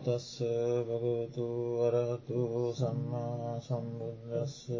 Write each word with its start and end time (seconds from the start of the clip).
නමෝතස්ස 0.00 0.40
භගවතු 0.88 1.76
වරහතු 1.76 2.72
සම්මා 2.72 3.60
සම්බුද්දස්ස. 3.60 4.72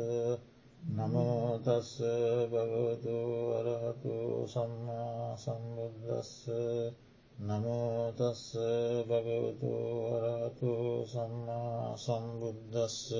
නමෝතස්ස 0.90 2.00
භගවතු 2.48 3.16
වරහතු 3.52 4.46
සම්මා 4.46 5.36
සම්බුද්දස්ස. 5.36 6.48
නමෝතස්ස 7.42 8.56
භගවතු 9.04 9.72
වරහතු 10.06 11.06
සම්මා 11.06 11.96
සම්බුද්දස්ස. 11.98 13.12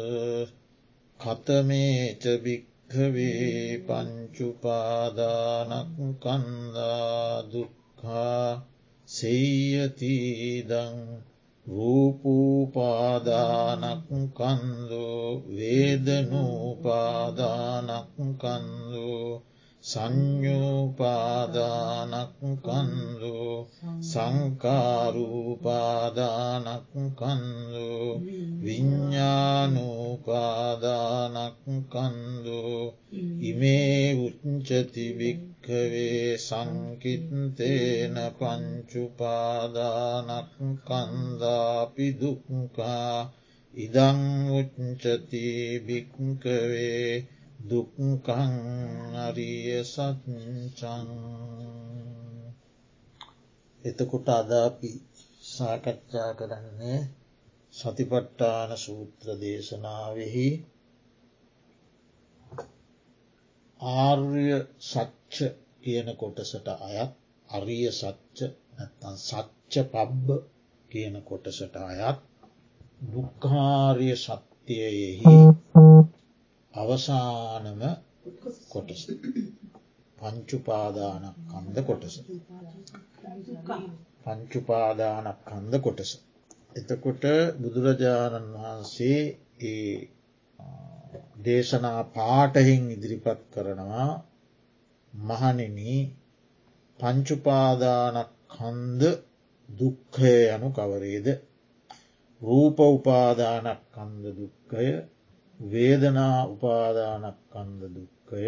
කතමේච 1.21 2.25
භික්හවේ 2.41 3.85
පංචුපාදානක් 3.87 4.59
කන්දා 6.19 7.45
දුක්කා 7.45 8.65
සෙය්‍යතිීදං 9.09 11.30
රූපූපාදානක් 11.73 14.09
කන්දු 14.39 15.07
වේදනූපාදානක් 15.57 18.09
කන්දු 18.37 19.41
සංඥූපාදානක් 19.85 22.37
කන්දු 22.61 23.65
සංකාරූපාදානක් 24.03 26.93
කන්දු 27.17 28.21
විඤ්ඥානූපාදානක් 28.65 31.57
කන්දු 31.89 32.93
ඉමේ 33.41 34.13
උච්චතිභික්කවේ 35.71 36.39
සංකිත්තේන 36.39 38.17
පංචුපාදානක් 38.39 39.79
කන්දාපි 40.87 42.07
දුක්කා 42.15 43.15
ඉදං 43.75 44.21
උච්චති 44.53 45.45
භික්කවේ 45.87 47.11
දුක්කං 47.61 48.55
අරිය 49.19 49.69
සත්චං 49.85 51.09
එතකොට 53.83 54.29
අදාපි 54.31 54.91
සාකච්ඡා 55.47 56.33
කරන්නේ 56.35 57.01
සතිපට්ටාන 57.75 58.71
සූත්‍ර 58.77 59.27
දේශනාවෙහි 59.41 60.49
ආර්ය 63.81 64.47
සච්ච 64.83 65.37
කියන 65.83 66.09
කොටසට 66.17 66.69
අයත් 66.81 67.13
අරිය 67.49 67.87
සච්ච 67.93 68.39
නැත්තන් 68.75 69.17
සච්ච 69.19 69.75
පබ්බ 69.87 70.29
කියන 70.91 71.17
කොටසට 71.23 71.75
අයත් 71.83 72.19
දුක්කාරිය 73.11 74.17
සත්‍යයෙහි 74.19 75.35
අවසානම 76.75 77.83
කොටස 78.69 79.03
පංචුපාදානක් 80.19 81.37
කන්ද 81.51 81.77
කොටස 81.83 82.15
පංචුපාදානක් 84.23 85.39
කන්ද 85.47 85.75
කොටස. 85.81 86.11
එතකොට 86.77 87.25
බුදුරජාණන් 87.61 88.53
වහන්සේ 88.55 89.21
ඒ 89.63 89.95
දේශනා 91.45 92.03
පාටහින් 92.11 92.85
ඉදිරිපත් 92.91 93.41
කරනවා 93.53 94.11
මහනෙන 95.15 95.79
පංචුපාදානක් 97.01 98.31
කන්ද 98.51 99.03
දුක්හය 99.69 100.35
යනු 100.49 100.69
කවරේද? 100.71 101.29
රූප 102.43 102.79
උපාදානක් 102.89 103.81
කන්ද 103.91 104.25
දුක්කය 104.35 104.87
වේදනා 105.61 106.39
උපාදානක්කන්ද 106.47 107.83
දුක්කය 107.95 108.45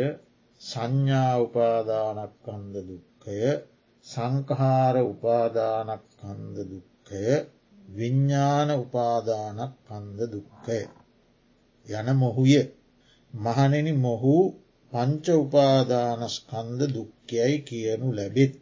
සංඥා 0.61 1.35
උපාදානක්කන්ද 1.39 2.75
දුක්කය 2.83 3.41
සංකහාර 4.07 4.97
උපාදානක්කන්ද 5.05 6.57
දුක්කය 6.71 7.25
විඤ්ඥාන 7.89 8.71
උපාදානක් 8.77 9.75
කන්ද 9.87 10.21
දුක්කය 10.33 10.81
යන 11.87 12.09
මොහුය 12.17 12.55
මහනෙන 13.35 13.89
මොහු 13.99 14.35
පංච 14.93 15.27
උපාදානස්කන්ද 15.37 16.81
දුක්කයයි 16.89 17.57
කියනු 17.61 18.09
ලැබෙත්. 18.13 18.53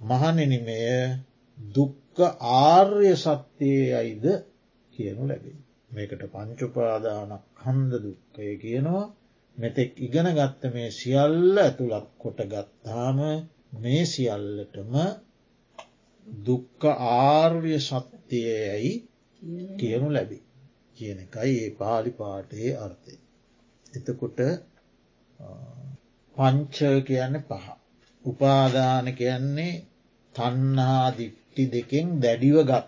මහනෙනමය 0.00 0.80
දුක්ක 1.58 2.16
ආර්ය 2.62 3.10
සත්‍යය 3.16 3.94
අයිද 3.94 4.24
කියනු 4.92 5.22
ලැබේ. 5.24 5.58
මේකට 5.90 6.22
පංචුපාදානක් 6.26 7.44
හන්ද 7.62 7.92
දුක්කය 7.98 8.46
කියනවා 8.56 9.04
මෙතෙක් 9.58 9.90
ඉගෙන 9.98 10.28
ගත්ත 10.30 10.62
මේ 10.74 10.90
සියල්ල 10.90 11.56
ඇතුළත් 11.56 12.08
කොට 12.18 12.40
ගත්තාම 12.44 13.18
මේ 13.74 14.02
සියල්ලටම 14.06 14.94
දුක්ක 16.26 16.82
ආර්ය 17.20 17.74
සත්‍යයයි 17.80 18.92
කියනු 19.78 20.08
ලැබි 20.10 20.38
කියන 20.96 21.18
එකයි 21.20 21.54
ඒ 21.58 21.70
පාලි 21.74 22.10
පාටයේ 22.12 22.72
අර්ථය. 22.78 23.14
එතකොට 23.92 24.38
පංච 26.36 26.76
කියන්න 27.04 27.36
පහ. 27.44 27.66
උපාදාන 28.24 29.06
කියන්නේ 29.14 29.74
තන්නා 30.34 31.06
දිට්ටි 31.12 31.62
දෙකෙන් 31.72 32.08
දැඩිව 32.22 32.58
ගත් 32.62 32.86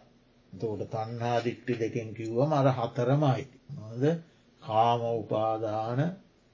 තෝට 0.53 0.83
තන්හා 0.87 1.39
දික්ටි 1.45 1.73
දෙකෙන් 1.77 2.09
කිව්වම 2.15 2.51
අර 2.53 2.69
හතරමයි 2.71 3.45
නොද 3.71 4.03
කාම 4.63 5.01
උපාදාන 5.15 6.01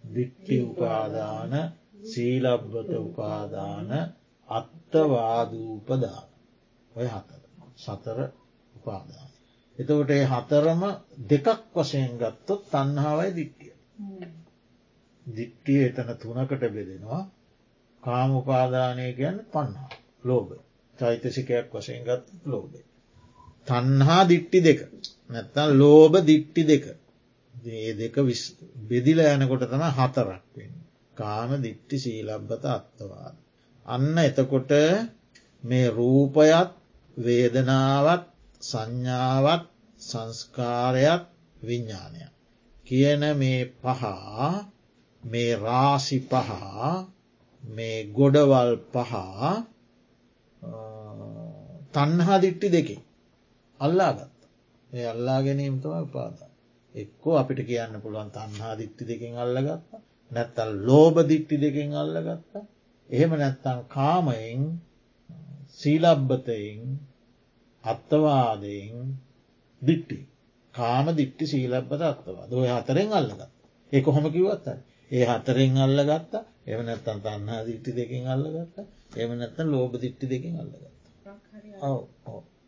දිට්ටි 0.04 0.56
උපාදාන 0.62 1.52
සීලබ්බත 2.04 2.90
උපාදාන 3.00 3.90
අත්තවාදූපදාන 4.48 6.26
ඔය 6.90 7.06
හතර 7.06 7.42
සතර 7.76 8.18
උපාදාන. 8.74 9.33
එතකොට 9.78 10.10
ඒ 10.10 10.24
හතරම 10.24 10.82
දෙකක් 11.28 11.48
වශයෙන් 11.74 12.12
ගත්තොත් 12.16 12.62
තන්හාවයි 12.70 13.30
දිට්ටිය. 13.32 13.72
දිට්ටිය 15.26 15.80
එතන 15.84 16.10
තුනකට 16.16 16.64
බෙදෙනවා 16.70 17.22
කාම 18.02 18.30
උපාදානය 18.36 19.06
ගැන්න 19.12 19.38
පන්හා 19.46 19.90
ලෝබ 20.24 20.48
චෛතසිකයක් 20.98 21.66
වශයෙන් 21.72 22.02
ගත් 22.02 22.24
ලෝබේ. 22.46 22.84
තන්හා 23.66 24.22
දිට්ටි 24.24 24.58
දෙක 24.60 24.80
නැත්තන් 25.30 25.70
ලෝබ 25.78 26.12
දිට්ටි 26.22 26.62
දෙක 26.64 26.84
ඒ 27.54 27.92
දෙක 27.94 28.14
බෙදිල 28.88 29.18
යනකොට 29.26 29.64
තම 29.64 29.84
හතරක් 29.90 30.44
වෙන්. 30.54 30.72
කාම 31.14 31.50
දිට්ටි 31.62 31.96
සීලබ්බත 31.98 32.64
අත්තවාද. 32.68 33.34
අන්න 33.86 34.16
එතකොට 34.20 34.72
මේ 35.64 35.86
රූපයත් 35.90 36.70
වේදනාවත් 37.16 38.24
සංඥාවත් 38.62 39.64
සංස්කාරයක් 40.00 41.22
විඤ්ඥානයක්. 41.62 42.32
කියන 42.86 43.22
මේ 43.36 43.60
පහා 43.74 44.50
මේ 45.22 45.52
රාසි 45.56 46.18
පහා 46.22 46.90
මේ 47.64 47.98
ගොඩවල් 48.08 48.72
පහා 48.92 49.52
තන්හා 51.94 52.38
දිට්ටි 52.40 52.68
දෙකේ 52.68 53.00
අල්ලාගත්ත. 53.80 54.40
ඒ 54.90 55.06
අල්ලා 55.06 55.40
ගැනීම 55.42 55.76
තම 55.80 55.94
උපාදා. 56.02 56.50
එක්කෝ 56.94 57.34
අපිට 57.36 57.60
කියන්න 57.62 57.94
පුළුවන් 58.02 58.30
තන්හා 58.30 58.74
දිට්ටි 58.78 59.04
දෙකින් 59.04 59.34
අල්ලගත්ත 59.36 59.90
නැත්තල් 60.30 60.70
ලෝබ 60.82 61.16
දිට්ටි 61.28 61.56
දෙකින් 61.56 61.90
අල්ලගත්ත. 61.94 62.52
එහෙම 63.10 63.32
නැත්තන් 63.34 63.80
කාමයෙන් 63.88 64.62
සීලබ්බතයෙන් 65.70 66.80
අත්තවාදයෙන් 67.84 69.08
දිට්ටි. 69.82 70.18
කාම 70.74 71.06
දිට්ටි 71.12 71.44
සීලබ්බත 71.46 72.02
අත්තවා 72.04 72.46
දොය 72.46 72.68
හතරෙන් 72.70 73.12
අල්ලගත් 73.12 73.42
ඒ 73.92 74.00
කොහොම 74.00 74.26
කිවත්ත 74.30 74.66
ඒ 75.10 75.24
හතරෙන් 75.26 75.76
අල්ලගත්ත. 75.78 76.34
එම 76.66 76.80
නැත්තන් 76.82 77.20
තන්හා 77.22 77.60
දිට්ටි 77.62 77.90
දෙකින් 77.92 78.26
අල්ලගත්ත. 78.28 78.76
එම 79.16 79.30
නැත්තන් 79.34 79.66
ලෝබ 79.68 79.92
දිට්ටි 80.00 80.26
දෙකින් 80.26 80.54
අල්ලගත්ත. 80.56 80.84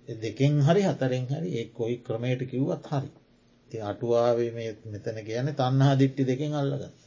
දෙකෙන් 0.08 0.54
හරි 0.62 0.82
හතරෙන් 0.84 1.24
හරි 1.28 1.48
ඒ 1.54 1.66
කොයි 1.70 1.96
ක්‍රමයට 1.98 2.42
කිව්වත් 2.46 2.86
හරි. 2.92 3.10
ති 3.70 3.76
අටුවාවේ 3.82 4.50
මෙතන 4.86 5.18
කියන 5.24 5.48
තන්හා 5.54 5.94
දිට්ටි 5.96 6.22
දෙකින් 6.24 6.54
අල්ලගත්ත. 6.54 7.00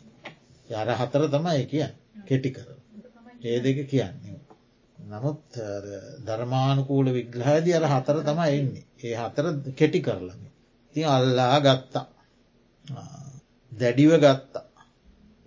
යර 0.70 0.90
හතර 0.94 1.24
තමයි 1.30 1.64
කිය 1.68 1.88
කෙටි 2.26 2.50
කර 2.52 2.70
ඒ 3.44 3.58
දෙක 3.60 3.80
කියන්නේ 3.88 4.29
නමුත් 5.10 5.58
ධර්මානුකූල 6.26 7.08
විග්‍රහද 7.10 7.68
අර 7.74 7.86
හතර 7.88 8.18
තම 8.24 8.40
එන්නේ. 8.50 8.86
ඒ 9.02 9.16
හතර 9.16 9.46
කෙටි 9.74 10.00
කරලම 10.02 10.42
ති 10.96 11.02
අල්ලා 11.08 11.56
ගත්තා. 11.60 12.06
දැඩිව 13.72 14.12
ගත්තා. 14.18 14.66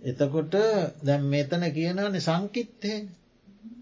එතකොට 0.01 0.55
දැම් 1.01 1.23
මෙතන 1.27 1.63
කියනවන 1.71 2.19
සංකිත්තයෙන් 2.21 3.03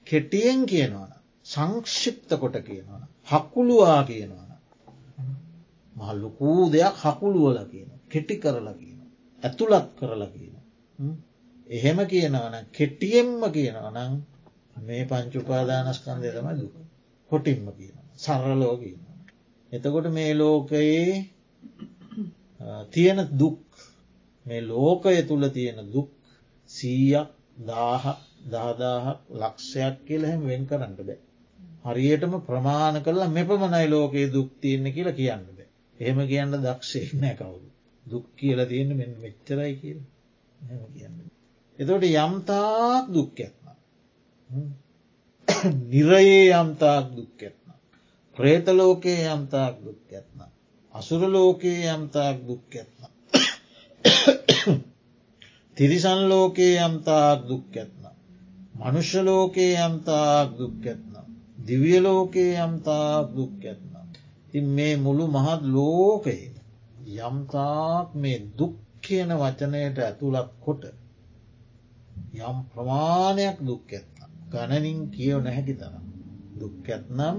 කෙටියෙන් 0.06 0.62
කියනවන 0.66 1.12
සංක්ෂිප්ත 1.46 2.30
කොට 2.36 2.58
කියනවන 2.62 3.04
හක්කුළුවා 3.28 4.02
කියනවන 4.04 4.50
මහල්ලොකූ 5.96 6.60
දෙයක් 6.70 6.96
හකුළුවල 7.04 7.60
කියන 7.66 7.90
කෙටි 8.10 8.36
කරලා 8.38 8.74
කියන. 8.74 9.00
ඇතුළත් 9.44 9.88
කරලා 9.98 10.30
කියන. 10.30 10.56
එහෙම 11.70 12.00
කියනවන 12.08 12.56
කෙට්ටියෙන්ම 12.72 13.42
කියනවනං 13.52 14.14
මේ 14.78 15.04
පංචුපාදානස්කන්දය 15.06 16.30
තමයි 16.32 16.54
දුක 16.58 16.74
කොටින්ම 17.32 17.68
කියන 17.72 17.98
සරලෝ 18.18 18.76
කියන. 18.78 19.00
එතකොට 19.72 20.08
මේ 20.10 20.32
ලෝකයේ 20.34 21.08
තියෙන 22.88 23.20
දුක් 23.34 23.60
මේ 24.46 24.62
ලෝකය 24.64 25.22
තුළ 25.24 25.46
තියෙන 25.50 25.80
දුක් 25.92 26.10
සීයක් 26.70 27.30
දාහක් 27.62 28.20
දාදාහක් 28.46 29.20
ලක්ෂයක් 29.32 29.96
කියල 30.08 30.24
හැම 30.26 30.42
වෙන් 30.46 30.64
කරන්නට 30.66 31.00
බෑ. 31.00 31.20
හරියටම 31.86 32.34
ප්‍රමාණ 32.42 32.98
කරලා 33.02 33.30
මෙපමණයි 33.30 33.88
ලෝකයේ 33.88 34.28
දුක් 34.30 34.50
තියන්න 34.62 34.86
කියලා 34.90 35.14
කියන්න 35.14 35.46
බෑ. 35.50 35.68
එහෙම 35.98 36.20
කියන්න 36.28 36.54
දක්ෂේ 36.60 37.08
නෑ 37.14 37.36
කවුරු. 37.36 37.68
දුක් 38.06 38.26
කියලා 38.36 38.66
තියෙන 38.66 38.92
මෙ 38.92 39.06
මෙච්චරයි 39.18 39.74
කියල 39.76 40.00
කියන්න. 40.94 41.16
එතට 41.80 42.06
යම්තාක් 42.16 43.06
දුක් 43.10 43.40
ඇත්න. 43.40 43.61
නිරයේ 45.90 46.52
යම්තාක් 46.54 47.06
දුක් 47.16 47.40
ඇත්න. 47.40 47.70
ප්‍රේතලෝකයේ 48.38 49.28
යම්තාක් 49.28 49.76
දුක් 49.86 50.10
ඇත්න. 50.12 50.40
අසුරලෝකයේ 50.96 51.90
යම්තාක් 51.90 52.38
දුක් 52.48 52.74
ඇත්න. 52.74 53.02
තිරිසන් 55.78 56.22
ලෝකයේ 56.30 56.82
යම්තාක් 56.82 57.40
දුක් 57.48 57.76
ඇත්න. 57.76 58.04
මනුෂ්‍යලෝකයේ 58.76 59.76
යම්තාක් 59.82 60.48
දුක් 60.58 60.86
ඇත්න. 60.86 61.14
දිවියලෝකයේ 61.66 62.60
යම්තාක් 62.60 63.26
දුක් 63.36 63.64
ඇත්න. 63.64 63.94
ඉන් 64.54 64.66
මේ 64.70 64.96
මුළු 64.98 65.26
මහත් 65.28 65.62
ලෝකයේ 65.70 66.52
යම්තාක් 67.20 68.08
මේ 68.16 68.40
දුක් 68.58 68.76
කියන 69.02 69.30
වචනයට 69.34 69.98
ඇතුළත් 70.00 70.50
කොට 70.60 70.84
යම් 72.40 72.58
ප්‍රමාණයක් 72.72 73.58
දුක් 73.62 73.86
ඇත්නම් 73.90 74.21
ගණනින් 74.52 75.00
කියව 75.10 75.38
නැහැකි 75.42 75.76
තරම්. 75.76 76.06
දුක් 76.60 76.88
ඇත්නම් 76.88 77.38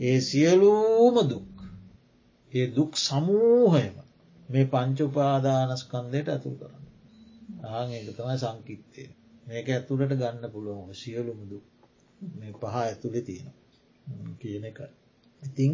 ඒ 0.00 0.18
සියලූම 0.22 1.16
දුක්. 1.26 1.52
ඒ 2.52 2.66
දුක් 2.68 2.92
සමූහයම 2.98 3.96
මේ 4.48 4.66
පංච 4.66 4.98
උපාදානස්කන්දයට 5.02 6.28
ඇතුල් 6.28 6.56
කරන්න 6.60 6.84
ආං 7.68 7.88
ඒක 7.90 8.08
තමයි 8.10 8.36
සංකිත්තය 8.38 9.04
මේක 9.46 9.66
ඇතුළට 9.68 10.12
ගන්න 10.12 10.52
පුළුවන් 10.52 10.90
සියලුම 10.94 11.40
දුක් 11.50 11.66
මේ 12.34 12.52
පහ 12.54 12.74
ඇතුළෙ 12.78 13.20
තියෙන 13.20 13.48
කියන 14.40 14.64
එකයි 14.64 14.90
ඉතිං 15.42 15.72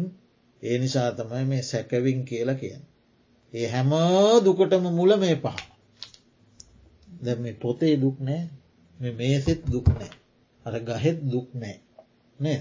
ඒ 0.63 0.77
නිසා 0.77 1.09
තමයි 1.11 1.45
මේ 1.45 1.63
සැකවින් 1.63 2.21
කියලා 2.25 2.55
කියන 2.55 2.83
ඒ 3.53 3.67
හැම 3.67 3.91
දුකටම 4.43 4.85
මුල 4.91 5.11
මේ 5.17 5.35
පහ. 5.37 5.57
දැ 7.21 7.35
මේ 7.35 7.55
පොතේ 7.55 7.95
දුක් 7.95 8.17
නෑ 8.19 8.43
මේ 8.99 9.13
මේසෙත් 9.13 9.61
දුක් 9.67 9.87
නෑ 9.89 10.11
අර 10.65 10.75
ගහෙත් 10.79 11.19
දුක් 11.25 11.49
නෑ. 11.53 11.77
නෑ 12.39 12.59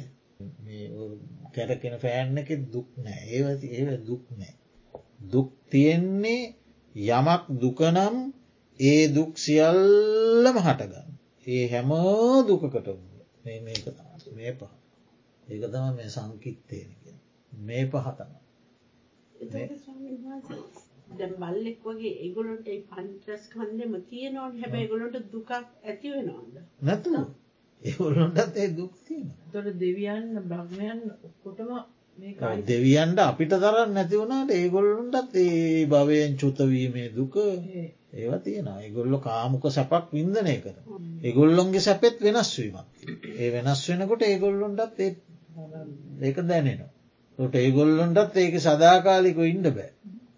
කැරකෙන 1.55 1.97
ෆෑන්න 1.99 2.39
එක 2.39 2.51
දුක් 2.73 2.89
නෑ. 2.97 3.23
ඒවති 3.29 3.67
ඒ 3.75 3.97
දුක් 4.09 4.25
නෑ. 4.39 4.55
දුක් 5.33 5.51
තියෙන්නේ 5.71 6.43
යමක් 6.95 7.45
දුකනම් 7.61 8.17
ඒ 8.81 9.03
දුක් 9.09 9.33
සියල්ලම 9.39 10.57
හටගන්න. 10.59 11.11
ඒ 11.47 11.65
හැම 11.69 11.91
දුකකට 12.49 12.89
මේ 14.37 14.53
පහ. 14.53 14.73
ඒක 15.47 15.63
තම 15.73 15.87
මේ 15.97 16.09
සංකිත්තයන 16.09 16.91
මේ 17.53 17.85
පහතම 17.87 18.33
බල්ලෙක් 21.41 21.79
වගේ 21.85 22.15
ඒගොලොන්ට 22.25 22.69
පන්ට්‍රස් 22.91 23.45
කන්දෙම 23.49 23.93
තියනවන්. 24.11 24.53
හැබැ 24.61 24.87
ගොලොට 24.87 25.17
දුකක් 25.33 25.51
ඇති 25.53 26.09
වෙනවාද? 26.11 26.55
නැතු 26.83 27.11
ඒගොලොන්ටත් 27.83 28.57
ඒ 28.57 28.69
දුක්තින 28.73 29.27
තොට 29.53 29.69
දෙවියන් 29.77 30.27
බ්‍රහ්මයන් 30.45 31.01
ඔක්කොටම 31.23 31.71
දෙවියන්ට 32.65 33.21
අපිට 33.21 33.55
තරන්න 33.55 33.95
නැති 33.95 34.17
වුණට 34.17 34.51
ඒගොල්ලුන්ටත් 34.53 35.37
ඒ 35.37 35.87
භවයෙන් 35.87 36.37
චුතවීමේ 36.37 37.09
දුක 37.13 37.37
ඒවා 38.15 38.41
තියෙන 38.41 38.69
ඒගොල්ලො 38.77 39.19
කාමුක 39.21 39.65
සැපක් 39.71 40.13
වින්දනය 40.13 40.57
කර 40.59 40.77
ඒගොල්ලොන්ගේ 41.23 41.81
සැපෙත් 41.81 42.17
වෙනස්වීමක් 42.21 42.87
ඒ 43.37 43.49
වෙනස් 43.53 43.83
වෙනකොට 43.89 44.23
ඒගොල්ලොන්ටත් 44.25 45.01
ඒක 46.23 46.39
දැනෙනවා. 46.45 46.91
ට 47.39 47.55
ඒගොල්ලොන්ටත් 47.57 48.37
ඒක 48.37 48.55
සදාකාලික 48.61 49.39
ඉන්ඩ 49.45 49.69
බෑ. 49.71 49.91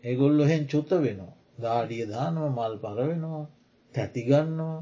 ඒගොල්ලො 0.05 0.45
හෙන් 0.45 0.65
චුත්ත 0.67 0.91
වෙනවා. 0.99 1.35
දාඩිය 1.59 2.05
දානව 2.07 2.43
මල් 2.49 2.75
පරවෙනවා 2.79 3.45
තැතිගන්නවා 3.95 4.79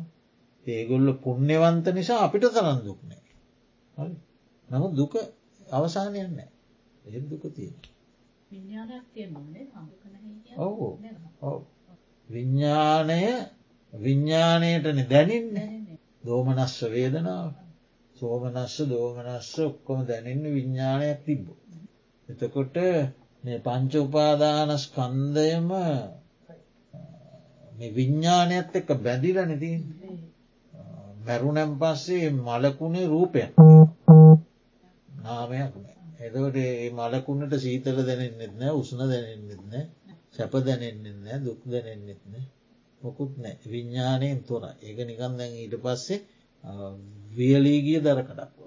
ඒගොල්ල 0.70 1.08
පුුණ්‍යවන්ත 1.18 1.86
නිසා 1.92 2.20
අපිට 2.20 2.44
තරන් 2.50 2.80
දුක්නෑ 2.84 4.10
නමුත් 4.68 4.92
දුක 4.94 5.14
අවසානයන්නෑ 5.70 6.50
ඒ 7.04 7.20
දුක 7.22 7.44
තියෙන 7.52 7.76
ඔවු. 10.56 10.88
විඤ්ඥානය 12.28 13.20
විඤ්ඥානයටන 13.92 15.00
දැනින්නේ. 15.06 15.70
දෝමනස්ස 16.24 16.76
වේදනාව. 16.86 17.52
සෝමනස්ස 18.16 18.76
දෝමනස්ස 18.86 19.50
ඔක්කොම 19.60 20.00
දැනෙන්න 20.06 20.44
විඤ්ඥානයක් 20.48 21.18
තිබ්බ. 21.24 21.46
එතකොට 22.28 22.76
මේ 23.44 23.58
පංච 23.58 23.92
උපාදානස් 23.98 24.84
කන්දයම 24.88 25.68
මේ 27.72 27.90
විඤ්ඥානයත් 27.92 28.72
එක්ක 28.74 28.90
බැඳිල 28.98 29.38
නැති 29.40 29.70
මැරුණැම් 31.18 31.72
පස්සේ 31.76 32.26
මලකුණේ 32.38 33.06
රූපයක් 33.06 33.50
නාමයක් 35.08 35.72
එතකොට 36.20 36.56
ඒ 36.58 36.90
මලකුණට 36.92 37.54
සීතල 37.58 37.98
දැනෙන්න්නෙත් 38.02 38.54
නෑ 38.56 38.72
උසන 38.74 39.00
දැනෙන්න්නෙත් 39.04 39.62
නෑ 39.66 39.84
සැප 40.30 40.52
දැනෙන්න්නෙත් 40.60 41.18
නෑ 41.18 41.38
දුක් 41.40 41.60
දැනෙන්න්නෙත් 41.66 42.22
නෑ. 42.26 42.46
මොකුත් 43.00 43.32
නෑ. 43.36 43.56
විඤ්ඥානයෙන් 43.64 44.40
තොර 44.42 44.64
ඒක 44.80 44.98
නිකන් 45.02 45.36
දැන් 45.38 45.54
ඊට 45.56 45.74
පස්සේ 45.78 46.18
වියලීගිය 47.36 48.00
දර 48.00 48.20
කඩක්ව 48.22 48.66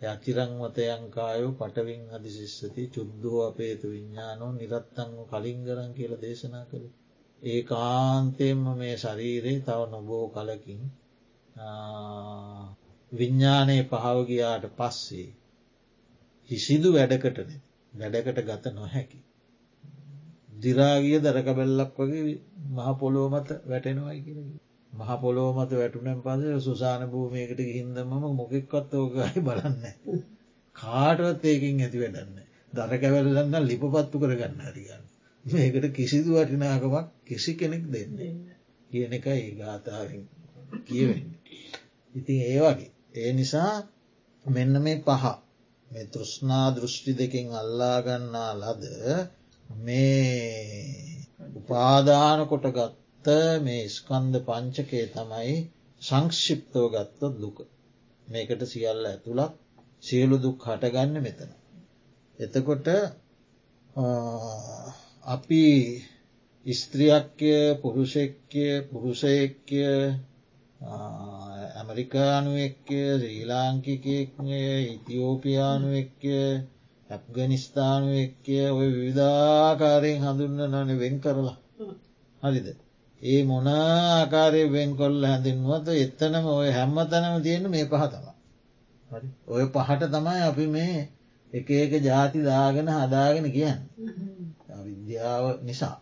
යචිරංවතයංකායෝ 0.00 1.52
පටවින් 1.54 2.02
අධිශිස්සති 2.12 2.84
චුද්ධෝ 2.88 3.40
අපේතු 3.44 3.86
විඤ්ඥානෝ 3.88 4.52
නිරත්තංව 4.52 5.18
කලින් 5.30 5.60
කරන් 5.66 5.92
කියල 5.94 6.14
දේශනා 6.18 6.64
කළ. 6.70 6.86
ඒ 7.42 7.60
කාන්තයෙන්ම 7.64 8.64
මේ 8.76 8.94
ශරීරයේ 8.96 9.60
තව 9.62 9.80
නොබෝ 9.88 10.24
කලකින් 10.30 10.82
විඤ්ඥානයේ 13.12 13.82
පහවගයාට 13.84 14.64
පස්සේ 14.76 15.28
කිසිදු 16.50 16.92
වැඩකටන 16.92 17.50
වැඩකට 17.92 18.40
ගත 18.44 18.72
නොහැකි. 18.72 19.18
දිරාගිය 20.58 21.18
දරකබැල්ලක් 21.20 21.98
වගේ 21.98 22.40
මහ 22.70 22.88
පොලෝ 22.98 23.28
මත 23.30 23.48
වැටෙනවයි 23.66 24.18
කියරගේ. 24.20 24.60
මහ 24.92 25.10
පොලෝ 25.18 25.50
මත 25.54 25.70
වැටුනෙන් 25.72 26.20
පස 26.20 26.64
සුසාන 26.64 27.02
භූමයකට 27.08 27.60
හින්දම 27.68 28.12
මොකෙක්වත් 28.34 28.92
ඕකයි 28.94 29.40
බලන්න. 29.42 29.84
කාටවත් 30.76 31.44
ඒකින් 31.44 31.80
ඇති 31.80 31.98
වැඩන්න. 31.98 32.36
දර 32.72 32.92
කැවැල්ලන්න 32.96 33.56
ලිපපත්තු 33.64 34.16
කරගන්න 34.18 34.60
හරිගන්න. 34.66 35.04
මේකට 35.44 35.86
කිසිදු 35.92 36.30
වටිනාකමක් 36.34 37.08
කිසි 37.24 37.52
කෙනෙක් 37.54 37.84
දෙන්න. 37.88 38.16
කියන 38.90 39.12
එක 39.12 39.26
ඒ 39.28 39.50
ගාථාවෙන් 39.54 40.24
කියවෙන්න. 40.84 41.37
ඉතින් 42.14 42.40
ඒ 42.44 42.60
වගේ. 42.62 42.92
ඒ 43.14 43.30
නිසා 43.32 43.74
මෙන්න 44.44 44.74
මේ 44.82 44.98
පහ 45.00 45.24
මේ 45.90 46.06
තෘෂ්නා 46.06 46.66
දෘෂ්ටි 46.70 47.12
දෙකින් 47.14 47.48
අල්ලාගන්නා 47.54 48.52
ලද 48.56 48.84
මේ 49.78 51.26
උපාදාන 51.56 52.40
කොටගත් 52.46 52.96
ගත්ත 53.20 53.60
මේ 53.60 53.88
ස්කන්ද 53.88 54.34
පංචකේ 54.40 55.06
තමයි 55.08 55.54
සංක්ෂිප්තව 56.02 56.84
ගත්ත 56.92 57.20
දුක. 57.36 57.58
මේකට 58.26 58.62
සියල්ල 58.64 59.02
ඇතුළත් 59.04 59.54
සියලු 60.02 60.36
දුක් 60.38 60.58
හටගන්න 60.64 61.16
මෙතන. 61.20 61.50
එතකොට 62.38 62.86
අපි 65.26 65.64
ස්ත්‍රියක්ය 66.66 67.54
පුරුෂෙක්ය 67.82 68.66
පුරුෂයෙක්ය 68.88 69.82
ඇමරිකානුවෙක්ය 71.78 73.00
ශ්‍රී 73.12 73.42
ලාංකිකයෙක්ය 73.44 74.58
ඉතිෝපියානුවෙක්ය 74.86 76.34
ඇප්ගනිස්ථානුවෙක්ය 77.10 78.56
ඔය 78.70 78.88
විවිධාකාරයෙන් 78.88 80.22
හඳුන්න 80.22 80.60
නන 80.66 80.90
වෙන් 80.98 81.16
කරලා 81.20 81.58
හරිද. 82.42 82.68
ඒ 83.20 83.40
මොනාආකාරය 83.44 84.62
වෙන් 84.72 84.90
කොල්ල 84.96 85.22
හැඳින්ුවත 85.22 85.86
එත්තනම 85.96 86.44
ඔය 86.52 86.68
හැම්ම 86.70 86.96
තැනම 87.06 87.36
තියෙන 87.42 87.70
මේ 87.70 87.86
පහතම. 87.86 88.26
ඔය 89.48 89.64
පහට 89.68 90.02
තමයි 90.08 90.40
අපි 90.42 90.66
මේ 90.68 90.98
එක 91.52 91.68
එක 91.76 91.92
ජාති 92.02 92.40
දාගෙන 92.42 92.88
හදාගෙන 92.96 93.46
කියන්න. 93.50 93.80
අවිද්‍යාව 94.72 95.44
නිසා 95.62 95.96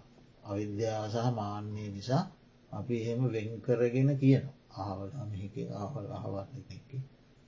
අවිද්‍යාව 0.45 1.05
සහ 1.09 1.27
මාන්‍යය 1.35 1.89
නිසා 1.91 2.25
අපි 2.71 2.95
එහෙම 3.03 3.21
වෙන්කරගෙන 3.29 4.11
කියන 4.19 4.45
ආවල 4.77 5.11
මෙහික 5.27 5.57
ආවල් 5.75 6.07
අහවත්ක 6.13 6.91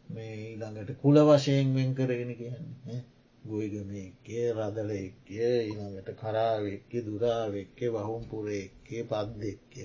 මේ 0.09 0.35
ඊළඟට 0.41 0.91
කුල 0.99 1.17
වශයෙන් 1.27 1.75
වෙන් 1.75 1.91
කරගෙන 1.95 2.33
කියන්නේ 2.35 3.01
ගොයිගම 3.45 3.91
එක්කේ 3.99 4.47
රදල 4.53 4.91
එක්කේ 4.97 5.51
ඊළඟට 5.61 6.11
කරාවෙක්කේ 6.17 7.03
දුරාවෙක්කේ 7.03 7.95
වහුම්පුරෙක්කේ 7.95 9.03
පද්දෙක්කය 9.05 9.85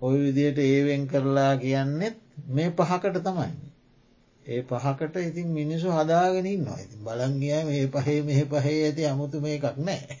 ඔය 0.00 0.16
විදියට 0.18 0.58
ඒවෙන් 0.60 1.06
කරලා 1.06 1.52
කියන්නෙත් 1.56 2.16
මේ 2.48 2.70
පහකට 2.72 3.18
තමයි. 3.20 3.52
ඒ 4.44 4.62
පහකට 4.62 5.16
ඉතින් 5.20 5.48
මිනිසු 5.50 5.88
හදාගෙනින්නවා 5.90 6.78
ඉතින් 6.78 7.00
බලංගිය 7.02 7.60
මේ 7.64 7.86
පහේ 7.88 8.18
මෙහ 8.22 8.40
පහේ 8.46 8.76
ඇති 8.80 9.06
අමුතු 9.06 9.40
මේ 9.40 9.54
එකක් 9.54 9.78
නෑ. 9.78 10.18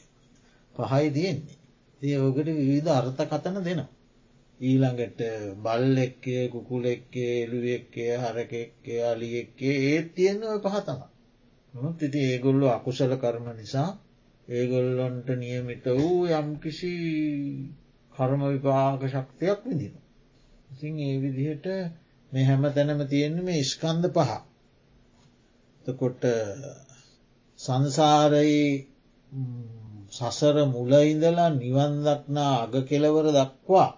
පහයි 0.74 1.10
තියෙන්නේ. 1.10 1.58
ඒ 2.02 2.16
ඕකට 2.18 2.48
විවිධ 2.58 2.90
අර්ථ 2.90 3.22
කතන 3.24 3.60
දෙනවා. 3.60 3.90
ඊළඟට 4.60 5.20
බල් 5.58 5.96
එක්කේ 5.98 6.48
කුකුල 6.48 6.84
එක්කේ 6.86 7.32
එළුවෙක්කේ 7.42 8.12
හරකෙක්කේ 8.18 9.00
අලියෙක්කේ 9.04 9.74
ඒත් 9.86 10.14
තියෙන 10.14 10.42
ඔය 10.44 10.58
පහතම. 10.60 11.00
නොත් 11.74 12.02
ඉති 12.02 12.20
ඒගොල්ලු 12.24 12.66
අකුසල 12.68 13.12
කරම 13.16 13.46
නිසා 13.52 13.90
ඒගොල්ලොන්ට 14.48 15.28
නියමිත 15.36 15.84
වූ 15.92 16.26
යම්කිසි 16.28 16.92
කර්ම 18.12 18.42
විපාක 18.44 19.02
ශක්තියක් 19.04 19.60
විදින. 19.64 19.94
ඉතින් 20.70 20.94
ඒ 21.00 21.16
විදිහට 21.18 21.66
මේ 22.32 22.44
හැම 22.44 22.62
තැනම 22.70 23.00
තියෙන්නේ 23.08 23.44
මේ 23.44 23.64
ස්කන්ධ 23.64 24.08
පහ. 24.10 24.32
තකොට 25.84 26.22
සංසාරයි 27.58 28.62
සසර 30.12 30.56
මුලඉඳලා 30.66 31.50
නිවන්දක්නා 31.52 32.54
අග 32.62 32.74
කෙලවර 32.84 33.26
දක්වා 33.32 33.90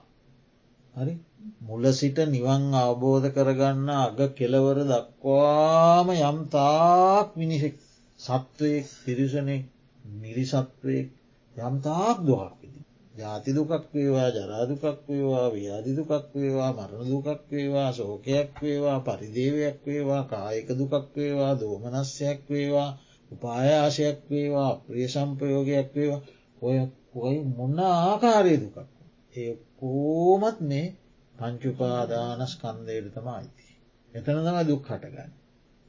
හරි 0.97 1.15
මුල 1.61 1.85
සිට 1.93 2.19
නිවන් 2.27 2.63
අවබෝධ 2.77 3.27
කරගන්න 3.31 3.89
අග 3.97 4.19
කෙලවර 4.35 4.79
දක්වාම 4.85 6.09
යම් 6.21 6.39
තාක් 6.49 7.29
මිනිසෙක් 7.35 7.77
සත්වයෙක් 8.21 8.87
පිරිසනෙක් 9.03 9.65
නිරිසත්වයෙක් 10.05 11.09
යම්තාක් 11.57 12.19
දුහක් 12.21 12.53
විදි. 12.61 12.81
ජාති 13.15 13.51
දුකක් 13.53 13.85
වේවා 13.91 14.29
ජරාදුකක් 14.31 14.85
වේවා 15.07 15.49
ව්‍යාධි 15.51 15.93
දුකක් 15.95 16.13
වේවා 16.33 16.71
මරණ 16.73 17.09
දුකක් 17.09 17.41
වේවා 17.51 17.91
සෝකයක් 17.93 18.51
වේවා 18.61 18.99
පරිදේවයක් 19.01 19.79
වේවා 19.87 20.23
කායක 20.25 20.69
දුකක් 20.71 20.95
වේවා 21.15 21.53
දෝමනස්යක් 21.57 22.41
වේවා 22.49 22.91
උපායාශයක් 23.31 24.19
වේවා 24.31 24.73
ප්‍රිය 24.83 25.09
සම්පයෝගයක් 25.09 25.89
වේවා 25.95 26.23
ඔය 26.63 26.77
ඔයි 27.19 27.39
මොන්න 27.51 27.79
ආකාරය 27.81 28.55
දුකක්. 28.59 28.96
ඒ 29.37 29.53
කෝමත් 29.77 30.59
මේ 30.63 30.87
පංචුපාදානස් 31.35 32.53
කන්දේට 32.57 33.09
තම 33.15 33.29
අයිති. 33.31 33.67
එතන 34.13 34.39
තම 34.41 34.59
දුක් 34.65 34.83
හටගන්න. 34.87 35.33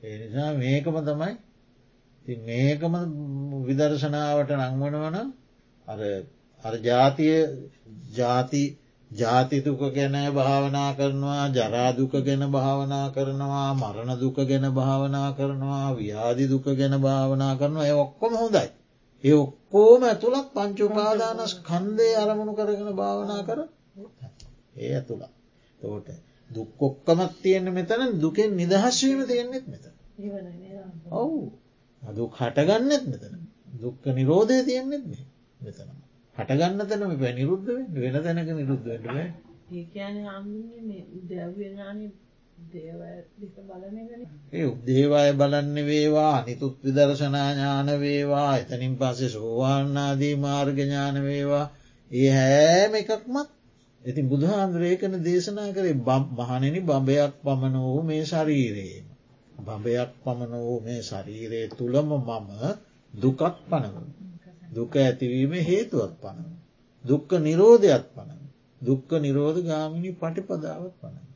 ඒ 0.01 0.15
නිසා 0.19 0.49
මේකම 0.55 0.97
තමයි 1.03 1.33
මේකම 2.25 2.93
විදර්ශනාවට 3.63 4.51
නංවනවන 4.53 5.17
අර 5.87 5.99
අර 6.63 6.73
ජාතිය 6.81 7.37
ජාති 8.11 8.63
ජාතිතුක 9.11 9.81
ගැන 9.91 10.15
භාවනා 10.31 10.91
කරනවා 10.93 11.47
ජරාදුක 11.49 12.13
ගැන 12.21 12.43
භාවනා 12.49 13.07
කරනවා 13.11 13.69
මරණ 13.73 14.19
දුක 14.19 14.37
ගැන 14.43 14.65
භාවනා 14.71 15.29
කරනවා 15.33 15.95
ව්‍යාධි 15.95 16.45
දුක 16.47 16.65
ගැන 16.73 16.95
භාවනා 16.99 17.53
කරනවා 17.55 17.85
ඒ 17.85 17.95
ඔක්කොම 17.95 18.33
හොඳයි. 18.35 18.67
ඒ 19.23 19.35
ඔක්කෝම 19.35 20.01
ඇතුළත් 20.03 20.47
පංචුපාදානස් 20.53 21.53
කන්දේ 21.61 22.13
අරමුණු 22.15 22.53
කරගෙන 22.53 22.91
භාවනා 22.93 23.41
කර 23.43 23.59
ඒ 24.77 24.91
ඇතුළත්. 24.95 25.31
තෝට 25.79 26.09
දුක්කොක්කමත් 26.49 27.33
තියෙන 27.41 27.67
මෙතන 27.71 28.01
දුකෙන් 28.21 28.51
නිදහස්වීම 28.55 29.19
තියෙන්නෙත් 29.25 29.65
මෙත 29.67 29.83
ඔවු. 31.13 31.41
දුක් 32.01 32.31
හටගන්නෙත් 32.35 33.03
මෙතන. 33.05 33.33
දුක්ක 33.77 34.03
නිරෝධය 34.11 34.57
තියෙන්නෙත් 34.65 35.03
මෙතනම 35.59 35.89
හටගන්න 36.35 36.81
තැනම 36.83 37.13
පැ 37.19 37.33
නිරුද්ධ 37.33 37.69
වෙන 37.95 38.15
තැනක 38.17 38.49
නිරුද්ධ 38.51 38.85
වෙන්ට 38.85 39.07
ඒ 39.69 39.83
කියන්නේ 39.85 40.25
ඒ 44.53 44.65
උදේවාය 44.65 45.31
බලන්න 45.33 45.77
වේවා 45.85 46.31
අනිතුත් 46.35 46.75
විදර්ශනාඥාන 46.83 47.89
වේවා 47.99 48.49
එතනින් 48.57 48.95
පස්සේ 48.95 49.29
සෝවාන්නාදී 49.29 50.35
මාර්ගඥාන 50.37 51.21
වේවා 51.23 51.65
ඒ 52.11 52.29
හෑම 52.31 52.93
එකක්මත් 52.95 53.49
ඉතින් 54.01 54.25
බුදුහාන්දුරේකන 54.25 55.13
දේශනා 55.21 55.69
කරේ 55.71 55.95
මහනෙනි 56.31 56.81
බඹයක් 56.81 57.33
පමණ 57.41 57.75
වූ 57.83 58.01
මේ 58.01 58.23
ශරීරයේම. 58.23 59.05
බඹයක් 59.59 60.11
පමණ 60.23 60.53
වූ 60.57 60.79
මේ 60.81 61.01
ශරීරයේ 61.01 61.67
තුළම 61.71 62.09
මම 62.17 62.49
දුකත් 63.13 63.57
පනව. 63.65 63.95
දුක 64.71 64.93
ඇතිවීම 64.97 65.53
හේතුවත් 65.61 66.13
පනව. 66.21 66.49
දුක්ක 67.03 67.29
නිරෝධයක් 67.39 68.05
පනව. 68.13 68.41
දුක්ක 68.81 69.09
නිරෝධ 69.19 69.59
ගාමිණි 69.61 70.11
පටිපදාවත් 70.13 70.93
පනව. 71.01 71.26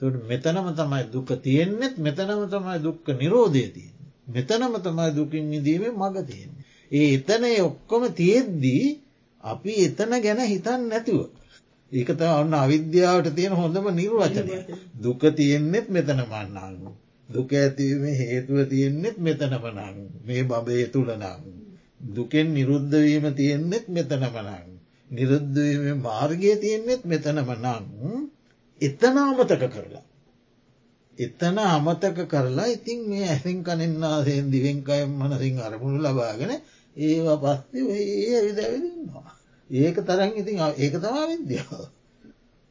මෙතනම 0.00 0.66
තමයි 0.74 1.02
දුක 1.12 1.28
තියෙන්නෙත් 1.42 1.94
මෙතනම 1.98 2.42
තමයි 2.46 2.76
දුක්ක 2.82 3.06
නිරෝධය 3.14 3.66
තියෙන්. 3.68 3.96
මෙතනම 4.28 4.74
තමයි 4.78 5.14
දුකින් 5.16 5.44
නිදීමේ 5.50 5.92
මඟ 5.92 6.26
තියෙන්නේ. 6.26 6.64
ඒ 6.90 7.08
එතන 7.14 7.44
ඔක්කොම 7.60 8.02
තියෙද්දී 8.12 8.84
අපි 9.44 9.72
එතන 9.84 10.12
ගැන 10.22 10.40
හිතන් 10.44 10.80
නැතිව. 10.88 11.20
ඒකත 11.92 12.20
ඔන්න 12.32 12.54
අවිද්‍යාවට 12.54 13.34
තියෙන 13.34 13.52
හොඳම 13.52 13.86
නිර්වචනය. 13.90 14.52
දුක 14.94 15.22
තියෙන්නෙත් 15.36 15.86
මෙතන 15.88 16.20
මන්නන්න. 16.22 16.74
දුක 17.28 17.50
ඇතිවීම 17.52 18.04
හේතුව 18.20 18.58
තියෙන්නෙත් 18.68 19.16
මෙතන 19.18 19.54
පනං 19.54 19.96
මේ 20.26 20.42
බබය 20.42 20.86
තුළනං. 20.86 21.24
දුකෙන් 22.08 22.46
නිරුද්ධවීම 22.54 23.26
තියෙන්නෙත් 23.34 23.86
මෙතන 23.88 24.24
පනං. 24.28 24.66
නිරුද්ධවීම 25.10 25.98
මාර්ගය 25.98 26.50
තියෙන්නෙත් 26.56 27.02
මෙතනම 27.04 27.48
නං 27.56 27.84
එතන 28.80 29.16
අමතක 29.18 29.64
කරලා. 29.66 30.04
එතන 31.18 31.56
අමතක 31.58 32.18
කරලා 32.26 32.68
ඉතින් 32.68 33.00
මේ 33.08 33.26
ඇසින් 33.26 33.58
කනෙන්න්නාසයෙන් 33.62 34.46
දිවෙන්කයම් 34.48 35.10
මනසින් 35.20 35.56
අරමුණු 35.60 35.98
ලබාගෙන 36.00 36.52
ඒවා 36.96 37.38
පස්සේ 37.38 37.96
ඒ 37.96 38.28
ඇවිදැවිදන්නවා. 38.32 39.32
ඒක 39.70 39.96
තරන් 40.00 40.30
ඉතින් 40.34 40.56
ඒක 40.76 40.94
තමා 40.96 41.26
විද්‍යාව. 41.28 41.82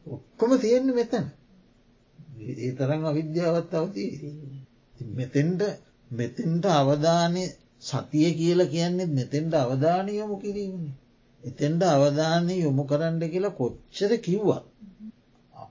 ඔක්කොම 0.08 0.52
තියෙන්න 0.58 0.90
මෙතන. 0.92 1.26
ඒ 2.40 2.72
තරන් 2.72 3.02
අවිද්‍යාවත් 3.06 3.72
අවතිී. 3.74 4.32
මෙතෙන්ට 5.00 5.62
මෙතෙන්ට 6.12 6.66
අවධානය 6.72 7.44
සතිය 7.82 8.30
කියල 8.34 8.60
කියන්නේ 8.66 9.08
මෙතෙන්ට 9.10 9.54
අවධානය 9.56 10.12
යොමු 10.14 10.36
කිරීමනි. 10.38 10.92
එතෙන්ට 11.44 11.82
අවධානය 11.86 12.54
යොමු 12.58 12.84
කරන්න 12.84 13.22
කියලා 13.24 13.50
කොච්චර 13.52 14.12
කිව්වත්. 14.20 14.64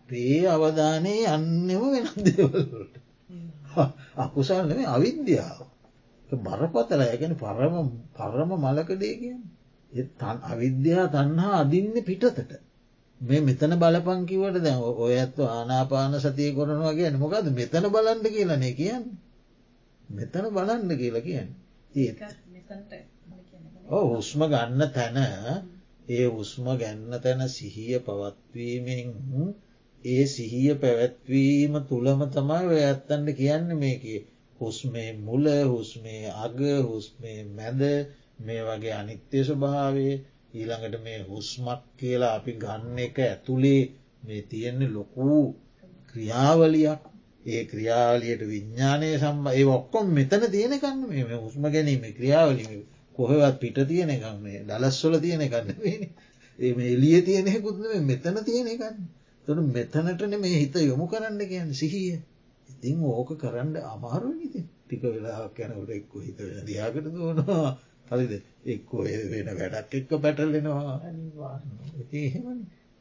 අපේ 0.07 0.47
අවධානයේ 0.47 1.27
අන්නෙම 1.27 1.83
වෙන 1.85 2.07
දේවල්ලට. 2.19 2.95
අකුසල් 4.17 4.63
නෙමේ 4.65 4.87
අවිද්‍යාව. 4.87 5.67
බරපතල 6.31 7.01
ඇගෙන 7.03 7.35
පරම 7.35 7.75
පරම 8.13 8.51
මලකඩේ 8.57 9.15
කියන්නේ. 9.17 10.07
තන් 10.13 10.39
අවිද්‍යා 10.45 11.07
තන්හා 11.09 11.55
අදින්න 11.61 11.97
පිටතට. 12.01 12.53
මේ 13.21 13.41
මෙතන 13.41 13.73
බලපංකිවට 13.75 14.57
දැ 14.59 14.77
ඔය 14.97 15.15
ඇත්ව 15.15 15.41
ආනාපාන 15.49 16.15
සතිය 16.17 16.51
කොරනවා 16.53 16.95
කියන 16.95 17.15
මොකද 17.17 17.47
මෙතන 17.51 17.85
බලන්ඩ 17.89 18.27
කියලනේ 18.29 18.75
කියන්න. 18.75 19.05
මෙතන 20.09 20.45
බලන්ඩ 20.49 20.91
කියලා 20.95 21.23
කියන්න. 21.23 21.51
ඕ 23.89 24.05
හුස්ම 24.11 24.41
ගන්න 24.45 24.81
තැන 24.91 25.19
ඒ 26.09 26.27
උස්ම 26.33 26.67
ගැන්න 26.77 27.11
තැන 27.19 27.41
සිහිය 27.49 27.99
පවත්වීමෙන් 27.99 29.09
ඒ 30.07 30.25
සිහිය 30.27 30.75
පැවැත්වීම 30.77 31.75
තුළම 31.85 32.21
තමයි 32.31 32.65
ඔය 32.67 32.81
ඇත්තන්ට 32.83 33.29
කියන්න 33.35 33.69
මේක. 33.77 34.05
හුස්මේ 34.61 35.11
මුල 35.21 35.47
හුස්මේ 35.67 36.23
අග 36.37 36.59
හුස්මේ 36.85 37.39
මැද 37.51 37.81
මේ 38.41 38.63
වගේ 38.65 38.95
අනිත්‍ය 38.95 39.39
ස්වභාවේ 39.43 40.15
ඊළඟට 40.55 40.97
මේ 41.03 41.19
හුස්මක් 41.25 41.81
කියලා 41.97 42.33
අපි 42.35 42.53
ගන්න 42.55 42.99
එක 43.01 43.17
ඇතුළේ 43.21 43.83
මේ 44.23 44.43
තියෙන්නේ 44.45 44.91
ලොකූ 44.91 45.43
ක්‍රියාවලියක්. 46.09 47.03
ඒ 47.47 47.63
ක්‍රියාවලියට 47.65 48.43
විඤ්ඥානය 48.45 49.09
සම්බ 49.15 49.47
ඒ 49.53 49.67
ඔක්කොම් 49.71 50.07
මෙතන 50.13 50.45
තියෙනකන්න 50.51 51.03
මේ 51.11 51.39
හුස්ම 51.39 51.65
ගැනීම 51.69 52.07
ක්‍රියාවලිම 52.13 52.73
කොහෙවත් 53.19 53.57
පිට 53.61 53.79
තියෙන 53.85 54.11
එකක් 54.11 54.27
මේ 54.41 54.65
දලස්වල 54.65 55.15
තියෙන 55.19 55.45
කන්න 55.49 55.71
ඒ 56.59 56.73
එලිය 56.89 57.21
තියෙනෙකුත්න 57.23 57.85
මෙතන 58.05 58.37
තියෙන 58.45 58.69
එකන්න 58.69 58.99
තුොට 59.47 59.61
මෙතනටන 59.69 60.35
මේ 60.39 60.57
හිත 60.57 60.77
යොමු 60.83 61.07
කරන්න 61.07 61.41
කියන්න 61.45 61.75
සිහිය. 61.75 62.17
ඉතිං 62.69 63.03
ඕක 63.09 63.31
කරන්න 63.37 63.77
අමාරු 63.87 64.31
ඉති 64.41 64.63
ටික 64.63 65.03
වෙලා 65.05 65.49
කැනවට 65.51 65.93
එක්ක 65.93 66.13
හිත 66.21 66.41
දයාකට 66.65 67.07
දුවනවා. 67.07 67.71
හරිද? 68.09 68.33
එක්කෝ 68.67 69.05
වෙන 69.05 69.49
වැඩක් 69.53 69.95
එක්ක 69.95 70.11
පැටලෙනවා 70.19 70.97
එහෙම 72.15 72.59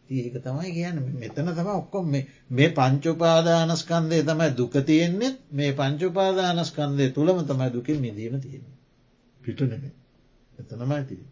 ඒක 0.10 0.36
තමයි 0.40 0.72
කියන්න. 0.72 1.04
මෙතන 1.16 1.52
තම 1.52 1.70
ඔක්කොම 1.74 2.16
මේ 2.52 2.70
පංචුපාදානස්කන්දය 2.72 4.24
තමයි 4.24 4.50
දුක 4.54 4.74
තියෙන්නේෙත් 4.84 5.38
මේ 5.52 5.72
පංචුපාදානස්කන්දය 5.74 7.12
තුළම 7.12 7.46
තමයි 7.46 7.70
දුකින් 7.72 8.02
මිදීම 8.02 8.42
තියෙන 8.42 8.66
පිටනෙම 9.42 9.86
එතනමයි 10.52 11.04
තිය 11.06 11.24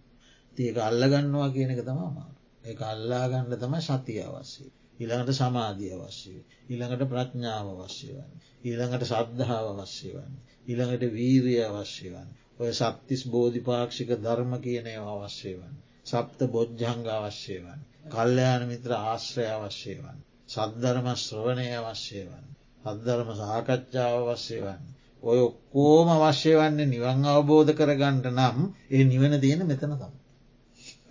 තියක 0.55 0.77
අල්ලගන්නවා 0.81 1.49
කියන 1.51 1.69
එක 1.71 1.83
තමා 1.83 2.29
ඒ 2.63 2.75
අල්ලාගන්න 2.85 3.53
තම 3.57 3.75
සතිය 3.81 4.23
අවශ්‍යය 4.23 4.71
ඊළඟට 4.99 5.35
සමාධිය 5.35 5.93
අවශ්‍යය 5.97 6.39
ඊළඟට 6.67 7.05
ප්‍රඥාව 7.09 7.69
අවශ්‍ය 7.75 8.09
වන්න 8.11 8.43
ඊළඟට 8.63 9.07
සද්ධාව 9.07 9.69
අවශ්‍ය 9.73 10.11
වන්න 10.11 10.35
ඊළඟට 10.65 11.07
වීරය 11.11 11.55
අවශ්‍ය 11.63 12.09
වන්න 12.09 12.29
ඔය 12.59 12.71
සත්තිස් 12.73 13.23
බෝධිපාක්ෂික 13.29 14.13
ධර්ම 14.19 14.53
කියනය 14.61 14.95
අවශ්‍ය 15.05 15.53
වන්න 15.53 15.79
සප්ත 16.05 16.49
බොජ්ජංග 16.51 17.05
අවශ්‍ය 17.11 17.59
වන්න 17.59 17.85
කල්්‍යයාන 18.09 18.67
මිත්‍ර 18.67 18.95
ආශ්‍රය 18.95 19.47
අවශ්‍ය 19.51 19.95
වන්න 19.97 20.25
සද්ධර්ම 20.49 21.07
ශ්‍රවණය 21.17 21.69
අවශ්‍ය 21.75 22.23
වන්න 22.23 22.51
අදධර්ම 22.85 23.29
සාකච්ඡාව 23.37 24.27
අවශ්‍ය 24.27 24.59
වන්න 24.61 24.91
ඔය 25.23 25.39
ඔක්කෝම 25.41 26.11
අවශ්‍ය 26.11 26.53
වන්නේ 26.55 26.87
නිවන් 26.87 27.25
අවබෝධ 27.29 27.71
කරගන්නට 27.75 28.29
නම් 28.31 28.57
ඒ 28.89 29.03
නිවන 29.05 29.39
තියෙන 29.39 29.65
මෙතන 29.65 29.95
තම. 29.95 30.13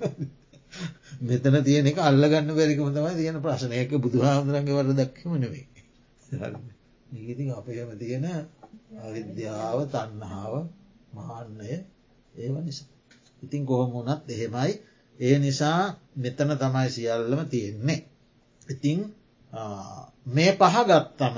මෙතන 1.23 1.57
තියෙන 1.61 1.87
එක 1.87 1.99
අල්ලගන්න 2.00 2.50
බැරිකම 2.50 2.88
තමයි 2.91 3.14
තියෙන 3.14 3.38
ප්‍රශ්නයක 3.38 3.91
බුදුහාමුදුරන්ගේ 3.99 4.75
වර 4.75 4.88
දක්කම 4.93 5.33
නෙවෙයි. 5.37 5.67
ඉති 7.23 7.45
අපේම 7.52 7.91
තියෙන 7.97 8.26
අවිද්‍යාව 8.99 9.79
තන්නහාාව 9.88 10.55
මහන්නය 11.14 11.75
ඒව 12.35 12.55
නිසා. 12.61 12.91
ඉතින් 13.43 13.62
කොහොමුණත් 13.64 14.25
එහෙමයි 14.29 14.73
ඒ 15.19 15.37
නිසා 15.38 15.81
මෙතන 16.17 16.50
තමයි 16.57 16.88
සියල්ලම 16.91 17.41
තියෙන්නේ. 17.47 18.00
ඉතිං 18.69 18.99
මේ 20.29 20.52
පහ 20.55 20.76
ගත්තම 20.85 21.37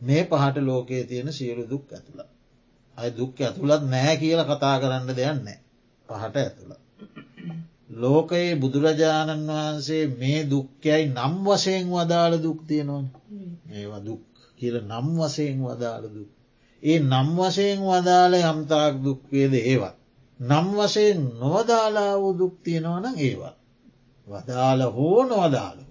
මේ 0.00 0.22
පහට 0.24 0.56
ලෝකයේ 0.60 1.04
තියෙන 1.04 1.32
සියලු 1.32 1.62
දුක් 1.66 1.86
ඇතුළ. 1.90 2.20
අය 2.98 3.08
දුක් 3.12 3.40
ඇතුළත් 3.40 3.82
නෑ 3.84 4.14
කියල 4.16 4.40
කතා 4.44 4.76
කරන්න 4.80 5.08
දෙයන්නේ 5.12 5.58
පහට 6.08 6.36
ඇතුළ. 6.38 6.72
ලෝකයේ 7.90 8.52
බුදුරජාණන් 8.56 9.48
වහන්සේ 9.48 10.04
මේ 10.14 10.40
දුක්කයයි 10.44 11.04
නම් 11.08 11.34
වසයෙන් 11.44 11.86
වදාළ 11.90 12.34
දුක් 12.42 12.60
තියෙනවන් 12.66 13.06
මේවා 13.66 14.02
දුක් 14.02 14.22
කියල 14.58 14.76
නම් 14.82 15.06
වසයෙන් 15.18 15.58
වදාළ 15.60 16.04
දුක්. 16.08 16.30
ඒ 16.82 16.98
නම් 17.02 17.28
වසයෙන් 17.38 17.80
වදාළ 17.82 18.34
යම්තාක් 18.42 18.94
දුක්වේද 19.04 19.54
ඒවත්. 19.62 19.96
නම් 20.40 20.66
වසයෙන් 20.74 21.20
නොවදාලා 21.34 22.14
වූ 22.14 22.34
දුක් 22.34 22.54
තියෙනවන 22.62 23.06
ඒවත්. 23.18 23.56
වදාළ 24.26 24.80
හෝ 24.90 25.20
නොවදාලු. 25.24 25.84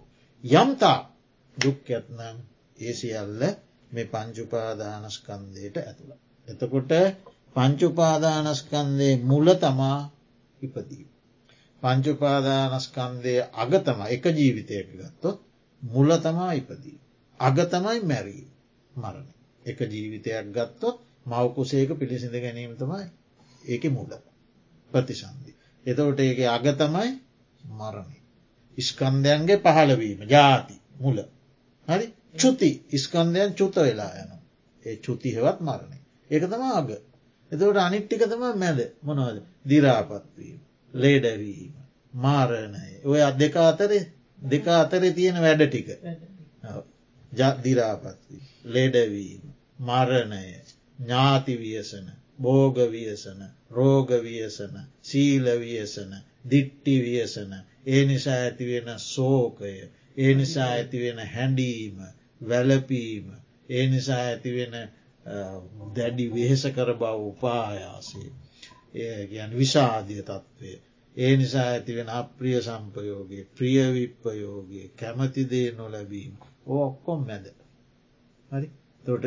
යම්තා 0.43 0.99
දුක් 1.57 1.79
ඇත්නම් 1.89 2.37
ඒ 2.77 2.93
සියල්ල 2.93 3.41
මේ 3.91 4.05
පංචුපාදානස්කන්දයට 4.05 5.75
ඇතුළ. 5.79 6.13
එතකොට 6.47 6.91
පංචුපාදානස්කන්දේ 7.55 9.13
මුල 9.19 9.47
තමා 9.55 9.99
ඉපදී. 10.61 11.05
පංචුපාදානස්කන්දය 11.85 13.35
අග 13.55 13.71
තම 13.79 13.99
එක 14.07 14.23
ජීවිතයක 14.31 14.87
ගත්තොත් 14.93 15.37
මුල 15.81 16.09
තමා 16.17 16.53
ඉපදී. 16.53 16.97
අග 17.39 17.57
තමයි 17.67 17.99
මැරී 18.03 18.45
මරණ. 18.93 19.27
එක 19.65 19.79
ජීවිතයක් 19.87 20.47
ගත්තොත් 20.51 20.97
මවකුසේක 21.25 21.89
පිළිසිඳ 21.95 22.35
ගැනීම 22.35 22.73
තමයි 22.75 23.05
ඒක 23.65 23.83
මුල 23.91 24.09
ප්‍රතිසන්ධි. 24.91 25.51
එතකොට 25.85 26.19
ඒක 26.21 26.39
අග 26.49 26.65
තමයි 26.75 27.11
මරණය. 27.73 28.19
ඉස්කන්දයන්ගේ 28.77 29.57
පහළවීම 29.59 30.21
ජාති 30.27 30.75
මුල. 30.97 31.17
හරි 31.87 32.07
චුති 32.35 32.71
ඉස්කන්දයන් 32.91 33.51
චුත 33.53 33.75
වෙලා 33.77 34.13
යන 34.19 34.31
ඒ 34.85 34.95
චුති 34.97 35.29
හෙවත් 35.31 35.59
මරණය 35.61 35.99
ඒක 36.29 36.43
තම 36.45 36.63
අග 36.71 36.89
එතවට 37.51 37.79
අනිට්ටික 37.79 38.23
තම 38.25 38.43
මැද 38.55 38.79
මොනවද 39.01 39.37
දිරාපත්වීම 39.65 40.64
ලේඩැවීම 40.95 41.73
මාරණය. 42.15 42.89
ඔය 43.05 43.19
දෙක 43.35 43.55
අතරේ 43.61 44.03
දෙක 44.45 44.67
අතරේ 44.73 45.11
තියෙන 45.11 45.37
වැඩ 45.37 45.63
ටික. 45.65 45.87
දිරාපත්වී 47.61 48.43
ලේඩවීම 48.67 49.43
මරණය 49.81 50.45
ඥාතිවියසන 50.99 52.07
බෝගවියසන 52.39 53.41
රෝගවියසන 53.71 54.75
සීලවියසන 55.03 56.11
දිට්ටි 56.45 56.95
වියසන. 57.01 57.53
ඒ 57.85 58.05
නිසා 58.05 58.37
ඇතිවෙන 58.37 58.99
සෝකය 58.99 59.73
ඒ 60.17 60.33
නිසා 60.33 60.69
ඇතිවෙන 60.69 61.19
හැඩීම 61.27 61.97
වැලපීම 62.41 63.27
ඒ 63.69 63.85
නිසා 63.87 64.21
ඇතිවෙන 64.21 64.75
දැඩි 65.95 66.25
වෙහෙස 66.33 66.63
කර 66.69 66.91
බව 66.95 67.13
උපායාසේ 67.25 68.29
ගැන 69.27 69.51
විශාධිය 69.53 70.21
තත්ත්වය. 70.23 70.71
ඒ 71.17 71.33
නිසා 71.37 71.65
ඇතිවෙන 71.67 72.09
අප්‍රිය 72.11 72.57
සම්පයෝගේ 72.61 73.43
ප්‍රියවිප්පයෝගේ 73.53 74.87
කැමතිදේ 74.95 75.67
නොලැබීම. 75.73 76.33
ඔක්කොම් 76.75 77.21
මැද. 77.23 77.45
හරි? 78.51 78.67
තොට 79.03 79.25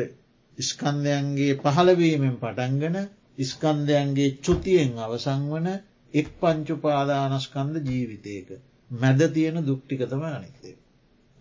ස්කන්ධයන්ගේ 0.57 1.53
පහළවීමෙන් 1.57 2.35
පටන්ගන 2.37 2.97
ස්කන්ධයන්ගේ 3.45 4.29
චුතියෙන් 4.39 4.93
අවසං 4.99 5.43
වන 5.51 5.67
එක් 6.13 6.27
පංචුපාදානස්කන්ද 6.37 7.75
ජීවිතයක 7.85 8.49
මැද 8.91 9.21
තියෙන 9.29 9.57
දුක්ටිකතම 9.63 10.23
අනික්තේ 10.27 10.75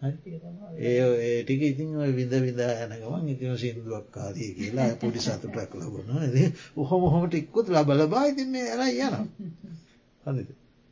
ඒ 0.00 0.94
ඒටික 1.22 1.62
ඉතින් 1.64 1.90
විඳ 2.12 2.34
විදා 2.40 2.72
යනකමන් 2.84 3.28
ඉතිම 3.28 3.54
සිින්දුවක් 3.56 4.06
කාරය 4.11 4.46
කියලා 4.52 4.90
පොඩි 5.00 5.20
සතුටක් 5.20 5.72
ලබන 5.76 6.11
ඔහොම 6.76 7.02
හොමට 7.08 7.34
ඉක්කුත් 7.34 7.66
ලබල 7.70 8.02
බා 8.08 8.24
ඉතින් 8.26 8.48
මේ 8.50 8.66
ඇර 8.72 8.82
යන 8.88 9.14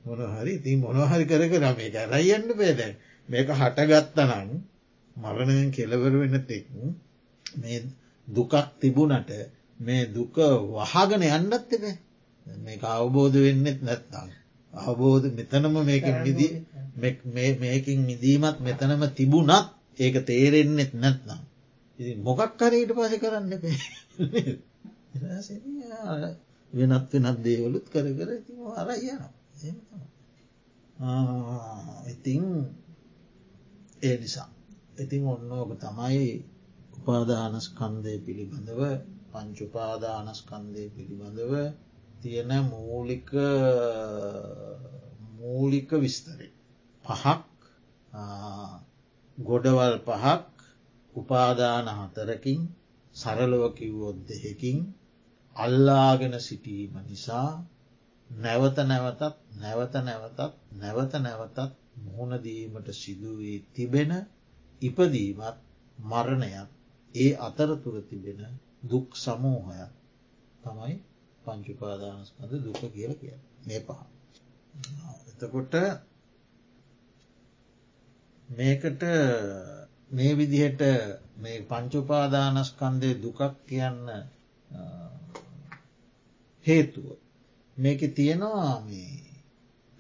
මොන 0.01 0.19
හරි. 0.31 0.53
ඉතින් 0.53 0.81
මොනහරි 0.81 1.25
කර 1.25 1.43
කර 1.49 1.65
මේක 1.73 1.95
ඇරයියන්න 1.97 2.49
පේද 2.55 2.81
මේක 3.29 3.49
හටගත්තනං 3.51 4.51
මරණයෙන් 5.17 5.71
කෙලවර 5.73 6.15
වෙන 6.15 6.37
තෙක් 6.45 6.65
මේ 7.47 7.79
දුකක් 8.29 8.55
තිබුණට 8.81 9.31
මේ 9.81 10.03
දුක 10.09 10.37
වහගෙන 10.85 11.23
යන්නත් 11.29 11.73
එබ 11.73 11.85
මේ 12.47 12.79
අවබෝධ 12.93 13.39
වෙන්නෙත් 13.39 13.79
නැත්නම්. 13.83 14.29
අවබෝධ 14.73 15.27
මෙතනම 15.33 15.77
මේක 15.85 16.07
මිදී 16.19 16.53
මේකින් 16.97 18.01
මිදීමත් 18.03 18.57
මෙතනම 18.61 19.03
තිබුණත් 19.11 19.67
ඒක 19.99 20.17
තේරෙන්නෙත් 20.25 20.93
නැත්නම්. 20.95 21.41
ඉති 21.99 22.13
මොකක් 22.19 22.53
කරයට 22.55 22.91
පස 22.93 23.15
කරන්න 23.17 23.53
පේ 23.57 23.77
වෙනත් 26.73 27.13
වෙනත් 27.15 27.39
දේවලුත් 27.41 27.87
කර 27.87 28.07
කර 28.13 28.31
ඉති 28.33 28.53
අර 28.75 28.89
යන 28.95 29.23
ඉතිං 32.07 32.45
ඒ 34.03 34.17
නිසා 34.17 34.49
ඉතිං 34.99 35.25
ඔන්නෝක 35.27 35.71
තමයි 35.79 36.27
උපාදානස්කන්දය 36.97 38.15
පිළිබඳව 38.21 38.81
පංචුපාදානස්කන්දය 39.31 40.85
පිළිබඳව 40.91 41.53
තියෙන 42.21 42.53
මූලික 42.65 43.31
මූලික 45.39 45.91
විස්තරේ. 45.95 46.56
පහක් 47.07 47.25
ගොඩවල් 49.39 49.97
පහක් 50.01 50.45
උපාදාන 51.15 51.87
හතරකින් 51.91 52.61
සරලව 53.15 53.63
කිව්වොත් 53.73 54.19
දෙහෙකින් 54.25 54.79
අල්ලාගෙන 55.57 56.35
සිටීම 56.41 56.93
නිසා 57.05 57.51
නැවත 58.31 58.77
නැවතත් 58.83 59.23
නැවත 59.55 59.95
නැවතත් 60.01 60.41
නැවත 60.75 61.13
නැවතත් 61.19 61.59
මුහුණදීමට 61.97 62.89
සිදුවී 62.95 63.59
තිබෙන 63.69 64.13
ඉපදීමත් 64.83 65.57
මරණයත් 65.99 66.71
ඒ 67.15 67.33
අතරතුර 67.39 67.97
තිබෙන 68.03 68.41
දුක් 68.85 69.09
සමූහයක් 69.17 69.93
තමයි 70.63 70.95
පංචුපාදානස්කඳ 71.43 72.53
දුක 72.59 72.81
කියල 72.87 73.13
කිය 73.15 73.37
මේ 73.67 73.81
පහ. 73.81 74.01
එතකොට 75.29 75.75
මේකට 78.49 79.03
මේ 80.11 80.37
විදිහට 80.37 80.81
මේ 81.37 81.63
පංචුපාදානස්කන්දය 81.63 83.11
දුකක් 83.17 83.41
කියන්න 83.67 84.09
හේතුව. 86.67 87.07
මේක 87.77 88.01
තියෙනවා 88.15 88.81
මේ 88.83 89.21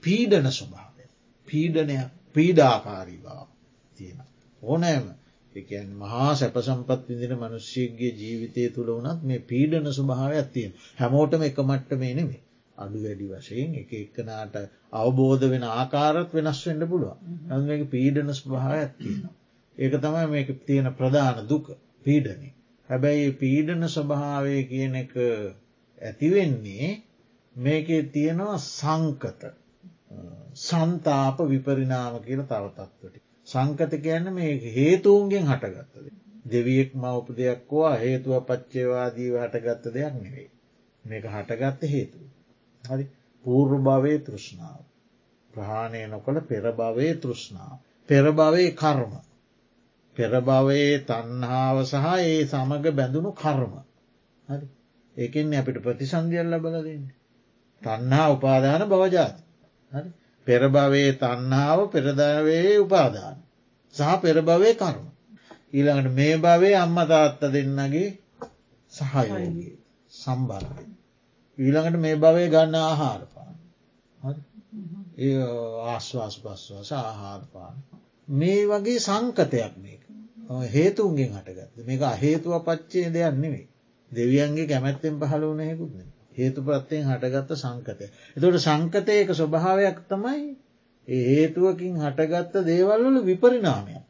පීඩන 0.02 0.50
ස්වභාවය. 0.52 1.04
පීඩනයක් 1.48 2.10
පීඩාකාරී 2.32 3.18
බව 3.18 3.38
තියෙන. 3.98 4.20
ඕනෑම 4.62 5.06
එකන් 5.54 5.88
මහා 5.94 6.34
සැපසම්පත් 6.34 7.08
විදින 7.10 7.34
මනුෂ්‍යයගේ 7.34 8.12
ජීවිතය 8.14 8.70
තුළ 8.70 8.90
වනත් 8.94 9.20
මේ 9.22 9.44
පීඩන 9.44 9.92
ස්වභාවයක් 9.92 10.48
තියෙන 10.52 10.72
හැමෝටම 10.98 11.42
එක 11.42 11.58
මට්ට 11.60 11.98
මේ 11.98 12.14
නෙවේ 12.14 12.45
අඩු 12.78 12.98
වැඩි 13.00 13.30
වශයෙන් 13.32 13.74
එක 13.76 13.90
එක්කනාට 13.94 14.56
අවබෝධ 14.94 15.46
වෙන 15.46 15.64
ආකාරත් 15.70 16.30
වෙනස් 16.32 16.60
වෙන්ඩ 16.64 16.88
පුළුවන් 16.88 17.18
ඇ 17.50 17.62
මේක 17.64 17.82
පීඩන 17.90 18.34
ස්භාව 18.34 18.74
ඇත්තියෙනවා. 18.74 19.34
ඒක 19.78 19.94
තමයි 20.00 20.26
මේක 20.28 20.48
තියෙන 20.64 20.88
ප්‍රධාන 20.94 21.42
දුක 21.46 21.66
පීඩනය. 22.04 22.48
හැබැයි 22.90 23.30
පීඩන 23.34 23.88
ස්වභාවය 23.88 24.56
කියන 24.64 24.94
එක 24.96 25.14
ඇතිවෙන්නේ 25.98 26.90
මේක 27.56 27.88
තියෙනවා 28.12 28.58
සංකත 28.60 29.42
සන්තාප 30.58 31.38
විපරිනාම 31.46 32.14
කියල 32.22 32.42
තවතත්වට. 32.44 33.24
සංකත 33.46 33.92
කියන්න 34.00 34.32
මේ 34.32 34.52
හේතුවන්ගෙන් 34.72 35.46
හටගත්තද. 35.46 36.06
දෙවියෙක් 36.46 36.94
මවපු 36.96 37.30
දෙයක් 37.34 37.66
වවා 37.70 37.96
හේතුව 37.96 38.38
පච්චේවාදීව 38.44 39.34
හටගත්ත 39.42 39.94
දෙයක් 39.94 40.14
නෙවෙයි. 40.16 40.48
මේක 41.04 41.24
හටගත්ත 41.26 41.82
හේතුව. 41.88 42.24
හරි 42.86 43.04
පූර්ව 43.44 43.72
භවය 43.80 44.14
තෘෂ්ණාව. 44.20 44.82
ප්‍රහාණය 45.50 46.02
නොකළ 46.06 46.38
පෙරභවය 46.42 47.08
තෘෂ්ණාව. 47.16 47.78
පෙරභවය 48.08 48.66
කර්ම. 48.74 49.12
පෙරභවයේ 50.16 51.04
තන්හාාව 51.04 51.78
සහ 51.84 52.06
ඒ 52.20 52.44
සමඟ 52.44 52.86
බැඳුණු 52.92 53.32
කර්ම. 53.34 53.72
හරි 54.48 54.66
ඒකෙන් 55.16 55.54
අපිට 55.54 55.78
ප්‍රතිසන්ධියල් 55.80 56.48
ලබලදන්න. 56.50 57.04
තන්හා 57.82 58.28
උපාදාන 58.30 58.82
බවජාත. 58.86 59.36
හරි 59.92 60.10
පෙරභවයේ 60.46 61.12
තන්නාව 61.14 61.80
පෙරදාවේ 61.88 62.78
උපාදාන. 62.78 63.36
සහ 63.94 64.12
පෙරභවය 64.22 64.70
කර්ම. 64.74 65.06
ඊළඟට 65.72 66.14
මේ 66.14 66.36
භවය 66.38 66.70
අම්ම 66.74 66.96
තාත්ත 67.04 67.40
දෙන්නගේ 67.48 68.08
සහයෝගේ 68.92 69.72
සම්බර්ධය. 70.12 70.95
ඊළඟට 71.58 71.98
මේ 71.98 72.16
භවය 72.16 72.48
ගන්න 72.48 72.74
ආහාරපාන. 72.80 73.54
ඒ 75.18 75.36
ආශ්වාස් 75.84 76.36
පස්වාස 76.38 76.90
ආහාරපාන. 76.94 77.76
මේ 78.28 78.60
වගේ 78.66 78.98
සංකතයක් 79.00 79.74
මේක 79.78 80.02
හේතුන්ගෙන් 80.70 81.32
හටගත්ත 81.34 81.86
මේක 81.86 82.02
අහේතුව 82.04 82.54
පච්චේ 82.62 83.08
දෙයක් 83.10 83.34
නෙවෙයි. 83.36 83.66
දෙවියන්ගේ 84.10 84.66
කැමැත්තෙන් 84.66 85.18
පහළ 85.20 85.44
වනයකුත්න. 85.50 86.06
හේතු 86.34 86.62
ප්‍රත්තියෙන් 86.62 87.06
හටගත්ත 87.06 87.50
සංකතය. 87.56 88.06
එතොට 88.36 88.58
සංකතයක 88.60 89.28
ස්වභාවයක් 89.34 89.98
තමයි 90.08 90.42
හේතුවකින් 91.08 91.94
හටගත්ත 91.98 92.64
දේවල්වල 92.64 93.16
විපරිනාමයක් 93.24 94.04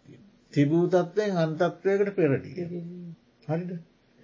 තිබූ 0.53 0.87
තත්වයෙන් 0.89 1.37
අන්තත්වයකට 1.39 2.11
පෙරටිය. 2.15 2.65
හරිද. 3.49 3.71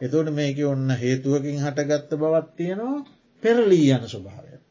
එතෝට 0.02 0.30
මේක 0.32 0.58
ඔන්න 0.66 0.88
හේතුවකින් 0.96 1.58
හටගත්ත 1.58 2.10
බවත් 2.16 2.48
තියෙනවා 2.56 2.98
පෙරලී 3.42 3.88
යන 3.90 4.04
ස්වභාවයක්. 4.06 4.62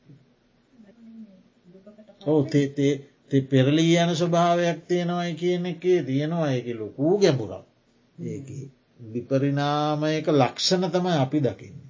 ඔව 2.24 2.39
තේ 2.50 3.41
පෙරලී 3.48 3.98
යන 3.98 4.15
ස්වභාවයක් 4.15 4.80
තියෙනවයි 4.88 5.34
කියන 5.36 5.65
එකේ 5.67 6.00
තියෙනවා 6.04 6.50
ඒක 6.50 6.67
ලොකූ 6.76 7.13
ගැඹුරක් 7.17 7.65
ඒක 8.17 8.50
විපරිනාමයක 9.00 10.28
ලක්ෂණ 10.34 10.89
තමයි 10.89 11.15
අපි 11.17 11.39
දකින්නේ. 11.41 11.89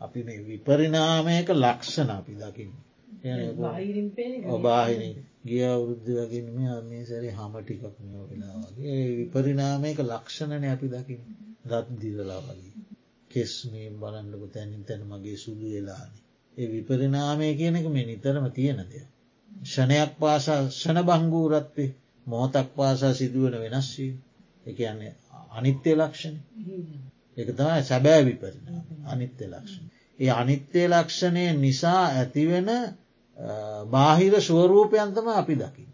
අපි 0.00 0.20
මේ 0.22 0.44
විපරිනාමයක 0.44 1.48
ලක්ෂණ 1.56 2.10
අපි 2.12 2.34
දකින්න. 2.36 2.74
ඔබාහින 4.48 5.16
ගිය 5.44 5.64
අවුරුද්ධ 5.64 6.10
වගින් 6.20 6.46
මේ 6.84 7.02
සැරේ 7.04 7.32
හම 7.32 7.54
ටිකක් 7.56 7.84
මෙෝ 8.02 8.24
වෙලා 8.28 8.56
වගේ 8.64 9.02
විපරිනාමයක 9.18 9.98
ලක්ෂණන 10.04 10.64
අපි 10.66 10.86
දකිින් 10.88 11.22
දත් 11.68 11.86
දිරලා 12.00 12.40
වගේ. 12.42 12.72
කෙස් 13.30 13.52
මේ 13.64 13.88
බලන්නකු 13.92 14.46
තැනින් 14.48 14.82
තැන 14.84 15.02
මගේ 15.04 15.36
සුදු 15.36 15.66
වෙලානේ. 15.66 16.22
ඒ 16.56 16.68
විපරිනාමය 16.72 17.46
කියනක 17.54 17.86
මේ 17.88 18.06
නිතරම 18.06 18.46
තියෙන 18.52 18.80
දෙයක්. 18.84 19.08
ෂණයක් 19.64 20.10
පාසා 20.20 20.60
ෂණ 20.70 20.98
බංගූරත්වේ 21.04 21.90
මොහොතක් 22.26 22.68
පාසා 22.76 23.12
සිදුවන 23.14 23.54
වෙනස්වී 23.62 24.12
එක 24.66 24.78
යන්නේ 24.82 25.12
අනිත්‍ය 25.50 25.92
ලක්ෂණ 25.94 26.36
එක 27.36 27.48
තමයි 27.50 27.82
සැබෑ 27.82 28.22
විපරිනාම 28.24 28.84
අනිත්‍ය 29.06 29.44
ලක්ෂණ. 29.46 29.84
ඒ 30.18 30.30
අනිත්‍ය 30.32 30.82
ලක්ෂණය 30.88 31.44
නිසා 31.56 32.04
ඇතිවෙන 32.12 32.70
බාහිර 33.86 34.34
ස්වරූපයන්තම 34.40 35.26
අපි 35.32 35.54
දකින්න. 35.56 35.90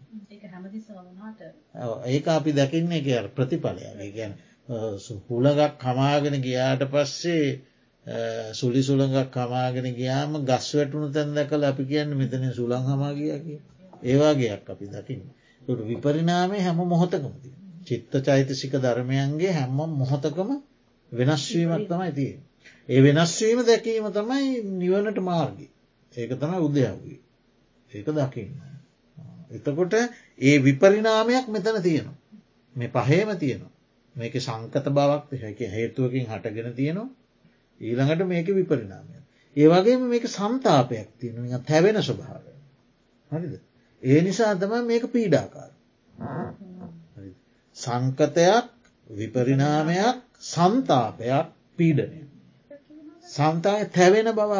ඒක 2.07 2.27
අපි 2.29 2.51
දකින්න 2.53 2.91
එක 2.91 3.07
ප්‍රතිඵලය 3.35 4.11
ගැන 4.11 4.33
හුලගක් 4.67 5.77
කමාගෙන 5.77 6.35
ගියාට 6.39 6.83
පස්සේ 6.85 7.61
සුලි 8.53 8.81
සුළඟක් 8.81 9.29
කමාගෙන 9.29 9.87
ගියාම 9.93 10.31
ගස් 10.43 10.67
වැටුණු 10.73 11.07
තැන්ද 11.09 11.37
කළ 11.45 11.63
අපි 11.63 11.83
කියන්න 11.85 12.11
මෙතන 12.13 12.51
සුළං 12.51 12.83
හමා 12.83 13.13
කිය 13.13 13.39
කිය 13.39 13.59
ඒවාගේයක් 14.03 14.63
අපි 14.65 14.85
දකින්න. 14.87 15.23
ට 15.61 15.79
විපරිනාමය 15.81 16.57
හැම 16.59 16.79
මොහොතකමති. 16.85 17.49
චිත්ත 17.83 18.13
චෛතසික 18.19 18.73
ධර්මයන්ගේ 18.75 19.51
හැම්ම 19.51 19.79
මොහොතකම 19.93 20.49
වෙනස්වීමක් 21.11 21.87
තමයි 21.87 22.11
තිය. 22.11 22.33
ඒ 22.89 23.01
වෙනස්වීම 23.01 23.59
දැකීම 23.61 24.07
තමයි 24.09 24.63
නිවනට 24.73 25.19
මාර්ගි. 25.21 25.67
ඒක 26.13 26.31
තමයි 26.35 26.59
උද්‍යව්වී. 26.59 27.19
ඒක 27.91 28.07
දකින්න. 28.09 28.51
එතකොට 29.51 29.93
ඒ 30.39 30.55
විපරිනාමයක් 30.59 31.45
මෙතන 31.49 31.77
තියෙනවා. 31.81 32.17
මේ 32.75 32.89
පහේම 32.89 33.29
තියෙනවා. 33.37 33.72
මේක 34.15 34.33
සංකත 34.37 34.87
බවක් 34.89 35.41
හැක 35.41 35.59
හේතුවකින් 35.69 36.25
හටගෙන 36.27 36.73
තියෙනවා. 36.73 37.09
ඊළඟට 37.81 38.27
මේක 38.27 38.47
විපරිනාමය. 38.49 39.15
ඒවගේ 39.55 39.97
මේක 40.05 40.25
සන්තාපයක් 40.29 41.09
තියෙන 41.19 41.63
තැවෙන 41.63 42.01
ස්වභාවය. 42.01 42.53
හරිද. 43.31 43.53
ඒ 44.03 44.21
නිසා 44.21 44.53
තම 44.55 44.73
මේක 44.85 45.03
පීඩාකාර. 45.07 45.71
සංකතයක් 47.77 48.67
විපරිනාමයක් 49.09 50.17
සන්තාපයක් 50.43 51.47
පීඩනය. 51.77 52.21
සන්තාය 53.27 53.85
තැවෙන 53.87 54.29
බව 54.31 54.51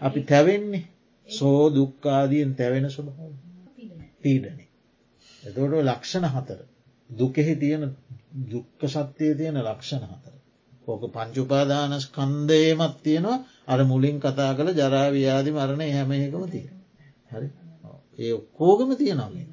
අපි 0.00 0.20
තැවෙන්නේ 0.22 0.88
සෝ 1.28 1.74
දුක්කාදීන් 1.74 2.54
තැවෙන 2.54 2.90
ස්වභාව 2.90 3.32
පීඩනය. 4.22 4.64
එතොට 5.42 5.72
ලක්ෂණ 5.80 6.26
හතර. 6.26 6.60
දුකෙහි 7.10 7.54
තියෙන 7.56 7.96
දුක්ක 8.32 8.80
සත්‍යය 8.86 9.34
තියෙන 9.34 9.58
ලක්ෂණ 9.60 10.04
හතර. 10.04 10.34
ඕක 10.88 11.02
පංචුපාදානස් 11.08 12.06
කන්දේමත් 12.08 12.96
තියෙනවා 13.02 13.44
අර 13.66 13.80
මුලින් 13.84 14.18
කතා 14.18 14.52
කළ 14.54 14.70
ජරාව්‍යාදි 14.72 15.50
මරණය 15.50 15.88
හැමයකම 15.90 16.44
තිය. 16.48 16.68
හරි 17.28 17.48
ඒ 18.18 18.32
ඔක්කෝගම 18.32 18.90
තියෙනවා. 18.96 19.46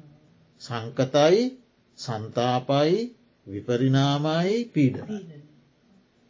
සංකතයි 0.62 1.40
සන්තාපයි 1.98 2.98
විපරිනාමයි 3.46 4.56
පීඩන. 4.66 5.08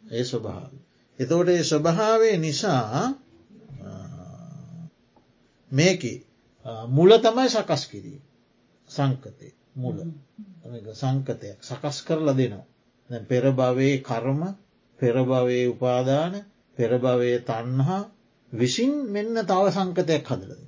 ඒ 0.03 0.23
ස්වභාව. 0.23 0.71
එතෝට 1.19 1.49
ඒ 1.49 1.63
ස්වභාවය 1.63 2.31
නිසා 2.37 3.03
මේක 5.71 6.01
මුල 6.87 7.11
තමයි 7.17 7.49
සකස් 7.49 7.83
කිරී 7.87 8.19
සංකතය 8.89 9.47
මුල 9.75 9.97
සංකතයක් 10.93 11.59
සකස් 11.61 11.97
කරලා 12.03 12.35
දෙනවා. 12.35 12.65
පෙරභවයේ 13.25 14.01
කර්ම 14.01 14.41
පෙරභවයේ 14.99 15.67
උපාදාන 15.67 16.33
පෙරභවයේ 16.77 17.39
තන්හා 17.41 18.01
විසින් 18.51 18.93
මෙන්න 19.09 19.35
තව 19.43 19.63
සංකතයක් 19.71 20.25
හදලද. 20.27 20.61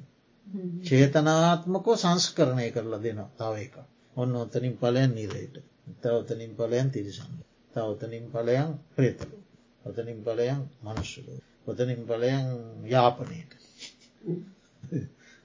චේතනාත්මකෝ 0.83 1.95
සංස්කරණය 1.97 2.67
කරලා 2.71 3.01
දෙනවා 3.01 3.29
තව 3.35 3.53
එක 3.59 3.75
ඔන්න 4.15 4.35
ඔත්තනින් 4.37 4.75
පලයන් 4.75 5.11
නිරයට. 5.11 5.55
තවතනින් 6.01 6.55
පලයන් 6.55 6.91
තිරිසන්න 6.91 7.39
තවතනින් 7.73 8.25
පලයන් 8.29 8.69
ප්‍රේතලු 8.95 9.37
ඔතනින් 9.85 10.19
පලයන් 10.21 10.61
මනුෂ්‍යලෝ 10.81 11.39
ඔතනින් 11.67 12.01
පලයන් 12.03 12.47
යාපනයට 12.85 13.51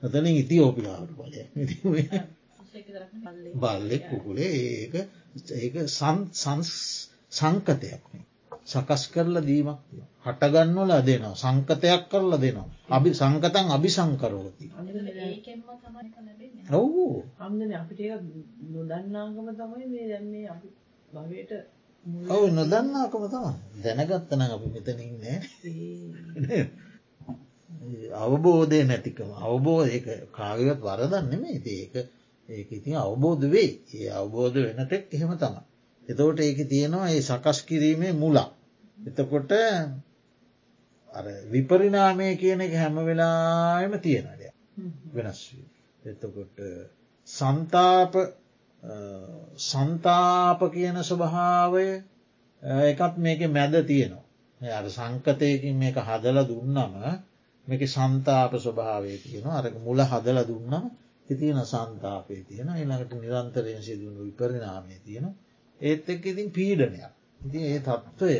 ඔතනින් 0.03 0.37
ඉතිෝපිලාවට 0.43 1.13
පලය 1.17 2.11
බල්ලෙක් 3.55 4.03
කුකුලේ 4.11 4.53
ඒක 4.75 4.95
ඒක 5.55 5.75
සංකතයක් 7.33 8.03
සකස් 8.65 9.03
කරලා 9.13 9.43
දීමක් 9.43 9.79
හටගන්නවල 10.25 10.93
දෙනවා. 11.01 11.35
සංකතයක් 11.35 12.03
කරලා 12.11 12.39
දෙනවා. 12.39 12.69
අභි 12.89 13.11
සංකතන් 13.15 13.67
අභි 13.77 13.91
සංකරෝති 13.91 14.67
ඔවු. 16.75 17.05
අපිට 17.75 18.01
නොදන්නාකම 18.73 19.47
තමයි 19.53 19.87
මේ 19.87 20.07
දැන්නේ 20.11 20.47
අපි 20.49 20.69
භවයට 21.09 21.53
ඔවු 22.27 22.47
නොදන්නාකම 22.51 23.25
තම 23.27 23.47
දැනගත්තන 23.83 24.43
අපි 24.47 24.67
මෙතනින් 24.75 25.13
නෑ 25.23 25.39
අවබෝධය 28.17 28.81
නැතිකම. 28.85 29.31
අවබෝධ 29.41 29.95
කාගවත් 30.31 30.81
වරදන්න 30.81 31.33
මේ 31.43 31.59
ඒක 31.75 31.95
ඒක 32.49 32.69
ඉතින් 32.73 32.97
අවබෝධ 32.97 33.45
වෙයි 33.47 33.71
ඒ 33.95 34.11
අවබෝධ 34.13 34.57
වෙනතෙක් 34.59 35.05
එහෙම 35.11 35.33
තම. 35.37 35.57
එතවට 36.05 36.41
ඒක 36.41 36.61
තියෙනවා 36.69 37.09
ඒ 37.09 37.23
සකස් 37.23 37.59
කිරීමේ 37.63 38.13
මුලා. 38.15 38.49
එතකොට 38.99 39.53
විපරිනාමය 41.47 42.29
කියන 42.37 42.61
එක 42.61 42.75
හැම 42.75 42.97
වෙලාම 43.03 43.93
තියෙනඩ 43.99 44.43
වෙනස් 45.13 45.41
වී. 45.49 45.67
එතකොට 46.03 46.59
සන්තාප 47.29 48.15
සන්තාප 49.61 50.61
කියන 50.71 50.97
ස්වභාවය 51.03 51.89
එකත් 52.85 53.15
මේක 53.19 53.41
මැද 53.49 53.75
තියෙනවා. 53.85 54.25
අර 54.61 54.87
සංකතයකින් 54.89 55.77
මේක 55.77 55.97
හදල 55.99 56.39
දුන්නම 56.45 56.95
මේක 57.67 57.83
සන්තාප 57.87 58.53
ස්වභාවය 58.59 59.13
තියෙන 59.19 59.47
අරක 59.51 59.75
මුල 59.79 60.01
හදල 60.03 60.39
දුන්නම 60.45 60.85
ඉතියන 61.29 61.61
සන්තාපය 61.65 62.45
තියෙන 62.45 62.69
එළඟට 62.75 63.13
නිරන්තරයෙන් 63.15 63.83
සිදුවුණු 63.83 64.25
විපරිනාමය 64.25 64.97
තියෙන 65.01 65.27
ඒත් 65.81 66.09
එක් 66.09 66.27
ඉතින් 66.27 66.51
පීඩනයක්. 66.51 67.13
ඉති 67.41 67.59
ඒ 67.65 67.81
තත්ත්වය 67.81 68.37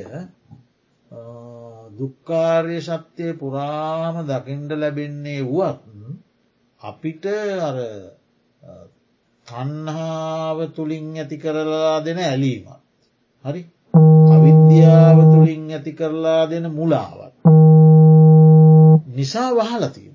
දුක්කාර්ය 1.99 2.79
ශක්තිය 2.81 3.33
පුරාම 3.35 4.17
දකිින්ට 4.25 4.73
ලැබෙන්නේ 4.75 5.43
වුවත් 5.45 5.83
අපිට 6.81 7.25
අර 7.61 7.79
තන්හාාව 9.47 10.59
තුළින් 10.73 11.17
ඇති 11.17 11.37
කරලා 11.39 11.97
දෙන 12.01 12.19
ඇලීමත්. 12.21 12.69
හරි 13.45 13.63
අවිද්‍යාව 14.29 15.19
තුළින් 15.33 15.65
ඇති 15.71 15.93
කරලා 15.93 16.43
දෙන 16.47 16.67
මුලාවත්. 16.73 17.35
නිසා 19.11 19.51
වහලතිීම. 19.53 20.15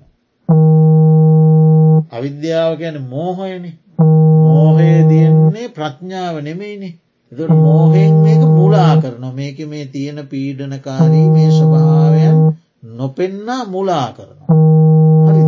අවිද්‍යාව 2.14 2.72
ගැන 2.78 2.96
මෝහයන. 3.04 3.64
මෝහය 4.44 4.90
දියන්නේ 5.08 5.68
ප්‍රඥාව 5.70 6.36
නෙමෙයිනි. 6.40 6.90
එතට 7.32 7.54
මෝහෙන් 7.58 8.14
මේක 8.18 8.42
මුලා 8.50 8.94
කරන 8.98 9.24
මේක 9.34 9.58
මේ 9.66 9.86
තියෙන 9.88 10.20
පීඩනකාරී 10.26 11.28
මේ 11.28 11.50
ස්වභාවයන් 11.50 12.38
නොපෙන්නා 12.92 13.62
මුලා 13.66 14.08
කරනවා. 14.12 14.58
හරි 15.26 15.44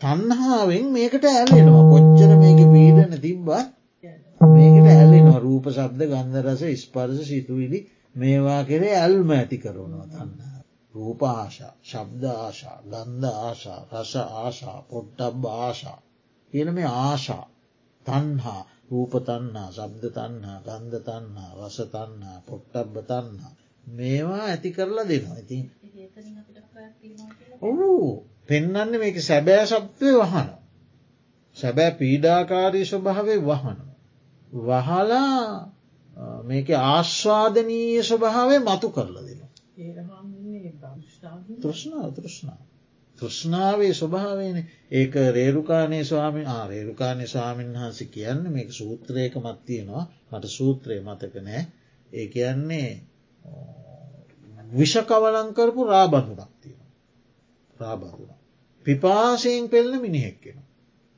තන්හාාවෙන් 0.00 0.86
මේකට 0.90 1.24
ඇලෙනවා. 1.26 1.84
කොච්චර 1.86 2.32
මේක 2.36 2.60
පීඩන 2.66 3.20
තිබ්බත් 3.20 3.68
මේකට 4.40 4.88
ඇල්ලෙනවා 4.88 5.40
රූප 5.40 5.70
ශබ්ද 5.70 6.10
ගන්ධරස 6.10 6.62
ස්පර්ස 6.78 7.22
සිතුවිලි 7.24 7.80
මේවා 8.16 8.60
කෙරේ 8.64 8.94
ඇල්ම 8.96 9.30
ඇති 9.32 9.58
කරනවා 9.58 10.06
තන්න. 10.08 10.45
රූප 10.96 11.20
ආශා 11.24 11.74
ශබ්ද 11.82 12.24
ආශා 12.36 12.78
ගන්ධ 12.84 13.36
ආශා 13.40 13.80
රස 13.92 14.12
ආශා 14.16 14.78
පොට්ටබ් 14.82 15.42
ආශා 15.58 15.98
කියන 16.52 16.68
මේ 16.74 16.90
ආශා 17.00 17.44
තන්හා 18.06 18.62
රූප 18.90 19.12
තන්නා 19.20 19.68
ශබ්ද 19.70 20.04
තන්නා 20.10 20.58
ගන්ධ 20.60 20.96
තන්නා 21.04 21.50
රස 21.58 21.78
තන්නා 21.86 22.38
පොට්ටබ්බ 22.46 22.94
තන්නා 23.04 23.52
මේවා 23.90 24.42
ඇති 24.42 24.70
කරලා 24.72 25.08
දෙනවා. 25.08 25.38
ඉතින් 25.38 25.64
ඔහු 27.62 27.90
පෙන්නන්න 28.48 28.92
මේක 28.96 29.18
සැබෑ 29.20 29.66
සත්වය 29.66 30.12
වහන. 30.14 30.48
සැබෑ 31.56 31.92
පීඩාකාරී 31.92 32.86
ස්වභාවේ 32.86 33.40
වහන. 33.42 33.80
වහලා 34.60 35.72
මේක 36.44 36.68
ආශ්වාදනීය 36.82 38.02
ස්වභාවේ 38.02 38.60
මතු 38.60 38.88
කරලා 38.90 39.24
දෙනවා 39.24 39.45
තෘෂ්ණාව 41.56 42.10
තෘෂ්ණාව. 42.12 42.60
තෘෂ්ණාවේ 43.18 43.92
ස්වභාවයන 43.92 44.58
ඒක 44.92 45.14
රේරුකානය 45.32 45.98
ස්වාමි 46.04 46.42
ආරේරුකානය 46.50 47.26
ස්වාමීන් 47.26 47.72
වහන්ස 47.74 48.00
කියන්න 48.10 48.42
මේක 48.50 48.70
සූත්‍රයක 48.72 49.34
මත්තියෙනවා 49.36 50.04
මට 50.30 50.44
සූත්‍රය 50.50 51.00
මතක 51.00 51.34
නෑ 51.42 51.62
ඒ 52.10 52.26
කියන්නේ 52.28 52.90
විෂකවලංකරපු 54.72 55.82
රාබඳුනක් 55.86 56.52
තියෙන 56.60 56.86
රාබඳුන. 57.76 58.30
පිපාසයෙන් 58.86 59.68
පෙල්ල 59.68 59.92
මිනිහෙක්කෙන. 59.98 60.58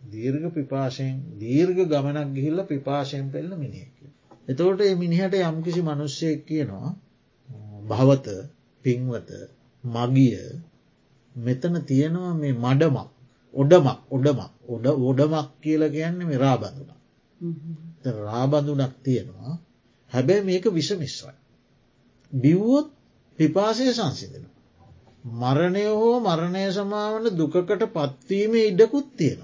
දීර්ග 0.01 0.44
පිපාශයෙන් 0.53 1.16
දීර්ග 1.38 1.79
ගමනක් 1.85 2.29
ගිහිල්ල 2.35 2.61
පිපාශයෙන් 2.64 3.31
පෙල්ල 3.31 3.51
මිනිහෙක්. 3.57 3.98
එතවට 4.48 4.83
මිනිහට 4.96 5.35
යම්කිසි 5.40 5.83
මනුෂ්‍යයක් 5.83 6.40
කියනවා 6.46 6.90
භවත 7.88 8.27
පින්වත 8.85 9.31
මගිය 9.88 10.37
මෙතන 11.35 11.74
තියෙනවා 11.83 12.35
මේ 12.35 12.55
මඩමක් 12.55 13.09
ඔඩමක් 13.55 13.98
ඔඩමක් 14.11 14.53
ඔඩ 14.68 14.87
ඔඩමක් 15.03 15.48
කියල 15.61 15.83
කියන්න 15.88 16.18
මේ 16.20 16.38
රාබඳුන. 16.38 16.90
රාබඳුනක් 18.22 18.94
තියෙනවා 19.03 19.55
හැබැයි 20.12 20.44
මේක 20.44 20.64
විසමිස්වයි. 20.70 21.35
බිව්වොත් 22.33 22.88
පිපාසය 23.38 23.85
සංසිදෙන. 23.92 24.44
මරණය 25.35 25.85
හෝ 25.90 26.16
මරණය 26.20 26.62
සමාවන 26.70 27.27
දුකකට 27.33 27.83
පත්වීම 27.88 28.55
ඉඩකුත් 28.61 29.09
තියෙන. 29.14 29.40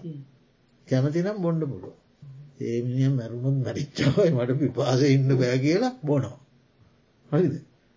කැමතිනම් 0.88 1.38
බොන්ඩ 1.38 1.62
පුළුව. 1.64 1.94
ඒමිනිිය 2.62 3.11
මැරුණුත් 3.11 3.57
මැරිච්චාවයි 3.59 4.30
මට 4.30 4.59
පිපාස 4.59 5.00
ඉන්න 5.07 5.30
බෑ 5.33 5.59
කියලා 5.59 5.94
බොනවා. 6.02 6.38
හරිද. 7.30 7.54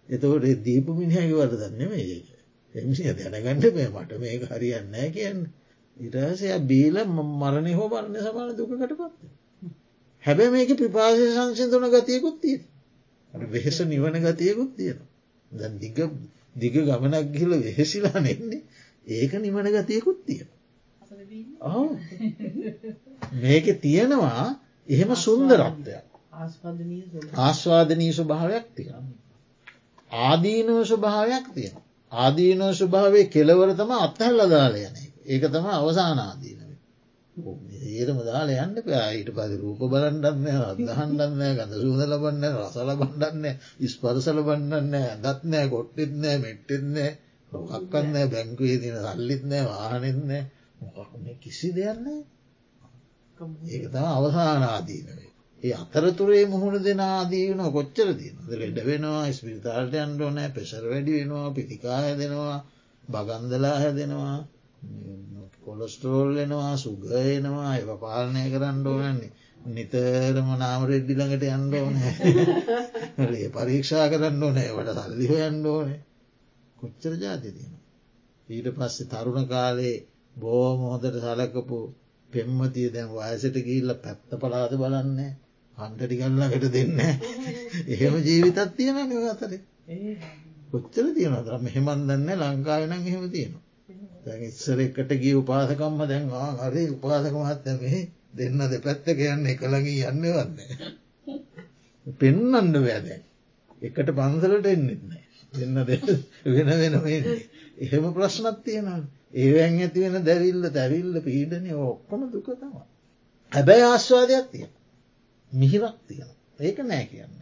එතකොට 0.09 0.45
දීපු 0.63 0.91
මිනිහගේ 0.93 1.37
වරදන්න 1.41 1.89
මේක. 1.89 2.36
එමිසිය 2.77 3.13
දැනගන්න 3.13 3.65
මේ 3.71 3.89
මට 3.89 4.19
මේක 4.19 4.43
හරියන්නෑ 4.49 5.09
කියන්න. 5.11 5.41
ඉටසය 5.99 6.53
බීල 6.63 6.97
මරණය 7.05 7.73
හෝ 7.73 7.89
බරණය 7.89 8.19
සමාන 8.21 8.49
දුකට 8.53 8.73
පත්ත. 8.91 9.29
හැබැ 10.23 10.49
මේක 10.49 10.73
පිපාසය 10.75 11.29
සංසිදුන 11.29 11.87
ගතියකුත් 11.89 12.41
තියෙන. 12.41 12.63
වෙහෙස 13.33 13.79
නිවන 13.83 14.19
ගතියකුත් 14.21 14.71
තියෙන. 14.75 14.99
දැ 15.51 15.71
දිග 15.77 15.97
දිග 16.55 16.75
ගමනක් 16.81 17.25
ගිල 17.31 17.51
වෙහෙසිලා 17.59 18.19
නෙන්නේ 18.19 18.63
ඒක 19.07 19.33
නිමන 19.35 19.71
ගතියකුත් 19.73 20.19
තියෙන. 20.25 20.49
මේක 23.37 23.65
තියෙනවා 23.79 24.43
එහෙම 24.89 25.15
සුන්දරත්වයක් 25.17 26.05
ආස්වාදනී 27.39 28.13
ස්වභාවයක් 28.13 28.65
තියෙන. 28.75 29.05
ආදීනව 30.11 30.79
ස්වභාවයක් 30.83 31.45
තියෙන. 31.53 31.77
ආදීනව 32.11 32.69
ස්වභාවේ 32.73 33.29
කෙලවර 33.29 33.69
තම 33.73 33.91
අත්හැල්ල 33.97 34.41
දාලයන 34.49 34.95
ඒක 35.25 35.43
තම 35.47 35.67
අවසානාදීනව. 35.71 36.71
ඒරම 37.91 38.19
දාල 38.21 38.49
යන්න 38.53 38.77
පෑයිට 38.81 39.29
පද 39.31 39.51
රූප 39.57 39.81
බලන්ඩන්න 39.85 40.47
අදහන්ඩන්න 40.63 41.43
ගඳ 41.51 41.73
සූද 41.75 42.01
ලබන්න 42.05 42.45
රසල 42.51 42.89
බණ්ඩන්න 42.95 43.45
ඉස්පරසල 43.81 44.39
බන්නන්න 44.43 44.95
ඇදත්නෑ 45.01 45.67
කොට්ටෙත්නෑ 45.67 46.37
මෙට්ටෙත්නෑ 46.39 47.11
මොකක්කන්න 47.51 48.17
බැංකුවේ 48.27 48.79
තින 48.79 48.97
සල්ලිත්නෑ 49.03 49.63
වාහනෙත්නෑ 49.67 50.43
මොකක් 50.81 51.39
කිසි 51.41 51.69
දෙයන්නේ 51.75 52.19
ඒක 53.67 53.85
තම 53.89 54.05
අවසානාදීනවේ. 54.09 55.26
ඒ 55.63 55.73
අතරතුරේ 55.75 56.43
මුහුණ 56.45 56.83
දෙෙන 56.83 57.01
ආදීන 57.01 57.61
කොච්චර 57.71 58.09
තියන 58.15 58.37
ලෙඩ 58.53 58.77
වෙනවා 58.85 59.25
ස්පිරිතාල්ට 59.31 59.95
අන්ඩෝනෑ 59.97 60.49
පෙසර 60.51 60.83
වැඩි 60.85 61.17
වෙනවා 61.17 61.47
පිතිකාය 61.51 62.13
දෙනවා 62.15 62.59
බගන්දලා 63.03 63.77
හැදෙනවා 63.77 64.37
කොලස්ටරෝල් 65.63 66.37
එනවා 66.37 66.73
සුගයනවා 66.77 67.71
එව 67.75 67.89
පාලනය 67.97 68.43
කරන්න 68.47 68.87
ඕනන්නේ 68.87 69.31
නිතරම 69.67 70.49
නාම 70.55 70.81
රෙඩ්ඩිළඟට 70.85 71.43
යන්න 71.45 71.73
ඕනෑ. 71.75 72.13
පරීක්ෂා 73.55 74.05
කරන්න 74.09 74.43
ඕනෑ 74.43 74.69
වට 74.71 74.99
සල්ලිහ 74.99 75.33
යන්න 75.39 75.65
ඕනේ. 75.67 75.99
කොච්චර 76.77 77.17
ජාති 77.17 77.51
තියෙන 77.51 77.73
ඊට 78.49 78.69
පස්සේ 78.73 79.09
තරුණ 79.09 79.47
කාලේ 79.47 79.95
බෝම 80.35 80.85
හොඳට 80.85 81.19
සලකපු 81.21 81.79
පෙම්මතිය 82.29 82.87
දැන් 82.89 83.11
වයසට 83.13 83.59
ගිල්ල 83.63 83.93
පැත්ත 83.97 84.37
පලාද 84.37 84.77
බලන්නේ. 84.77 85.31
හන්ටටිකල්ලකට 85.77 86.67
දෙන්න 86.71 86.99
එහෙම 87.87 88.15
ජීවිතත් 88.21 88.59
තියෙන 88.73 88.99
නිව 89.05 89.23
අතරේ. 89.27 89.61
කොච්චර 90.69 91.07
තියෙනද 91.13 91.49
මෙහෙමන් 91.61 92.05
දන්න 92.05 92.29
ලංකාවෙන 92.41 92.93
එහෙම 92.93 93.25
තියෙනවා. 93.29 93.63
දැන් 94.25 94.43
ඉස්සර 94.43 94.79
එකට 94.79 95.11
ගිය 95.17 95.35
උපාසකම්ම 95.35 96.01
දැන් 96.05 96.25
හරි 96.61 96.83
උපාසක 96.91 97.35
මහත්තම 97.35 97.79
දෙන්න 98.33 98.65
දෙ 98.65 98.79
පැත්ත 98.79 99.07
කියන්න 99.13 99.45
එකළඟී 99.47 100.01
යන්න 100.05 100.25
වන්නේ 100.29 100.71
පෙන්නන්න 102.19 102.73
වැෑදැන් 102.77 103.23
එකට 103.81 104.09
පන්සලට 104.13 104.67
එන්නෙත්නෑ 104.67 105.23
දෙන්න 105.53 105.75
වෙන 105.85 106.73
වෙන 106.79 107.29
එහෙම 107.79 108.09
ප්‍රශ්නත් 108.13 108.59
තියෙනවා 108.63 108.99
ඒවැන් 109.35 109.79
ඇති 109.79 110.03
වෙන 110.05 110.25
දැවිල්ල 110.25 110.69
තැවිල්ල 110.71 111.21
පීඩනය 111.21 111.71
ඔක්කොම 111.83 112.21
දුක 112.31 112.47
තම. 112.51 112.75
හැබැයි 113.51 113.85
ආශ්වාදයක් 113.85 114.45
තියෙන. 114.51 114.71
මිහිරක් 115.51 115.97
තියෙන. 116.03 116.31
ඒක 116.59 116.77
නෑ 116.81 117.05
කියන්න. 117.05 117.35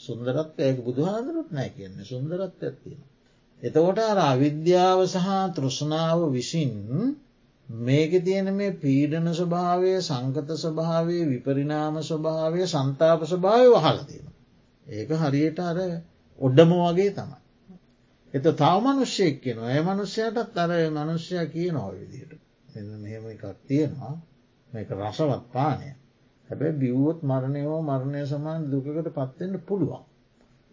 සුන්දරත්වයක 0.00 0.76
බුදුහාදරුත් 0.80 1.50
නෑ 1.50 1.70
කියන්නේ 1.70 2.04
සුන්දරත්වයක් 2.04 2.76
තියෙන. 2.82 3.02
එතකොට 3.62 3.98
අර 4.00 4.18
අවිද්‍යාව 4.24 5.00
සහ 5.06 5.28
තෘෂ්ණාව 5.54 6.20
විසින් 6.30 6.74
මේක 7.68 8.12
තියෙන 8.22 8.54
මේ 8.54 8.72
පීඩන 8.74 9.26
ස්වභාවය 9.32 9.92
සංකත 10.00 10.48
ස්වභාවය 10.56 11.18
විපරිනාම 11.26 12.00
ස්වභාවය 12.02 12.62
සන්තාප 12.66 13.20
ස්වභාවය 13.24 13.68
වහල 13.70 14.00
තියෙන. 14.04 14.32
ඒක 14.86 15.10
හරියට 15.16 15.58
අර 15.60 15.78
ඔඩ්ඩම 16.40 16.72
වගේ 16.78 17.12
තමයි. 17.12 17.38
එත 18.34 18.42
තව 18.54 18.74
මනුෂ්‍යයෙක් 18.84 19.36
කියන 19.40 19.58
ඇය 19.60 19.80
මනුෂ්‍යයටත් 19.82 20.58
අර 20.58 20.72
මනුෂ්‍යය 20.90 21.44
කියන 21.48 21.76
ඔය 21.78 21.94
විදියට 22.00 22.32
එන්න 22.68 22.90
මෙහෙම 22.98 23.24
එකක් 23.26 23.44
තියෙනවා 23.64 24.14
මේක 24.70 24.90
රසවත් 24.92 25.44
පානය 25.50 25.88
හැබැ 26.50 26.72
බිව්වොත් 26.74 27.18
මරණයෝ 27.24 27.80
මරණය 27.82 28.22
සමාන් 28.26 28.60
දුකකට 28.70 29.08
පත්වෙන්න 29.12 29.54
පුළුවන්. 29.62 30.02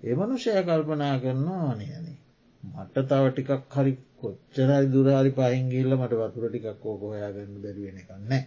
ඒ 0.01 0.15
මනුෂය 0.15 0.51
කල්පනා 0.63 1.15
කරනවා 1.19 1.63
අනයන 1.71 2.05
මට 2.63 2.95
තව 3.05 3.23
ටිකක් 3.29 3.73
හරි 3.73 3.93
කොච්චරයි 4.19 4.85
දුරාරි 4.87 5.31
පහිංගිල්ල 5.33 5.91
මට 5.95 6.13
වතුර 6.21 6.45
ටිකක් 6.47 6.85
ඕක 6.85 7.01
හොයාගන්න 7.03 7.57
බැරිවෙන 7.63 7.97
එකන්නේ 7.97 8.43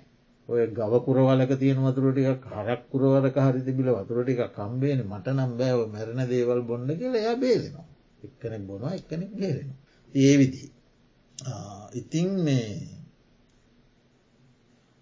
ඔය 0.48 0.62
ගවකුරවලක 0.70 1.52
තියෙන 1.56 1.80
වතුර 1.84 2.06
ටිකක් 2.08 2.44
හරක් 2.54 2.80
කුරවලක 2.90 3.36
හරි 3.38 3.60
තිබිල 3.62 3.88
වතුර 3.94 4.18
ටික 4.22 4.42
කම්බේන 4.56 5.00
මට 5.04 5.26
නම් 5.30 5.52
බෑව 5.58 5.80
මැරණ 5.88 6.22
දේවල් 6.26 6.60
බොන්න 6.62 6.88
කියල 6.94 7.14
එයා 7.14 7.36
බේරෙනවා. 7.36 7.86
එක්කනෙක් 8.22 8.62
බොනවා 8.62 8.92
එක්කනෙක් 8.92 9.32
බේරෙන 9.34 9.70
ඒ 10.14 10.34
විදි 10.36 10.64
ඉතින් 11.94 12.28
මේ 12.40 12.97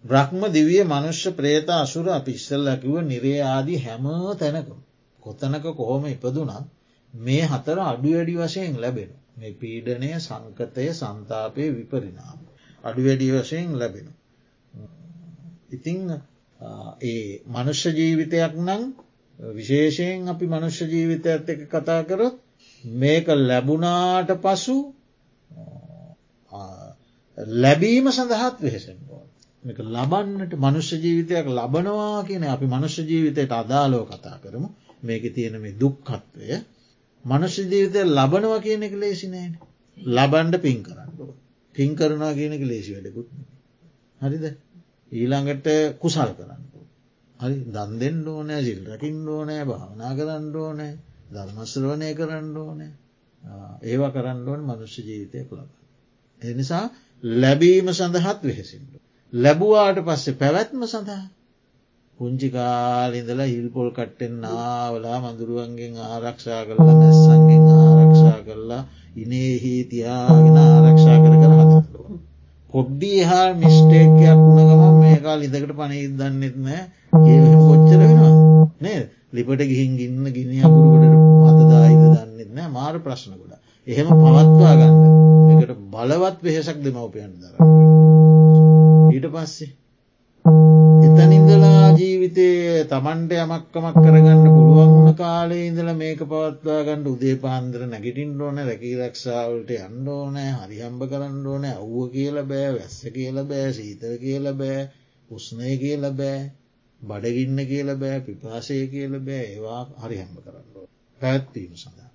බ්‍රහ්ම 0.06 0.42
දිවිය 0.50 0.82
මනුෂ්‍ය 0.84 1.30
ප්‍රේත 1.32 1.68
අසුර 1.74 2.06
අපි 2.10 2.32
ඉස්සල්ල 2.32 2.68
කිව 2.76 2.94
නිරේ 3.02 3.40
ආදී 3.44 3.78
හැම 3.78 4.04
තැනකම. 4.36 4.78
කොතනක 5.22 5.64
කොහොම 5.72 6.04
ඉපදුනම් 6.06 6.64
මේ 7.12 7.44
හතර 7.44 7.78
අඩු 7.82 8.08
වැඩි 8.10 8.34
වශයෙන් 8.38 8.74
ලැබෙන 8.76 9.10
මේ 9.36 9.52
පීඩනය 9.54 10.10
සංකතය 10.18 10.86
සන්තාපය 10.92 11.64
විපරිනාම 11.70 12.38
අඩු 12.84 13.00
වැඩි 13.02 13.28
වශයෙන් 13.32 13.70
ලැබෙන. 13.74 14.08
ඉතිං 15.70 16.00
ඒ 17.02 17.42
මනුෂ්‍ය 17.46 17.90
ජීවිතයක් 17.92 18.52
නං 18.58 18.82
විශේෂයෙන් 19.38 20.28
අපි 20.28 20.46
මනුෂ්‍ය 20.46 20.84
ජීවිතයත් 20.86 21.48
එක 21.48 21.60
කතා 21.68 22.02
කරොත් 22.04 22.36
මේක 22.84 23.26
ලැබුණාට 23.40 24.30
පසු 24.38 24.76
ලැබීම 27.38 28.06
සඳහත් 28.08 28.56
වෙහෙසෙන් 28.60 28.98
මේක 29.00 29.25
ලබන්නට 29.66 30.52
මනුෂ්‍ය 30.56 30.96
ජීවිතයක් 30.98 31.46
ලබනවා 31.48 32.24
කියන 32.24 32.44
අපි 32.46 32.66
මනුෂ්‍ය 32.66 33.02
ජීවිතයට 33.02 33.52
අදාලෝ 33.52 34.04
කතා 34.04 34.38
කරමු. 34.38 34.68
මේක 35.02 35.24
තියෙන 35.34 35.60
මේ 35.60 35.74
දුක්කත්වය 35.74 36.60
මනුෂ්‍ය 37.24 37.62
ජීවිතය 37.64 38.04
ලබනවා 38.08 38.60
කියන 38.60 38.82
එක 38.82 38.94
ලේසිනෑන 38.94 39.58
ලබන්ඩ 39.96 40.54
පින් 40.58 40.82
කරන්න. 40.82 41.10
පින් 41.74 41.90
කරනවා 41.94 42.34
කියන 42.34 42.52
එක 42.52 42.62
ලේසි 42.62 42.94
වැඩකුත් 42.94 43.28
හරිද? 44.20 44.44
ඊළඟට 45.12 45.66
කුසල් 45.98 46.30
කරන්න. 46.32 46.62
හරි? 47.40 47.56
දන් 47.66 47.98
දෙෙන් 47.98 48.22
ඕනෑ 48.26 48.62
සිල් 48.62 48.80
රකිින් 48.86 49.18
ඕනෑ 49.28 49.64
භාවනා 49.64 50.12
කරන්න 50.14 50.54
ඕනෑ 50.56 50.92
ධර්මශ්‍රවනය 51.32 52.12
කරන්න 52.14 52.56
ඕනෑ. 52.56 52.92
ඒවා 53.82 54.10
කරන්න 54.10 54.48
ඕන 54.48 54.62
මනුෂ්‍ය 54.62 55.02
ජීවිතයක් 55.02 55.52
ලබ. 55.52 55.70
එනිසා 56.42 56.84
ලැබීම 57.22 57.88
සඳහත් 57.90 58.40
වෙහෙසින්ට. 58.42 58.95
ලැබුවාට 59.32 59.98
පස්සේ 60.00 60.34
පැවැත්ම 60.34 60.82
සඳහා 60.84 61.24
පුංචිකාලිඳලා 62.20 63.46
හිල්පොල් 63.46 63.88
කට්ටෙන් 63.90 64.34
නාවලා 64.40 65.18
මඳුරුවන්ගෙන් 65.22 65.96
ආරක්ෂා 66.04 66.60
කරලා 66.64 66.94
මැස්සන්ගෙන් 66.94 67.64
ආරක්ෂා 67.72 68.38
කරලා 68.42 68.82
ඉනේහි 69.16 69.72
තියාගෙන 69.86 70.56
ආරක්ෂා 70.58 71.18
කර 71.18 71.34
කර 71.34 71.52
හදන්නුව. 71.52 72.06
පොඩ්ඩි 72.74 73.10
එහා 73.18 73.48
මිස්ටේක්කයක් 73.54 74.40
වුණගම 74.46 75.00
මේකා 75.00 75.36
ලිදකට 75.36 75.74
පනහිත් 75.74 76.14
දන්නෙත් 76.14 76.56
නෑ. 76.60 76.82
ඒ 77.24 77.38
කොච්චර 77.60 78.00
වෙනවා 78.02 78.32
නේ 78.80 79.00
ලිපට 79.32 79.62
ගිහින් 79.64 79.92
ගින්න 79.98 80.24
ගිනියකුරුකට 80.30 81.04
මතදායිද 81.44 82.04
දන්නෙත් 82.14 82.50
නෑ. 82.52 82.68
මාර 82.70 82.94
ප්‍රශ්න 83.00 83.34
ගොඩ 83.34 83.52
එහෙම 83.86 84.08
පවත්වා 84.14 84.74
ගන්න. 84.76 84.96
එකට 85.52 85.76
බලවත් 85.92 86.38
වෙහෙසක් 86.42 86.78
දෙමවපයන් 86.80 87.32
දර. 87.36 88.35
ඊට 89.16 89.28
පස්සේ 89.32 89.72
එතනින්දලා 91.06 91.84
ජීවිතය 91.92 92.46
තමන්ට 92.86 93.32
යමක්කමක් 93.34 93.96
කරගන්න 93.96 94.42
පුළුවන් 94.46 94.90
වුණ 94.92 95.14
කාලේ 95.14 95.62
ඉඳල 95.66 95.90
මේක 95.94 96.20
පවත්වා 96.24 96.80
ගන්නඩ 96.82 97.08
උදේ 97.08 97.36
පාන්දර 97.38 97.84
නැගිටින් 97.86 98.34
ඕන 98.40 98.60
රැකී 98.62 98.94
රක්ෂාවලට 98.98 99.72
යන්න 99.76 100.10
ඕනෑ 100.10 100.52
හරිහම්බ 100.56 101.06
කරන්න 101.06 101.48
ඕන 101.48 101.66
අව්ව 101.70 102.06
කියල 102.12 102.40
බෑ 102.44 102.70
වැස්ස 102.74 102.98
කියල 103.12 103.42
බෑ 103.46 103.68
සීතර 103.74 104.16
කියල 104.20 104.50
බෑ 104.54 104.80
උස්නය 105.30 105.76
කියල 105.78 106.08
බෑ 106.14 106.40
බඩගින්න 107.00 107.62
කියල 107.66 107.94
බෑ 107.96 108.18
පිපාසය 108.22 108.80
කියල 108.88 109.16
බෑ 109.22 109.44
ඒවා 109.46 109.82
හරිහම්බ 110.02 110.36
කරන්න 110.40 110.90
පැත්වීම 111.20 111.72
සඳහා. 111.76 112.05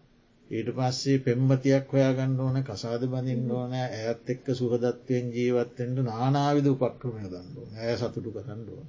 ඊට 0.51 0.69
පස්සේ 0.73 1.19
පෙම්මතියක් 1.21 1.85
හොයාගන්න 1.89 2.39
ඕන 2.39 2.57
කසාද 2.63 3.03
බඳින්න 3.07 3.51
ඕන 3.53 3.73
ඇත් 3.75 4.29
එක්ක 4.29 4.47
සුහදත්වයෙන් 4.53 5.27
ජීවත්තෙන්ට 5.31 5.99
නානාවිද 6.03 6.67
උපක්‍රමය 6.69 7.25
දන්නුව 7.25 7.67
ඇය 7.77 7.93
සතුටු 7.97 8.31
කරන්න 8.31 8.63
ඕන. 8.69 8.87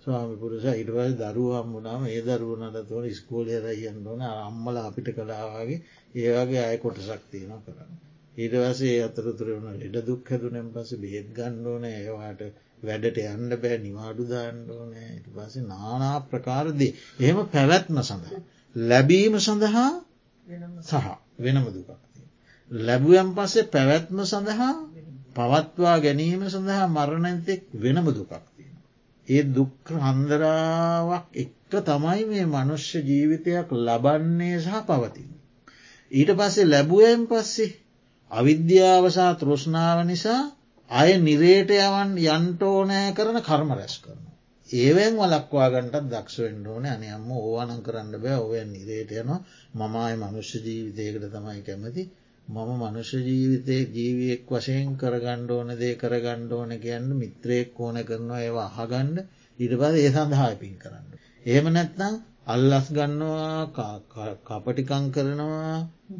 ස්වාමි 0.00 0.36
පුරුෂ 0.36 0.66
ඉටවල් 0.72 1.12
දරුවම් 1.16 1.68
වුණාම 1.74 2.02
ඒ 2.06 2.22
දරුවනට 2.22 2.78
තුොන 2.86 3.06
ස්කෝලය 3.12 3.58
රයන්න 3.60 4.00
ඕන 4.06 4.24
අම්මල 4.28 4.76
අපිට 4.80 5.08
කලාවාගේ 5.12 5.78
ඒවාගේ 6.16 6.62
අය 6.62 6.78
කොටසක් 6.78 7.22
තියෙන 7.30 7.60
කරන්න. 7.64 7.92
ඊට 8.36 8.54
වසේ 8.60 8.96
අතරතුර 9.02 9.48
වුණ 9.50 9.78
ලෙඩ 9.80 9.96
දුක් 10.04 10.28
හැදුනෙන් 10.28 10.68
පස 10.72 10.90
බෙත් 10.98 11.28
ගන්න 11.32 11.68
ඕන 11.68 11.84
ඒවාට 11.88 12.42
වැඩට 12.82 13.20
යන්න 13.24 13.54
බෑ 13.58 13.78
නිවාඩු 13.80 14.26
දාන්න 14.26 14.58
ඕනෑ 14.72 15.12
ඉට 15.12 15.28
පස 15.32 15.54
නානා 15.66 16.16
ප්‍රකාරදී 16.26 16.90
එහෙම 17.20 17.38
පැවැත්ම 17.48 18.02
සඳහා. 18.02 18.42
ලැබීම 18.76 19.38
සඳහා 19.40 19.88
සහ 20.82 21.06
වෙනම 21.38 21.64
දුකක්ති. 21.66 22.20
ලැබුවම් 22.70 23.28
පස්සේ 23.34 23.64
පැවැත්ම 23.66 24.18
සඳහා 24.24 24.72
පවත්වා 25.34 25.96
ගැනීම 25.98 26.42
සඳහා 26.46 26.86
මරණැතෙක් 26.88 27.62
වෙනම 27.74 28.06
දුකක්තිය. 28.08 28.68
ඒ 29.28 29.42
දුක් 29.50 29.92
හන්දරාවක් 29.98 31.26
එක්ක 31.34 31.72
තමයි 31.82 32.22
මේ 32.24 32.44
මනුෂ්‍ය 32.46 32.98
ජීවිතයක් 33.02 33.68
ලබන්නේ 33.78 34.56
සහ 34.60 34.74
පවතින්. 34.82 35.30
ඊට 36.12 36.30
පස්සේ 36.32 36.66
ලැබුවයෙන් 36.66 37.22
පස්සේ 37.26 37.76
අවිද්‍යාවසා 38.30 39.32
තෘෂ්ණාව 39.34 39.98
නිසා 40.04 40.42
අය 40.90 41.10
නිරේට 41.18 41.70
යවන් 41.78 42.10
යන්ටෝනෑ 42.26 43.08
කරන 43.12 43.38
කර්ම 43.40 43.70
රැස් 43.72 43.96
කරන. 43.98 44.23
ඒවෙන් 44.70 45.14
වලක්වාගන්ටත් 45.16 46.10
දක්ෂවෙන්ඩ 46.10 46.66
ඕන. 46.66 46.84
අනයම්ම 46.86 47.30
ඕවනන් 47.38 47.80
කරන්න 47.82 48.14
බෑ. 48.18 48.38
ඔවන් 48.40 48.70
නිරේට 48.70 49.10
යනවා. 49.14 49.40
මමයි 49.74 50.14
මනුෂ්‍ය 50.18 50.58
ජීවිතයකට 50.60 51.26
තමයි 51.32 51.62
කැමති. 51.62 52.04
මම 52.48 52.70
මනුෂ්‍ය 52.78 53.18
ජීවිතය 53.20 53.76
ජීවියෙක් 53.92 54.48
වශයෙන් 54.48 54.96
කරගණ්ඩ 54.96 55.50
ඕන 55.50 55.70
දේ 55.76 55.94
කරගණ්ඩ 55.96 56.52
ඕන 56.52 56.72
කියන්න 56.78 57.08
මිත්‍රයෙක් 57.14 57.78
ඕන 57.78 57.96
කරනවා 58.04 58.40
ඒවා 58.40 58.68
අහගණ්ඩ 58.74 59.18
ඉට 59.58 59.74
පද 59.74 59.94
ඒ 59.98 60.10
සඳහා 60.10 60.52
පින් 60.56 60.74
කරන්න. 60.78 61.06
එහෙම 61.46 61.66
නැත්නම් 61.70 62.14
අල්ලස් 62.46 62.86
ගන්නවා 62.90 63.60
කපටිකං 64.46 65.04
කරනවා 65.10 65.76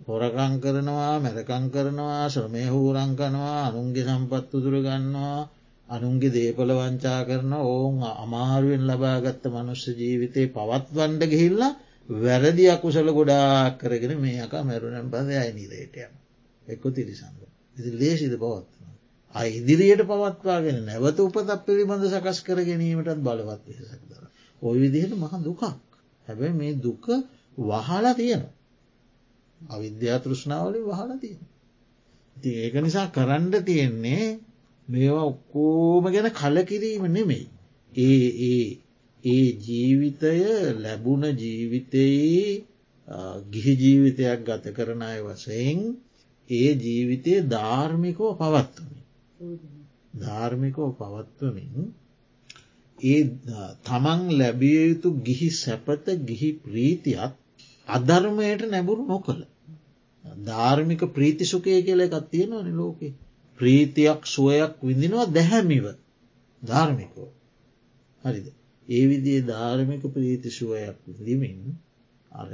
හොරකං 0.06 0.54
කරනවා 0.60 1.14
මැරකං 1.20 1.64
කරනවා 1.70 2.22
ශ්‍රමය 2.28 2.64
හූරංකනවා 2.68 3.58
අනුන්ගේ 3.64 4.06
සම්පත් 4.06 4.50
උදුර 4.54 4.76
ගන්නවා. 4.80 5.42
අනුන්ගේ 5.94 6.30
දේපල 6.30 6.70
වංචා 6.72 7.20
කරන 7.24 7.52
ඔවුන් 7.64 7.96
අමාරුවෙන් 8.16 8.84
ලබාගත්ත 8.86 9.44
මනුස්්‍ය 9.48 9.90
ජීවිතය 9.94 10.42
පවත්වන්ඩ 10.48 11.22
ගිහිල්ලා 11.28 11.72
වැරදි 12.08 12.64
අකුසල 12.68 13.08
ගොඩාක් 13.10 13.78
කරගෙන 13.78 14.14
මේ 14.18 14.40
අක 14.40 14.52
මැරුණම් 14.62 15.08
පද 15.10 15.28
අයිනිරේටයම 15.36 16.12
එක්කො 16.66 16.88
තිරිසඳ 16.90 17.40
ඉති 17.76 17.90
ලේසිද 17.92 18.34
පවත්වන. 18.34 18.90
අයි 19.34 19.50
ඉදිරියට 19.58 20.02
පවත්වාගෙන 20.04 20.78
නැවත 20.84 21.18
උපතක් 21.18 21.64
පිළිබඳ 21.64 22.04
සකස් 22.06 22.38
කර 22.42 22.58
ගැනීමටත් 22.62 23.20
බලවත් 23.20 23.62
වෙසක් 23.68 24.02
දර. 24.04 24.24
ඔය 24.62 24.76
විදිහට 24.78 25.14
මහ 25.14 25.32
දුකක්. 25.40 25.62
හැබැයි 26.28 26.54
මේ 26.54 26.74
දුක 26.76 27.04
වහලා 27.58 28.14
තියෙන. 28.14 28.44
අවිද්‍යා 29.60 30.18
තෘෂ්ණාවලින් 30.20 30.84
වහලා 30.84 31.18
තියෙන. 31.18 31.42
ති 32.36 32.48
ඒක 32.56 32.74
නිසා 32.76 33.06
කරන්න 33.08 33.64
තියෙන්නේ 33.64 34.24
මේවා 34.88 35.24
ඔක්කෝම 35.24 36.04
ගැන 36.06 36.28
කලකිරීම 36.32 37.04
නෙමෙයි. 37.08 37.46
ඒ 37.92 38.28
ඒ 38.44 38.64
ඒ 39.24 39.48
ජීවිතය 39.60 40.34
ලැබුණ 40.76 41.24
ජීවිතයේ 41.34 42.64
ගිහි 43.50 43.72
ජීවිතයක් 43.76 44.40
ගත 44.42 44.64
කරන 44.72 45.02
අය 45.02 45.20
වසයෙන් 45.22 45.80
ඒ 46.50 46.70
ජීවිතය 46.76 47.32
ධාර්මිකෝ 47.48 48.32
පවත්වමින්. 48.34 49.02
ධාර්මිකෝ 50.16 50.90
පවත්වමින් 50.92 51.74
ඒ 52.98 53.22
තමන් 53.84 54.22
ලැබිය 54.32 54.78
යුතු 54.82 55.08
ගිහි 55.22 55.48
සැපත 55.54 56.06
ගිහි 56.26 56.50
ප්‍රීතියත් 56.62 57.32
අධර්මයට 57.88 58.62
නැබුරු 58.66 59.02
නොකළ. 59.04 59.42
ධාර්මික 60.42 61.02
ප්‍රීතිසුකය 61.12 61.82
කියල 61.82 62.00
එකත් 62.00 62.26
තියෙනවන 62.30 62.68
ලෝකේ. 62.74 63.12
ප්‍රීතියක් 63.64 64.20
සුවයක් 64.28 64.72
විඳිනවා 64.82 65.26
දැහැමිව. 65.32 65.86
ධර්මිකෝ 66.62 67.30
හරිද? 68.24 68.46
ඒ 68.88 69.04
විදිේ 69.04 69.42
ධාර්මික 69.42 70.02
ප්‍රීති 70.08 70.50
සුවයක් 70.50 70.96
විඳමින් 71.08 71.60
අර 72.30 72.48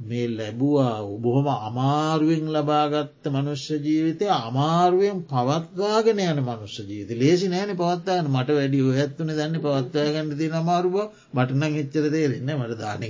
මේ 0.00 0.26
ලැබුවා 0.28 0.96
බොහොම 1.18 1.46
අමාරුවෙන් 1.60 2.46
ලබාගත්ත 2.48 3.24
මනුෂ්‍ය 3.26 3.76
ජීවිතය 3.78 4.26
අමාරුවෙන් 4.38 5.18
පවත්වාගෙන 5.24 6.18
යන 6.22 6.40
මනුෂ්‍ය 6.42 6.82
ජීවිත 6.84 7.10
ලේසි 7.16 7.46
නෑන 7.48 7.72
පවත්තාන 7.74 8.26
මට 8.28 8.48
වැඩි 8.50 8.82
ඇත්තුන 8.94 9.30
දැන්න 9.30 9.56
පවත්වාගන්න 9.58 10.34
ති 10.34 10.50
අමාරුව 10.54 10.96
මටනං 11.32 11.78
එච්චර 11.78 12.06
තේරෙන්න 12.08 12.52
මට 12.54 12.78
දානක 12.78 13.02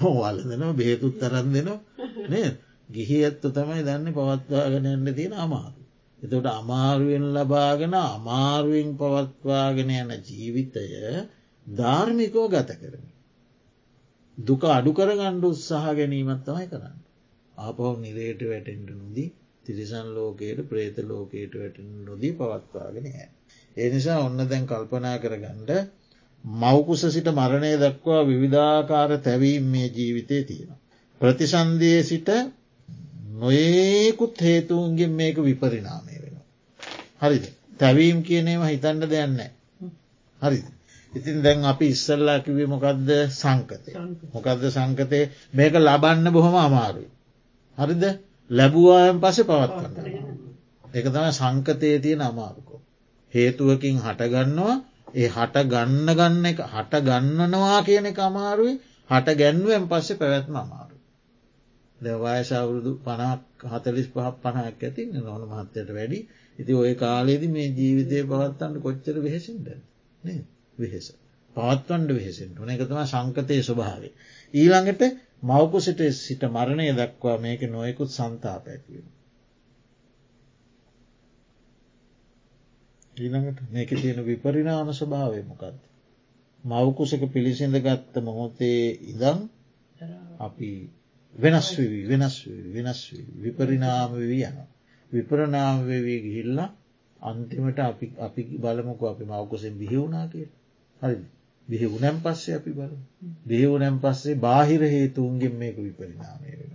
හෝ 0.00 0.14
වලදනවා 0.18 0.74
බේතුත් 0.74 1.16
තරන් 1.20 1.48
දෙනවා. 1.52 1.80
නේ 2.28 2.48
ගිහි 2.88 3.16
ඇත්තු 3.22 3.46
තමයි 3.52 3.82
දන්න 3.82 4.12
පවත්වාගෙන 4.12 4.92
යන්න 4.92 5.14
තියෙන 5.14 5.40
අමාරු. 5.40 5.83
එතට 6.24 6.46
අමාරුවෙන් 6.50 7.26
ලබාගෙන 7.34 7.94
අමාරුවෙන් 8.00 8.90
පවත්වාගෙන 8.96 9.90
යන 9.94 10.12
ජීවිතය 10.22 10.84
ධර්මිකෝ 11.66 12.46
ගත 12.48 12.70
කරන. 12.76 13.06
දුක 14.38 14.62
අඩු 14.68 14.92
කරගණ්ඩ 14.92 15.44
උත්සාහ 15.44 15.86
ගැනීමත් 15.92 16.44
තමයි 16.44 16.66
කරන්න. 16.66 16.98
ආපහු 17.54 17.90
නිරේට 17.98 18.40
වැටෙන්ට 18.44 18.90
නොදී 18.92 19.28
තිරිසන් 19.64 20.08
ලෝකයට 20.12 20.64
ප්‍රේත 20.64 20.96
ලෝකයට 21.04 21.52
වැටෙන් 21.54 21.90
නොදී 22.04 22.32
පවත්වාගෙන 22.34 23.06
හැ. 23.08 23.28
ඒ 23.76 23.88
නිසා 23.90 24.18
ඔන්න 24.20 24.40
දැන් 24.44 24.66
කල්පනා 24.66 25.16
කරගණ්ඩ 25.18 25.70
මවකුස 26.44 27.02
සිට 27.08 27.28
මරණය 27.30 27.72
දක්වා 27.76 28.22
විවිධාකාර 28.22 29.12
තැවීම් 29.20 29.64
මේ 29.66 29.88
ජීවිතය 29.90 30.42
තියෙන. 30.44 30.74
ප්‍රතිසන්දිය 31.20 32.02
සිට 32.04 32.28
නොඒකුත් 33.34 34.36
හේතුවන්ගෙන් 34.40 35.12
මේක 35.12 35.36
විපරිනාමය 35.38 36.06
වෙන. 36.06 36.13
හරිද 37.20 37.44
තැවීම් 37.76 38.22
කියනේම 38.22 38.62
හිතන්න 38.64 39.00
දෙයන්න. 39.06 39.40
හරිද. 40.42 40.64
ඉතින් 41.12 41.42
දැන් 41.42 41.64
අපි 41.64 41.86
ඉස්සල්ලා 41.88 42.38
කිවේ 42.40 42.66
මොකක්ද 42.66 43.10
සංකතය. 43.32 43.90
මොකක්ද 44.30 44.62
සංකතය 44.68 45.20
මේක 45.52 45.74
ලබන්න 45.78 46.32
බොහොම 46.32 46.56
අමාරුයි. 46.58 47.10
හරිද 47.78 48.02
ලැබුවායන් 48.50 49.20
පස 49.20 49.38
පවත්වන්න. 49.42 49.94
එක 50.94 51.06
තම 51.06 51.26
සංකතය 51.32 51.98
තියෙන 51.98 52.22
අමාරුකෝ. 52.22 52.80
හේතුවකින් 53.34 53.96
හටගන්නවා 53.98 54.74
ඒ 55.14 55.28
හට 55.28 55.56
ගන්න 55.66 56.08
ගන්න 56.12 56.44
එක 56.44 56.60
හට 56.68 57.02
ගන්නනවා 57.02 57.78
කියන 57.82 58.06
එක 58.06 58.18
අමාරුයි 58.20 58.74
හට 59.10 59.36
ගැන්ුවෙන් 59.36 59.84
පස්සේ 59.86 60.16
පැවැත්ම 60.16 60.56
අමාරු. 60.56 60.96
දවයසවුරුදු 61.98 62.92
පනක් 63.00 63.60
හතලිස් 63.72 64.08
පහක් 64.08 64.34
පණක් 64.42 64.80
ඇති 64.80 65.02
නොන 65.14 65.42
මහත්තයට 65.44 65.90
වැඩි 65.90 66.18
ඉති 66.58 66.72
ඔය 66.74 66.94
කාලෙදි 66.96 67.48
මේ 67.48 67.68
ජීවිතය 67.72 68.24
පවත්තන්න 68.24 68.80
කොච්චර 68.80 69.16
වෙහෙසින්ට 69.20 69.68
නේ. 70.22 70.40
වෙහෙස. 70.78 71.06
පවත්වන්ඩ 71.54 72.10
වෙහෙසෙන් 72.12 72.54
ඕන 72.58 72.70
එකතම 72.70 73.00
සංකතය 73.06 73.58
ස්වභාවේ. 73.62 74.12
ඊළඟට 74.54 75.02
මවකුසිට 75.44 76.00
සිට 76.16 76.46
මරණය 76.48 76.86
දක්වා 76.92 77.36
මේක 77.38 77.62
නොයකුත් 77.68 78.10
සන්තාප 78.10 78.66
ඇතිවීම. 78.66 79.08
ඊළඟට 83.16 83.60
මේක 83.70 83.90
තියෙන 83.94 84.24
විපරිනාම 84.24 84.92
ස්වභාවය 84.92 85.42
මොකක්ද. 85.44 85.78
මවකුසක 86.64 87.22
පිළිසිඳ 87.30 87.76
ගත්ත 87.78 88.22
මොහොතේ 88.22 88.82
ඉදං 89.06 89.48
අපි 90.40 90.70
වෙනස් 91.34 91.68
වී 91.78 92.04
වෙනස් 92.08 92.36
වෙනස් 92.74 93.00
විපරිනාම 93.42 94.16
වී 94.22 94.44
යන. 94.44 94.58
විපරනාම 95.14 95.78
වී 95.86 96.20
ගිහිල්ලා 96.20 96.70
අන්තිමට 97.22 97.78
අපි 97.80 98.06
අපි 98.18 98.42
බලමුක 98.56 99.00
අපි 99.04 99.24
මවකුසෙන් 99.24 99.74
බිහිවුණා 99.74 100.26
කියලා. 100.28 100.58
හරි 101.00 101.16
බිහිවුනැම් 101.68 102.16
පස්සේ 102.20 102.54
අපි 102.54 102.70
බල 102.72 102.92
බිහිවුනැම් 103.46 103.96
පස්සේ 104.00 104.36
බාහිර 104.38 104.82
හේතුන්ගෙන් 104.86 105.54
මේක 105.54 105.76
විපරිනාමය 105.78 106.50
වෙන. 106.52 106.72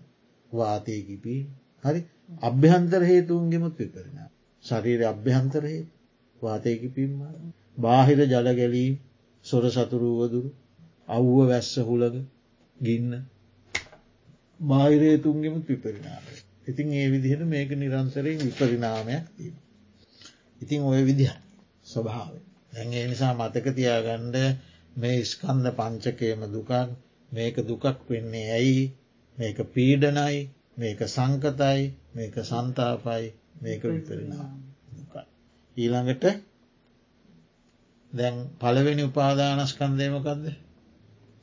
වාතයකිපී 0.52 1.42
හරි 1.84 2.02
අභ්‍යහන්තර 2.42 3.02
හේතුන්ගෙමුත් 3.04 3.76
විපරිනා. 3.76 4.30
ශරීර 4.64 5.02
අභ්‍යහන්තර 5.06 5.64
හේතු 5.66 5.92
වාතයකිපීම 6.36 7.14
බාහිර 7.78 8.20
ජලගැලී 8.26 8.92
සොර 9.46 9.64
සතුරුවදුරු 9.70 10.50
අව්ව 11.10 11.38
වැස්ස 11.44 11.74
හුළග 11.82 12.16
ගින්න 12.78 13.12
බාහිරේතුන්ගෙමුත් 14.60 15.66
විපරිනාමය. 15.68 16.34
ඉතින් 16.70 16.88
ඒ 16.94 17.08
විදිහට 17.12 17.44
මේක 17.46 17.70
නිරන්තරයෙන් 17.74 18.40
විපරිනාමයක් 18.40 19.26
දීම. 19.38 19.56
ඉතින් 20.62 20.82
ඔය 20.84 21.02
විදිහ 21.06 21.32
ස්වභාවේ. 21.86 22.44
ඇගේ 22.74 23.06
නිසා 23.08 23.34
මතක 23.34 23.66
තියාගණ්ඩ 23.76 24.38
මේ 24.96 25.18
ස්කන්ද 25.26 25.66
පංචකයම 25.72 26.42
දුකක් 26.50 26.72
මේක 27.32 27.56
දුකක් 27.64 27.86
වෙන්නේ 28.10 28.48
ඇයි 28.52 28.84
මේක 29.38 29.58
පීඩනයි 29.74 30.38
මේක 30.78 31.00
සංකතයි 31.08 31.82
මේක 32.16 32.36
සන්තාපයි 32.44 33.26
මේක 33.62 33.82
විපරිනා 33.86 34.48
දුකයි. 34.92 35.24
ඊළඟට 35.78 36.26
දැන් 38.12 38.36
පළවෙනි 38.60 39.04
උපාදානස්කන්දයමකක්ද 39.04 40.46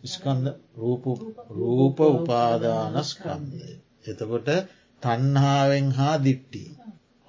ස්කන්ද 0.05 0.47
රූප 0.77 1.99
උපාදානස්කන්දය. 2.01 3.61
එතකොට 4.05 4.49
තන්හාාවෙන් 5.03 5.89
හා 5.93 6.17
දිට්ටි. 6.19 6.63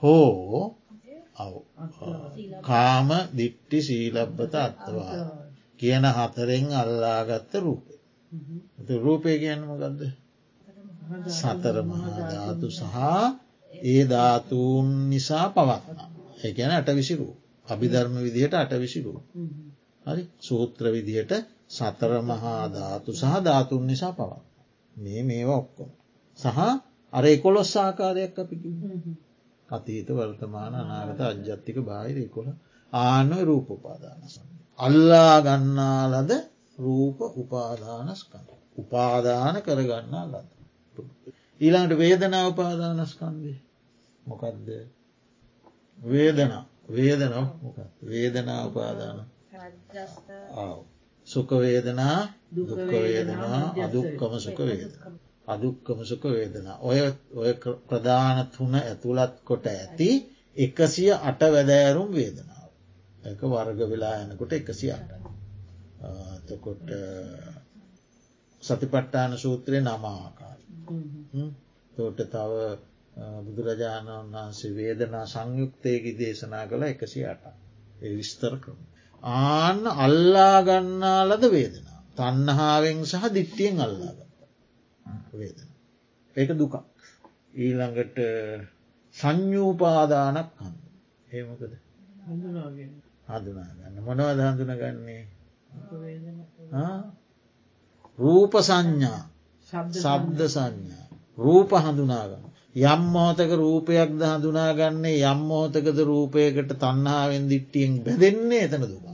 හෝ 0.01 0.77
කාම 2.61 3.09
දිට්ටි 3.37 3.77
සීලබ්බත 3.81 4.53
අත්තවා 4.57 5.13
කියන 5.77 6.05
හතරෙන් 6.07 6.67
අල්ලාගත්ත 6.73 7.51
රූපය. 7.55 7.93
රූපය 8.97 9.31
කියන්නමගදද 9.37 10.01
සතර 11.31 11.77
මහාධාතු 11.83 12.67
සහ 12.71 12.95
ඒ 13.71 14.03
ධාතුූන් 14.05 14.87
නිසා 15.09 15.47
පවත්න. 15.49 15.99
ඒගැන 16.39 16.71
අට 16.71 16.89
විසිරු. 16.91 17.27
අභිධර්ම 17.67 18.15
විදිහට 18.17 18.53
අට 18.55 18.73
විසිරු. 18.75 19.13
හරි 20.05 20.23
සූත්‍ර 20.39 20.83
විදිහට 20.87 21.31
සතර 21.69 22.11
මහා 22.23 22.63
ධාතු 22.69 23.11
සහ 23.13 23.33
ධාතුන් 23.43 23.83
නිසා 23.85 24.13
පවත්. 24.13 24.43
මේ 24.95 25.21
මේවා 25.23 25.57
ඔක්කොම. 25.57 25.89
සහ 26.37 26.59
අර 27.13 27.23
එකොලොස් 27.25 27.73
ආකාරයක් 27.77 28.37
අපිකි. 28.37 28.69
අතීත 29.69 30.09
වර්තමාන 30.09 30.73
අනාගත 30.75 31.19
අජ්‍යත්තික 31.21 31.77
බාහිර 31.81 32.17
කොළ 32.29 32.49
ආන 32.93 33.29
රූප 33.41 33.67
උපාදානසන්න. 33.71 34.47
අල්ලා 34.79 35.35
ගන්නාලද 35.41 36.31
රූප 36.77 37.19
උපාදානස්කඳ. 37.35 38.49
උපාදාන 38.77 39.55
කරගන්නා 39.61 40.25
ලද. 40.27 40.47
ඊළඟට 41.61 41.97
වේදනා 41.97 42.43
උපාදානස්කන්දේ 42.47 43.57
මොකක්ද 44.23 44.67
වේදනා 45.97 46.63
වේදන 46.89 47.33
මොක 47.61 47.77
වේදනා 48.03 48.61
උපාදාන 48.65 49.19
සුකවේදනා 51.27 52.19
දුකවේදනා 52.55 53.61
අදුක්කම 53.77 54.33
සුක 54.39 54.59
වේදනා. 54.61 55.11
අදුක්කම 55.47 55.99
සුක 56.03 56.23
වේදනා. 56.25 56.77
ඔය 56.81 56.99
ඔය 57.33 57.51
ප්‍රධාන 57.87 58.39
තුන 58.47 58.73
ඇතුළත් 58.77 59.33
කොට 59.43 59.65
ඇති 59.67 60.09
එකසිය 60.57 61.11
අට 61.21 61.41
වැදෑරුම් 61.47 62.09
වේදනාව. 62.11 62.69
එක 63.23 63.41
වර්ග 63.43 63.79
වෙලා 63.85 64.15
යනකොට 64.23 64.53
එකසි 64.53 64.91
අට. 64.91 65.11
තකොට 66.47 66.87
සතිපට්ටාන 68.63 69.37
සූත්‍රය 69.37 69.79
නමාකාර. 69.81 70.59
තෝට 71.93 72.19
තව 72.27 72.53
බුදුරජාණන් 73.45 74.33
වහන්සේ 74.33 74.75
වේදනා 74.75 75.25
සංයුක්තයකි 75.27 76.11
දේශනා 76.15 76.65
කළ 76.67 76.83
එකසි 76.85 77.25
අට. 77.25 77.43
ඒ 78.01 78.13
විස්තර 78.13 78.53
කරම. 78.57 78.79
ආන්න 79.23 79.83
අල්ලාගන්නාලද 79.97 81.43
වේදනා. 81.49 81.99
තන්නහාාවෙන් 82.15 83.05
සහ 83.05 83.33
දිට්ටියෙන් 83.33 83.81
අල්ලාග. 83.81 84.26
වේදන. 85.33 85.69
ඒක 86.35 86.49
දුකක්. 86.53 86.75
ඊළඟට 87.55 88.17
සංයූපාදානක් 89.15 90.49
හන්න. 90.57 90.75
ඒමකද 91.29 91.73
හඳුනාගන්න 93.27 93.95
මොනවද 94.01 94.39
හඳුනගන්නේ 94.43 95.23
රූප 98.17 98.53
සංඥා 98.61 99.21
සබ්ද 99.95 100.41
සංඥා 100.47 101.05
රූප 101.37 101.71
හඳුනාගන්න. 101.77 102.45
යම් 102.75 103.01
මෝතක 103.09 103.51
රූපයක් 103.53 104.11
ද 104.13 104.21
හඳුනාගන්නේ 104.27 105.23
යම් 105.23 105.39
මෝතකද 105.45 105.97
රූපයකට 106.03 106.71
තන්නාවෙන් 106.75 107.49
දිට්ටියෙන් 107.49 107.93
බැදෙන්නේ 108.01 108.63
එතන 108.63 108.83
දුකක්. 108.83 109.07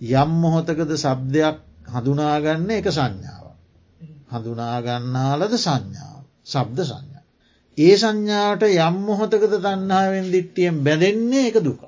යම් 0.00 0.30
මොහොතකද 0.36 0.90
සබ්දයක් 0.96 1.58
හඳුනාගන්න 1.88 2.70
එක 2.70 2.90
සංඥාව. 2.90 3.47
හඳුනාගන්නාලද 4.30 5.54
සංඥාව 5.56 6.22
සබ්ද 6.46 6.78
සංඥා. 6.82 7.24
ඒ 7.78 7.94
සංඥාවට 7.96 8.64
යම් 8.78 8.96
මොහොතකද 9.02 9.44
තන්නාවෙන් 9.56 10.26
දිට්ටියෙන් 10.30 10.82
බැඳෙන්නේ 10.84 11.44
එක 11.48 11.58
දුක. 11.60 11.82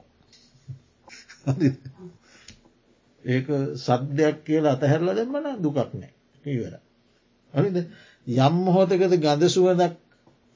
ඒක 3.24 3.46
සද්‍යයක් 3.78 4.36
කියලා 4.44 4.72
අතහැරල 4.72 5.08
දෙමන 5.14 5.50
දුකක් 5.58 5.78
නෑ 5.94 6.12
ඉවර. 6.48 6.74
හරිද 7.54 7.76
යම් 8.26 8.54
මොහොතකද 8.60 9.12
ගඳ 9.16 9.42
සුවදක් 9.48 9.94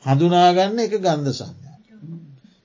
හඳුනාගන්න 0.05 0.79
එක 0.81 0.99
ගන්ධ 0.99 1.33
සංඥා. 1.33 1.79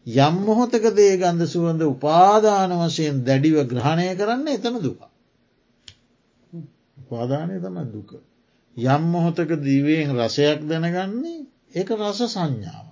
යම් 0.06 0.36
මොහොතකදේ 0.42 1.14
ගන්ධ 1.18 1.48
සුවඳ 1.48 1.82
උපාදාන 1.86 2.72
වශයෙන් 2.80 3.24
දැඩිව 3.24 3.58
ග්‍රහණය 3.68 4.10
කරන්න 4.16 4.48
එතන 4.50 4.82
දුක. 4.82 5.02
උපාදානය 6.98 7.56
තම 7.60 7.78
දුක. 7.92 8.12
යම් 8.86 9.04
මොහොතක 9.12 9.52
දිවයෙන් 9.60 10.10
රසයක් 10.16 10.60
දැනගන්නේ 10.64 11.40
ඒක 11.72 11.90
රස 11.92 12.20
සංඥාව. 12.28 12.88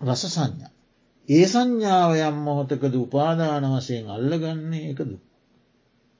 රස 0.00 0.22
සංඥා. 0.28 0.72
ඒ 1.28 1.46
සංඥාව 1.46 2.10
යම් 2.20 2.36
මොහොතකද 2.40 2.94
උපාදාන 2.96 3.64
වශයෙන් 3.70 4.06
අල්ලගන්නේ 4.08 4.88
එක 4.90 5.00
දුක්. 5.00 5.22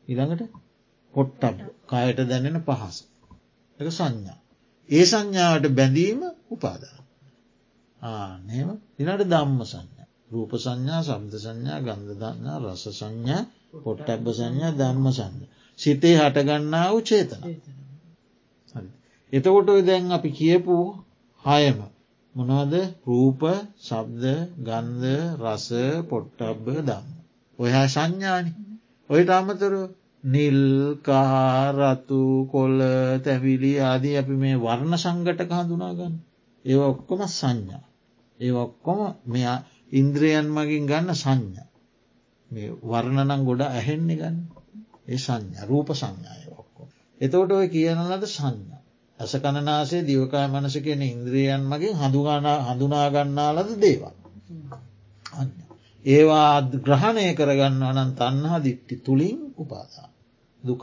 ඉළඟට 0.08 0.52
පොට්ටබ් 1.14 1.56
කයට 1.86 2.20
දැනෙන 2.24 2.58
පහස. 2.60 2.96
එක 3.78 3.88
සංඥා. 3.90 4.38
ඒ 4.88 5.04
සංඥාවට 5.04 5.66
බැඳීම 5.70 6.20
උපාදාන. 6.50 7.02
ආනම 8.00 8.70
ඉනට 8.98 9.24
දම්ම 9.24 9.60
සංඥා. 9.64 10.08
රූප 10.30 10.52
සංඥා 10.56 11.02
සම්ද 11.02 11.32
සංඥා 11.36 11.80
ගන්ධ 11.80 12.14
දන්නා 12.16 12.58
රස 12.60 12.84
සංඥා 12.92 13.42
පොට්ටබ්බ 13.84 14.26
සංඥා 14.30 14.72
ධර්ම 14.72 15.06
සංඥ. 15.10 15.46
සිතේ 15.78 16.16
හටගන්නා 16.18 16.86
වූ 16.90 17.02
චේතන. 17.02 17.42
එතකොට 19.32 19.68
දැන් 19.82 20.04
අපි 20.10 20.30
කියපු 20.30 20.76
හයම 21.44 21.78
මොනවද 22.34 22.74
රූප 23.02 23.42
ශබ්ද 23.78 24.24
ගන්ධ 24.58 25.06
රස 25.40 25.68
පොට්ටබ්බ 26.08 26.66
දම්. 26.82 27.06
ඔයා 27.58 27.86
සංඥානි 27.86 28.52
ඔයට 29.10 29.30
අමතරු 29.30 29.82
නිල් 30.24 30.60
කාරතු 31.00 32.20
කොල්ල 32.46 32.80
තැවිලි 33.20 33.72
ආදී 33.80 34.16
අපි 34.16 34.34
මේ 34.34 34.56
වර්ණ 34.56 34.94
සංගටක 34.96 35.52
හඳුනාගන්න. 35.52 36.14
ඒ 36.64 36.78
ඔක්කොම 36.82 37.22
සංඥා. 37.30 37.84
ඒ 38.40 38.52
ඔක්කොම 38.56 39.00
මෙයා 39.26 39.58
ඉන්ද්‍රියන් 39.92 40.46
මගින් 40.48 40.84
ගන්න 40.86 41.14
සංඥා. 41.14 41.68
මේ 42.50 42.68
වර්ණනං 42.82 43.42
ගොඩ 43.44 43.62
ඇහෙන්නේ 43.68 44.16
ගන්න 44.16 44.38
ඒ 45.06 45.18
සංඥා 45.18 45.64
රූප 45.64 45.88
සංඥාය 45.92 46.44
ඔක්කො. 46.54 46.82
එතවට 47.20 47.52
ඔය 47.52 47.66
කියන 47.68 48.00
ලද 48.06 48.24
සංඥා. 48.28 48.81
ඇස 49.22 49.32
කණනාසේ 49.38 50.02
දිවකාය 50.02 50.46
මනස 50.48 50.76
කියන 50.78 51.02
ඉන්ද්‍රියන් 51.04 51.62
මගින් 51.64 51.94
හඳුගාන 51.96 52.46
හඳුනාගන්නා 52.66 53.50
ලද 53.56 53.70
දේවල්. 53.78 54.14
ඒවා 56.04 56.54
ග්‍රහණය 56.80 57.26
කරගන්න 57.34 57.82
වනන් 57.82 58.10
තන්හා 58.14 58.58
දිට්ටි 58.60 58.94
තුළින් 59.00 59.38
උපාදා. 59.56 60.08
දුකක්. 60.62 60.82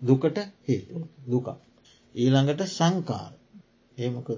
දුකට 0.00 0.38
හේතු 0.66 0.96
දුකක්. 1.26 1.48
ඊළඟට 2.14 2.62
සංකාර 2.68 3.32
ඒමකද 3.96 4.30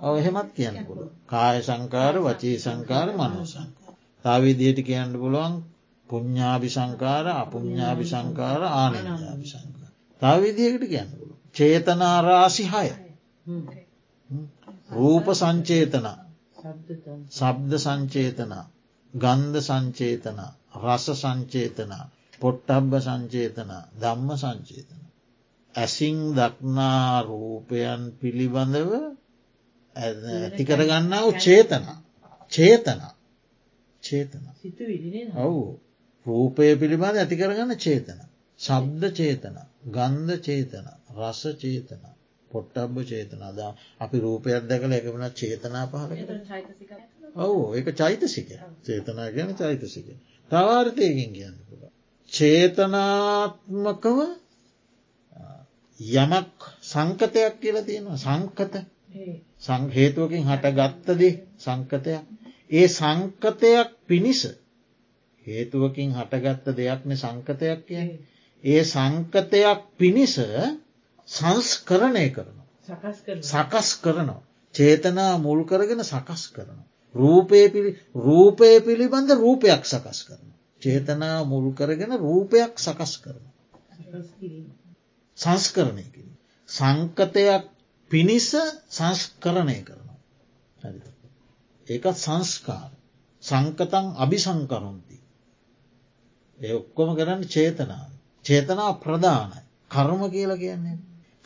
ඔව 0.00 0.14
එහෙමත් 0.16 0.50
කියන්න 0.52 0.76
පුළුව 0.86 1.10
කාය 1.26 1.58
සංකාර 1.62 2.14
වචී 2.20 2.56
සංකාර 2.58 3.08
මනෝ 3.14 3.46
සංකාර 3.46 3.94
තාවිදියට 4.24 4.80
කියන්න 4.82 5.12
පුළුවන් 5.14 5.54
පුඤ්ඥාභි 6.08 6.70
සංකාර 6.70 7.26
අපුඤ්ඥාභි 7.34 8.06
සංකාර 8.06 8.62
ආනඥාභි 8.72 9.46
සංකාර 9.46 9.79
තාවිදියකට 10.20 10.84
කියන්න 10.86 11.10
පුළුව 11.10 11.30
චේතනාරාසි 11.52 12.64
හය. 12.64 12.88
රූප 14.90 15.26
සංචේතන. 15.32 16.06
සබ්ද 17.30 17.72
සංචේතන. 17.78 18.54
ගන්ධ 19.14 19.60
සංචේතන. 19.60 20.40
රස 20.76 21.06
සංචේතන. 21.14 21.92
පොට්ටබ්බ 22.40 22.92
සංචේතන. 23.00 23.70
ධම්ම 23.96 24.30
සංචේතන. 24.36 25.00
ඇසිං 25.74 26.18
දක්නා 26.32 27.22
රූපයන් 27.22 28.02
පිළිබඳව 28.14 28.92
ඇතිකරගන්නාව 29.96 31.26
චේතන. 31.38 31.86
චේතන. 32.52 33.02
චේතන. 34.02 34.44
ඔවු. 35.38 35.64
රූපය 36.26 36.76
පිළිබඳ 36.76 37.16
ඇතිකරගන්න 37.16 37.76
චේතන. 37.78 38.20
ශබ්ද 38.60 39.12
චේතන 39.14 39.58
ගන්ධ 39.82 40.40
චේතන 40.40 40.86
රස 41.16 41.42
චේතන 41.56 42.02
පොට්ටබ්බ 42.50 42.96
චේතන. 43.04 43.42
දා 43.52 43.72
අපි 44.00 44.16
රූපයක් 44.18 44.64
දැකල 44.64 44.92
එකමන 44.92 45.24
චේතනා 45.32 45.86
පහල 45.86 46.12
ඔවු 47.36 47.60
ඒක 47.74 47.88
චෛතසික 47.94 48.48
චේතනා 48.82 49.28
ගැන 49.30 49.56
චෛතසික 49.56 50.06
තවාර්ථයකින් 50.50 51.30
කියන්න 51.32 51.58
පුළ 51.66 51.84
චේතනාත්මකව 52.32 54.18
යමක් 56.00 56.60
සංකතයක් 56.82 57.54
කියලා 57.56 57.82
තියෙනවා. 57.82 58.16
සංකත. 58.18 58.74
සංහේතුවකින් 59.60 60.44
හට 60.44 60.66
ගත්තදේ 60.72 61.34
සංකතයක්. 61.58 62.24
ඒ 62.70 62.88
සංකතයක් 62.88 63.88
පිණිස 64.06 64.42
හේතුවකින් 65.46 66.10
හටගත්ත 66.12 66.66
දෙයක්න 66.74 67.16
සංකතයක් 67.16 67.80
කිය 67.86 68.08
ඒ 68.64 68.82
සංකතයක් 68.84 69.80
පිණිස 69.96 70.36
සංස්කරණය 71.28 72.26
කරනවා 72.30 72.66
සකස් 73.44 73.90
කරනවා 73.98 74.42
චේතනා 74.74 75.32
මුල් 75.38 75.60
කරගෙන 75.64 76.02
සකස් 76.04 76.44
කරනවා 76.50 76.90
රූපය 77.14 77.70
පිළි 77.70 77.98
රූපය 78.16 78.80
පිළිබඳ 78.80 79.30
රූපයක් 79.32 79.84
සකස් 79.84 80.20
කරන. 80.24 80.46
චේතනා 80.82 81.44
මුල් 81.44 81.72
කරගෙන 81.72 82.12
රූපයක් 82.16 82.74
සකස් 82.76 83.12
කරන. 83.18 83.44
සංස්කරණය. 85.38 86.06
සංකතයක් 86.68 87.64
පිණිස 88.10 88.50
සංස්කරණය 88.88 89.78
කරනවා. 89.82 90.18
ඒකත් 91.86 92.16
සංස්කාර 92.16 92.90
සංකතන් 93.42 94.06
අභිසංකරුන්ති. 94.16 95.18
ඒ 96.58 96.74
ඔක්කොම 96.74 97.10
කරන්න 97.16 97.42
චේතනාව. 97.44 98.10
චේතනා 98.44 98.92
ප්‍රධානයි. 98.96 99.60
කර්ම 99.90 100.22
කියල 100.30 100.52
කියන්නේ. 100.56 100.98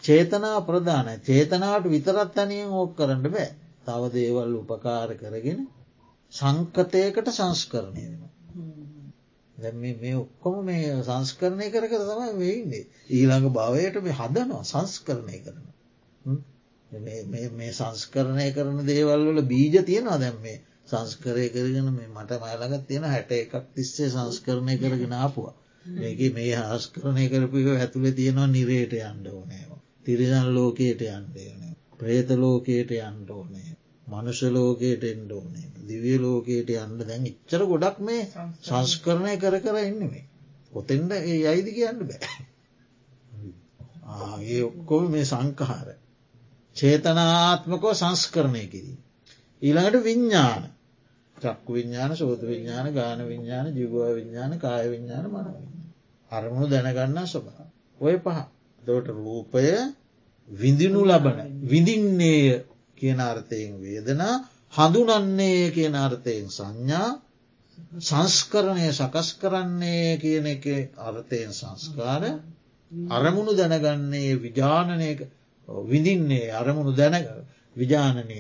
චේතනා 0.03 0.59
ප්‍රධානය 0.63 1.15
චේතනාවට 1.21 1.87
විතරත් 1.87 2.39
අනියෙන් 2.39 2.71
ඕක් 2.73 2.93
කරන්න 2.97 3.23
බෑ. 3.27 3.49
තව 3.85 4.03
දේවල් 4.13 4.55
උපකාර 4.57 5.11
කරගෙන 5.15 5.61
සංකතයකට 6.33 7.31
සංස්කරණය 7.31 8.05
වෙන. 8.05 8.23
දැ 9.57 9.73
මේ 9.95 10.17
ඔක්කොම 10.17 10.57
මේ 10.65 10.91
සංස්කරණය 11.03 11.71
කර 11.71 11.87
කර 11.87 12.03
තමයි 12.03 12.35
වෙයින්නේ 12.39 12.85
ඊළඟ 13.11 13.49
භවයට 13.51 14.03
මේ 14.03 14.19
හදනවා 14.21 14.65
සංස්කරණය 14.65 15.41
කරන. 15.41 15.65
මේ 17.55 17.73
සංස්කරණය 17.73 18.49
කරන 18.53 18.87
දේවල් 18.87 19.29
වල 19.29 19.43
බීජ 19.47 19.83
තියෙනවා 19.83 20.19
දැම් 20.19 20.41
මේ 20.43 20.59
සංස්කරය 20.87 21.49
කරගෙන 21.51 21.93
මේ 21.93 22.09
මට 22.11 22.41
මයලගත් 22.43 22.89
තියෙන 22.89 23.07
හැට 23.07 23.31
එකක් 23.35 23.55
තිස්සේ 23.75 24.11
සංස්කරණය 24.11 24.75
කරගෙන 24.79 25.15
ආපුවා. 25.17 25.55
මේක 25.85 26.21
මේ 26.33 26.57
හස්කරණය 26.57 27.25
කරපික 27.29 27.67
ඇතුළ 27.71 28.11
තියෙනවා 28.13 28.49
නිරේට 28.49 28.95
අන්ඩ 29.03 29.27
ඕනේවා. 29.29 29.81
තිරිසන් 30.05 30.49
ලෝකයට 30.51 31.03
අන්ඩයනේ. 31.11 31.73
ප්‍රේත 31.99 32.29
ලෝකයට 32.37 32.91
අන්ඩ 33.01 33.31
ඕනේ. 33.31 33.71
මනුෂ 34.07 34.41
ලෝකයට 34.51 35.05
එන්ඩ 35.05 35.31
ඕනේ. 35.31 35.69
දිවිය 35.87 36.19
ලෝකයට 36.19 36.71
යන්න 36.77 36.99
දැන් 37.01 37.27
ඉච්චර 37.27 37.65
ගොඩක් 37.65 37.99
මේ 38.01 38.25
සංස්කරණය 38.63 39.37
කර 39.37 39.57
කර 39.61 39.79
එන්න 39.81 40.01
මේ. 40.05 40.25
ඔතෙන්ට 40.73 41.13
ඒ 41.13 41.39
අයිදි 41.47 41.73
කියන්න 41.73 42.01
බෑ. 42.03 42.33
ඒ 44.45 44.63
ඔක්කොම 44.63 45.11
මේ 45.11 45.25
සංකහාර. 45.25 45.89
චේතනාත්මකෝ 46.77 47.95
සංස්කරණය 47.95 48.65
කිරීම. 48.67 49.01
ඊළඟට 49.63 50.05
විඤ්ඥාන 50.05 50.65
චක්කු 51.37 51.71
විඤ්ඥාන 51.73 52.13
සෝත 52.15 52.41
විඤ්ඥාන 52.43 52.89
ගාන 52.93 53.19
විඤ්ඥාන 53.23 53.67
ජිගුව 53.71 54.03
විඤ්ඥාන 54.11 54.53
කාය 54.59 54.87
විඤ්ඥාන 54.91 55.27
මන 55.29 55.47
අරමුණු 56.31 56.67
දැනගන්නා 56.69 57.27
ස්වභා. 57.27 57.67
ඔය 58.01 58.17
පහ. 58.19 58.39
දෝට 58.83 59.07
රූපය 59.09 59.67
විඳිනු 60.49 61.01
ලබන 61.03 61.39
විඳින්නේය 61.63 62.65
කියන 62.97 63.21
අර්ථයෙන් 63.23 63.75
වේදනා 63.79 64.35
හඳුනන්නේ 64.73 65.71
කියන 65.71 65.95
අර්ථයෙන් 65.97 66.49
සංඥා 66.49 67.11
සංස්කරණය 68.01 68.89
සකස් 68.91 69.29
කරන්නේ 69.35 70.11
කියන 70.17 70.47
එක 70.47 70.65
අර්ථයෙන් 70.99 71.53
සංස්කාර 71.53 72.23
අරමුණු 73.11 73.53
දැනගන්නේ 73.53 74.31
විජානනය 74.37 75.11
විඳින්නේ 75.85 76.53
අරමුණු 76.53 76.93
දැන 76.93 77.15
විජානනය 77.77 78.39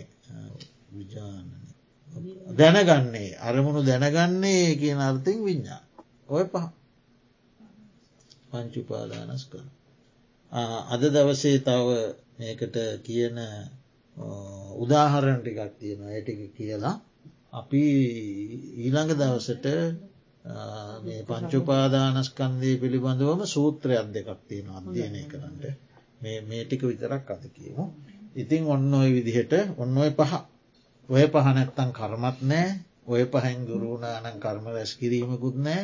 දැනගන්නේ 2.52 3.30
අරමුණු 3.40 3.80
දැනගන්නේ 3.82 4.76
කියන 4.76 5.00
අර්ථයෙන් 5.00 5.40
විඤ්ඥා 5.44 5.82
ඔය 6.28 6.44
පහ. 6.46 6.66
පංචුපාදානස් 8.50 9.44
කර 9.44 9.66
අද 10.88 11.02
දවසේ 11.08 11.58
තව 11.60 11.88
මේකට 12.38 12.76
කියන 13.02 13.36
උදාහරණ 14.76 15.40
ටිකක් 15.40 15.72
තියෙන 15.78 16.00
ඇටික 16.04 16.40
කියලා 16.54 16.96
අපි 17.52 17.82
ඊළඟ 18.78 19.12
දවසට 19.12 19.66
මේ 21.04 21.20
පංචුපාදානස්කන්දය 21.24 22.70
පිළිබඳවම 22.76 23.40
සූත්‍රයක් 23.46 24.08
දෙකක් 24.12 24.40
තියෙන 24.48 24.68
අධ්‍යයනය 24.70 25.22
කරන්නට 25.24 25.64
මේ 26.20 26.64
ටික 26.64 26.82
විතරක් 26.82 27.30
අද 27.30 27.44
කියමු. 27.50 27.84
ඉතින් 28.34 28.62
ඔන්න 28.66 28.92
ඔය 28.92 29.10
විදිහට 29.12 29.52
ඔන්න 29.76 29.96
ඔය 29.96 30.10
පහ. 30.12 30.53
ඔය 31.08 31.24
පහනැත්තන් 31.28 31.90
කර්මත් 31.92 32.38
නෑ 32.42 32.68
ඔය 33.06 33.24
පහෙන් 33.26 33.60
ගුරුණානන් 33.66 34.38
කර්ම 34.38 34.66
රැස් 34.66 34.92
කිරීමකුත් 34.94 35.56
නෑ 35.58 35.82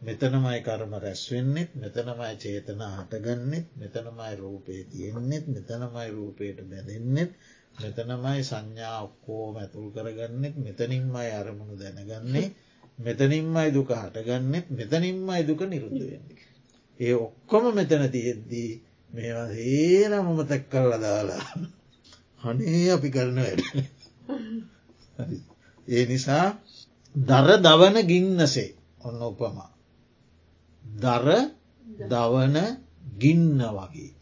මෙතනමයි 0.00 0.60
කර්ම 0.62 0.92
රැස්වෙන්නෙත් 0.98 1.70
මෙතනමයි 1.74 2.34
චේතනා 2.36 2.92
හටගන්නෙත් 2.94 3.66
මෙතනමයි 3.76 4.34
රූපේ 4.36 4.82
තියෙන්නෙත් 4.86 5.44
මෙතනමයි 5.48 6.08
රූපයට 6.10 6.58
බැඳෙන්නෙත් 6.64 7.30
මෙතනමයි 7.76 8.40
සංඥා 8.42 8.96
ඔක්කෝ 9.02 9.46
මැතුල් 9.52 9.88
කරගන්නෙත් 9.90 10.56
මෙතනින්මයි 10.58 11.30
අරමුණු 11.32 11.76
දැනගන්නේ 11.76 12.48
මෙතනින්මයි 12.98 13.68
දුක 13.70 13.90
හටගන්නෙත් 13.92 14.66
මෙතනින්මයි 14.70 15.42
දුක 15.42 15.60
නිරුද්ධ 15.62 16.02
වෙන්නේ. 16.02 16.38
ඒ 17.00 17.14
ඔක්කොම 17.16 17.64
මෙතන 17.74 18.04
තියෙද්දී 18.10 18.70
මේවා 19.10 19.48
හේනමම 19.54 20.38
තැක් 20.44 20.64
කරලා 20.68 21.00
දාලා 21.00 21.44
හනේ 22.42 22.86
අපි 22.92 23.08
කරන 23.10 23.38
වැඩ. 23.38 23.62
ඒ 25.88 26.04
නිසා 26.06 26.46
දර 27.14 27.48
දවන 27.58 27.96
ගින්නසේ 28.04 28.70
ඔන්න 29.00 29.20
උපමා. 29.22 29.70
දර 30.84 31.28
දවන 32.08 32.56
ගින්න 33.18 33.60
වගේ. 33.70 34.12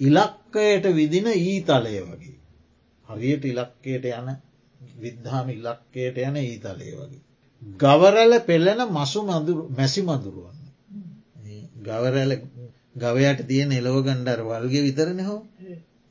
ඉලක්කයට 0.00 0.84
විදින 0.92 1.28
ඊතලය 1.28 1.94
වගේ. 2.02 2.38
හරියට 3.08 3.44
ඉලක්කයට 3.44 4.04
යන 4.12 4.28
විද්ධාම 4.98 5.46
ඉලක්කයට 5.50 6.16
යන 6.18 6.36
ඊතලය 6.38 6.90
වගේ. 6.92 7.22
ගවරැල 7.76 8.34
පෙළෙන 8.42 8.80
මසු 8.88 9.20
මැසි 9.70 10.02
මදුරුවන්න. 10.02 10.60
ගවරැල 11.80 12.32
ගවයට 12.96 13.40
තියෙන 13.46 13.72
එලව 13.72 13.96
ගණ්ඩර 14.02 14.40
වල්ගේ 14.44 14.82
විතරන 14.82 15.20
හෝ 15.22 15.40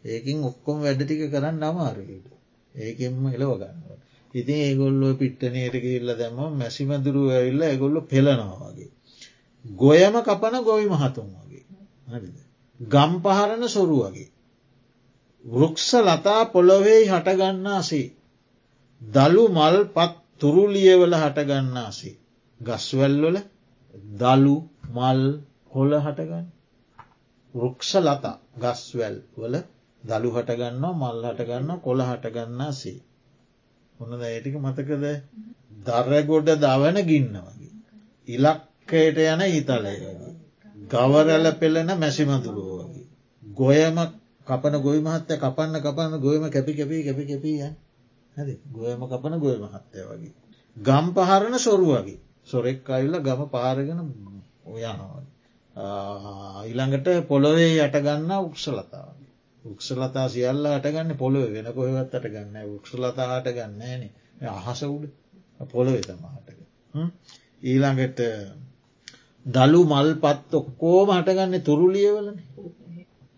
ඒකින් 0.04 0.40
ඔක්කොම 0.44 0.78
වැඩ 0.82 1.02
ටික 1.02 1.22
කරන්න 1.32 1.64
අමාරුට 1.64 2.33
ඒකෙන්ම 2.76 3.26
එලව 3.28 3.51
ගන්නවා. 3.53 3.97
ඉතින් 4.34 4.59
ඒගොල්ලෝ 4.59 5.13
පිට්ටනයට 5.13 5.76
කියල්ල 5.78 6.09
දැම 6.17 6.38
මැසිමදුරුව 6.53 7.28
ඇවිල්ල 7.30 7.61
ඇගොල්ලො 7.61 8.01
පෙළනවා 8.03 8.69
වගේ. 8.69 8.91
ගොයම 9.65 10.15
කපන 10.21 10.55
ගොවි 10.63 10.88
මහතුන් 10.88 11.30
වගේ 11.38 11.65
හරිද. 12.07 12.38
ගම් 12.80 13.13
පහරණ 13.21 13.63
සොරු 13.67 13.97
වගේ. 14.03 14.30
වෘක්ෂ 15.45 15.91
ලතා 16.01 16.41
පොළොවෙහි 16.45 17.05
හටගන්නාසේ. 17.07 18.07
දළු 19.01 19.43
මල් 19.49 19.78
පත් 19.88 20.13
තුරුලියවල 20.39 21.13
හටගන්නාසේ. 21.13 22.15
ගස්වැල්වල 22.59 23.38
දළු 24.17 24.55
මල් 24.89 25.21
කොල 25.69 25.91
හටගන්න. 25.99 26.47
වෘක්ෂ 27.53 27.91
ලතා 27.97 28.38
ගස්වැල් 28.59 29.17
වල 29.38 29.55
දළු 30.04 30.30
හටගන්නවා 30.32 30.93
මල් 30.93 31.26
හටගන්න 31.28 31.82
කොළ 31.82 32.01
හටගන්නා 32.01 32.72
සේ. 32.74 32.99
ඔන්න 33.95 34.12
ඇටික 34.22 34.56
මතකද 34.58 35.06
දරගොඩ 35.86 36.49
දවන 36.58 36.97
ගින්න 37.04 37.38
වගේ. 37.39 37.72
ඉලක්කයට 38.28 39.18
යන 39.26 39.41
හිතලය 39.47 39.95
වගේ. 39.95 40.34
ගවරැල 40.76 41.47
පෙළෙන 41.56 41.91
මැසිමතුරුව 41.95 42.70
වගේ. 42.82 43.08
ගොයම 43.43 43.97
කපන 44.47 44.76
ගොයි 44.82 45.01
මහත්තය 45.01 45.34
කපන්න 45.38 45.82
කපන්න 45.82 46.20
ගොයම 46.20 46.43
කැපි 46.49 46.74
කැපී 46.74 47.04
කැපි 47.04 47.24
කැපිය 47.26 47.58
හැද 47.62 48.49
ගොයම 48.72 49.01
කපන 49.08 49.39
ගොය 49.39 49.58
මහත්තය 49.58 49.99
වගේ. 50.10 50.34
ගම් 50.78 51.06
පහරණ 51.16 51.60
සොරු 51.60 51.86
වගේ 51.93 52.20
සොරෙක් 52.45 52.89
අයිල්ල 52.89 53.16
ගම 53.20 53.41
පාරගෙන 53.49 53.99
ඔයනවගේ. 54.66 55.28
ඊළඟට 55.76 57.08
පොළොවේ 57.28 57.74
යටගන්න 57.80 58.32
උක්ෂලතාව. 58.39 59.12
උක්ෂලතා 59.66 60.28
සියල්ල 60.30 60.66
අටගන්න 60.68 61.16
පොළොව. 61.16 61.47
වෙන 61.49 61.68
කොහවත් 61.72 62.14
අට 62.14 62.28
ගන්න 62.28 62.57
උක්ෂලතා 62.70 63.28
හට 63.32 63.55
ගන්න 63.55 63.82
න 64.39 64.45
අහස 64.49 64.82
උඩ. 64.86 65.05
පොළොවෙ 65.70 66.01
තමහටක. 66.01 66.59
ඊළඟට 67.64 68.20
දළු 69.45 69.82
මල් 69.86 70.09
පත් 70.18 70.49
ඔක්කෝම 70.53 71.09
හටගන්න 71.11 71.61
තුරුලියවලන. 71.61 72.38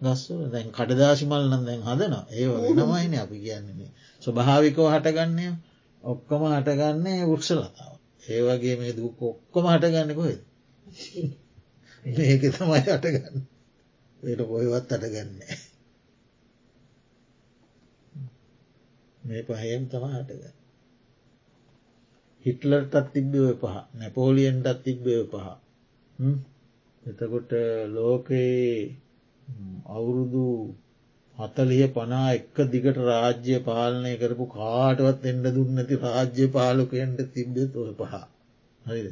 ගස්වල. 0.01 0.41
දැන් 0.49 0.69
කඩදාශි 0.71 1.26
මල් 1.26 1.45
නම් 1.47 1.63
දැන් 1.65 1.84
හදන 1.84 2.15
ඒ 2.32 2.47
වෙනමයින 2.53 3.15
අපි 3.17 3.38
කියන්නේ 3.39 3.91
ස්වභාවිකෝ 4.21 4.88
හටගන්නය 4.91 5.47
ඔක්කොම 6.03 6.41
හටගන්නේ 6.49 7.19
වෘක්ෂලතාව 7.26 7.95
ඒ 8.28 8.41
වගේ 8.43 8.76
මේ 8.76 8.93
දුක් 8.93 9.21
ඔක්කොම 9.23 9.65
හටගන්න 9.67 10.11
කොහෙද? 10.13 10.41
මේක 12.15 12.43
තමයි 12.49 12.82
අටගන්න. 12.89 13.38
ඒට 14.19 14.41
කොහෙවත් 14.43 14.93
අටගන්නේ 14.93 15.57
මේ 19.26 19.43
පහයෙන් 19.43 19.84
තම 19.88 20.05
හටගන්න. 20.09 20.55
හිටලටත් 22.45 22.95
තිබ්බය 23.11 23.43
පහ 23.55 23.76
නැපෝලියන්ටත් 23.93 24.82
තිබ්බය 24.84 25.15
පහ. 25.28 25.47
එතකොට 27.03 27.51
ලෝකයේ 27.89 28.97
අවුරුදු 29.88 30.45
හතලිය 31.38 31.86
පනා 31.89 32.28
එක්ක 32.32 32.57
දිගට 32.67 32.97
රාජ්‍ය 33.01 33.55
පාලනය 33.61 34.13
කරපු 34.15 34.45
කාටවත් 34.49 35.26
එන්ඩ 35.26 35.47
දුන්නති 35.49 35.95
රාජ්‍ය 35.97 36.45
පාලකයන්ට 36.49 37.19
තිබ්බෙත් 37.34 37.73
ඔය 37.76 37.93
පහ. 37.93 38.13
හරිද? 38.82 39.07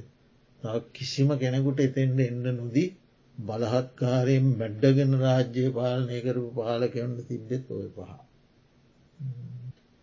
කිසිම 0.91 1.29
කෙනෙකුට 1.37 1.79
එතෙන්ට 1.79 2.19
එන්න 2.21 2.45
නොදී 2.51 2.89
බලහත්කාරයෙන් 3.35 4.45
මැඩ්ඩගෙන 4.59 5.13
රාජ්‍ය 5.19 5.65
පාලනය 5.71 6.17
කරපු 6.21 6.49
පාලකයන්ට 6.55 7.19
තිබ්බෙත් 7.27 7.65
ඔය 7.71 7.87
පහ. 7.91 8.11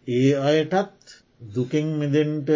ඒ 0.08 0.32
අයටත් 0.42 1.06
දුකෙන් 1.48 1.86
මෙදෙන්ට 1.94 2.48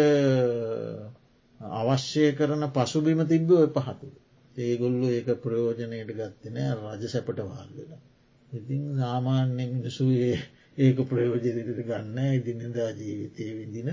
අවශ්‍ය 1.59 2.23
කරන 2.33 2.63
පසුබිම 2.69 3.21
තිබ්බ 3.25 3.49
ඔය 3.51 3.67
පහතු. 3.69 4.07
ඒගොල්ලු 4.55 5.07
ඒක 5.09 5.29
ප්‍රයෝජනයට 5.37 6.11
ගත්තන 6.11 6.57
රජ 6.75 7.03
සැපට 7.07 7.39
වාල්වෙලා. 7.43 8.01
ඉතින් 8.49 8.83
සාමාන්‍ය 8.97 9.63
මිනිසුයේ 9.67 10.39
ඒක 10.77 10.97
ප්‍රයෝජනයට 11.05 11.81
ගන්න 11.81 12.17
ඉදිනදා 12.31 12.89
ජීවිතය 12.93 13.45
විදින 13.53 13.89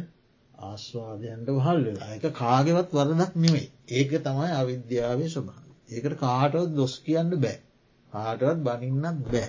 ආස්වාදයන්ට 0.63 1.49
වහල් 1.51 1.85
වෙලා. 1.87 2.11
එක 2.17 2.25
කාගෙවත් 2.35 2.91
වරදක් 2.93 3.33
නෙවෙයි 3.37 3.69
ඒක 3.91 4.11
තමයි 4.21 4.51
අවිද්‍යාවේ 4.55 5.29
ස්වභාව 5.29 5.63
ඒකට 5.91 6.17
කාටවත් 6.19 6.75
දොස් 6.75 6.95
කියන්න 7.01 7.33
බෑ. 7.39 7.59
කාටවත් 8.13 8.59
බනින්නත් 8.65 9.23
බෑ. 9.27 9.49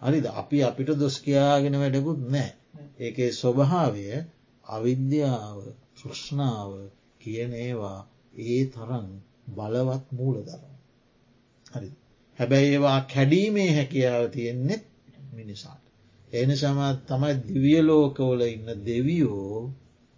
අරිද 0.00 0.26
අපි 0.34 0.58
අපිට 0.64 0.90
දොස් 0.96 1.16
කියාගෙන 1.20 1.76
වැඩකුත් 1.76 2.20
නෑ. 2.28 2.50
ඒකේ 2.98 3.30
ස්වභාවය 3.32 4.04
අවිද්‍යාව 4.64 5.58
තෘෂ්ණාව 5.96 6.70
කියන 7.20 7.52
ඒවා 7.58 8.00
ඒ 8.44 8.62
තරන් 8.68 9.08
බලවත් 9.56 10.04
මූල 10.12 10.36
දරන 10.42 10.74
හරි 11.72 11.90
හැබැයි 12.38 12.70
ඒවා 12.70 13.00
කැඩීමේ 13.06 13.70
හැකියාව 13.72 14.24
තියෙන්නෙත් 14.30 14.84
මිනිසාට 15.32 15.84
එනි 16.32 16.54
සම 16.54 16.80
තමයි 17.04 17.34
දිවියලෝකවල 17.44 18.40
ඉන්න 18.46 18.68
දෙවියෝ 18.84 19.58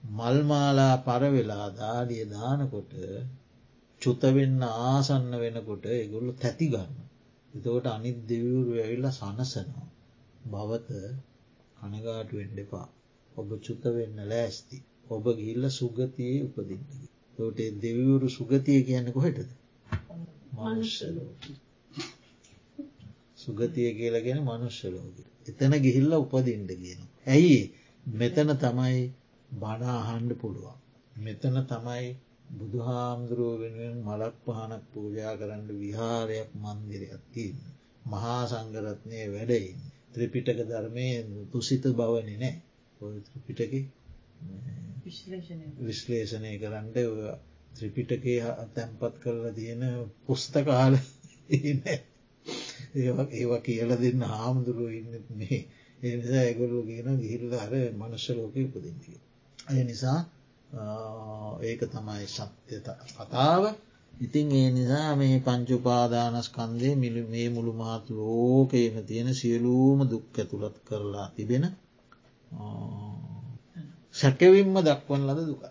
මල්මාලා 0.03 0.95
පරවෙලා 0.99 1.66
දාඩිය 1.72 2.24
දානකොට 2.28 2.93
චුතවෙන්න 4.03 4.62
ආසන්න 4.85 5.31
වෙනකොට 5.35 5.85
එගොල්ලු 5.95 6.33
තැති 6.35 6.66
ගන්න. 6.68 6.95
එතකොට 7.51 7.87
අනිත් 7.87 8.18
දෙවරු 8.28 8.72
ඇවිල්ල 8.74 9.07
සනසනවා. 9.11 9.89
භවත 10.45 10.89
කනගාට 11.81 12.31
වෙන්ඩපා. 12.33 12.89
ඔබ 13.33 13.49
චුත 13.61 13.85
වෙන්න 13.91 14.18
ලෑස්ති. 14.26 14.76
ඔබ 15.11 15.24
ගිල්ල 15.39 15.64
සුගතියේ 15.70 16.45
උපදින්නකි. 16.45 17.01
තෝට 17.39 17.59
දෙවරු 17.78 18.28
සුගතිය 18.31 18.81
කියන්න 18.83 19.12
කොහෙටද. 19.12 19.51
මනුෂ්‍යලෝ. 20.55 21.31
සුගතිය 23.37 23.91
කියලගෙන 23.95 24.41
මනුෂ්‍යලෝක. 24.43 25.16
එතන 25.49 25.72
ගිහිල්ල 25.78 26.12
උපදින්ට 26.16 26.72
කියන. 26.74 27.01
ඇයි 27.26 27.61
මෙතන 28.07 28.51
තමයි 28.57 29.01
බනාහන්ඩ 29.51 30.33
පුළුවන්. 30.35 30.76
මෙතන 31.16 31.57
තමයි 31.66 32.07
බුදුහාමුදුරුව 32.51 33.55
වෙනුවෙන් 33.61 33.97
මලක් 34.01 34.35
පහනක් 34.45 34.83
පූජා 34.93 35.35
කරන්න 35.37 35.68
විහාරයක් 35.81 36.51
මන්දිරයක් 36.57 37.22
තියන්න. 37.33 37.59
මහා 38.07 38.43
සංගරත්නය 38.47 39.20
වැඩයින්. 39.33 39.81
ත්‍රිපිටක 40.15 40.61
ධර්මය 40.65 41.07
තුසිත 41.53 41.85
බවනි 41.93 42.37
නෑ. 42.37 42.55
ත්‍රිපිටක 43.27 43.73
විශ්ලේෂණය 45.81 46.53
කරන්න. 46.59 46.87
ත්‍රිපිටකේ 47.73 48.39
තැන්පත් 48.75 49.15
කරලා 49.23 49.53
තියෙන 49.53 49.83
පුස්තකාල 50.27 50.95
ඒවා 53.35 53.61
කියල 53.61 53.91
දෙන්න 53.99 54.23
හාමුදුරුව 54.25 54.91
ඉන්න 54.93 55.15
මේ. 55.35 55.61
එනිසා 56.03 56.41
ඇගොල්ලු 56.41 56.81
කියන 56.85 57.09
ගිහිල්ල 57.19 57.55
අර 57.57 57.73
මනුෂ්‍ය 57.95 58.33
ලෝක 58.35 58.55
උපදින්තිය. 58.59 59.19
ඇය 59.69 59.83
නිසා 59.85 60.19
ඒක 61.63 61.81
තමයි 61.87 62.27
සත්‍ය 62.29 62.77
කතාව 63.17 63.65
ඉතින් 64.21 64.47
ඒ 64.53 64.71
නිසා 64.71 65.11
මේ 65.16 65.37
පංචුපාදානස්කන්දය 65.39 66.89
මිලි 66.95 67.23
මේ 67.25 67.49
මුළු 67.49 67.73
මාත් 67.73 68.05
ලෝකයම 68.11 68.95
තියෙන 69.07 69.31
සියලූම 69.35 69.99
දුක් 70.11 70.27
ඇතුළත් 70.35 70.77
කරලා 70.85 71.29
තිබෙන 71.29 71.64
සැකවින්ම 74.14 74.77
දක්වන 74.79 75.23
ලද 75.29 75.41
දුක. 75.47 75.62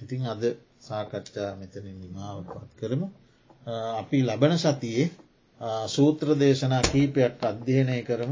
ඉතින් 0.00 0.22
අද 0.26 0.42
සාකච්ඡා 0.80 1.50
මෙතන 1.56 1.86
නිමාවපත් 1.96 2.70
කරමු. 2.76 3.06
අපි 3.94 4.18
ලබන 4.22 4.54
සතියේ 4.58 5.06
සූත්‍ර 5.86 6.28
දේශනා 6.34 6.84
කීපයක් 6.84 7.42
අධ්‍යයනය 7.42 7.96
කරම 8.02 8.22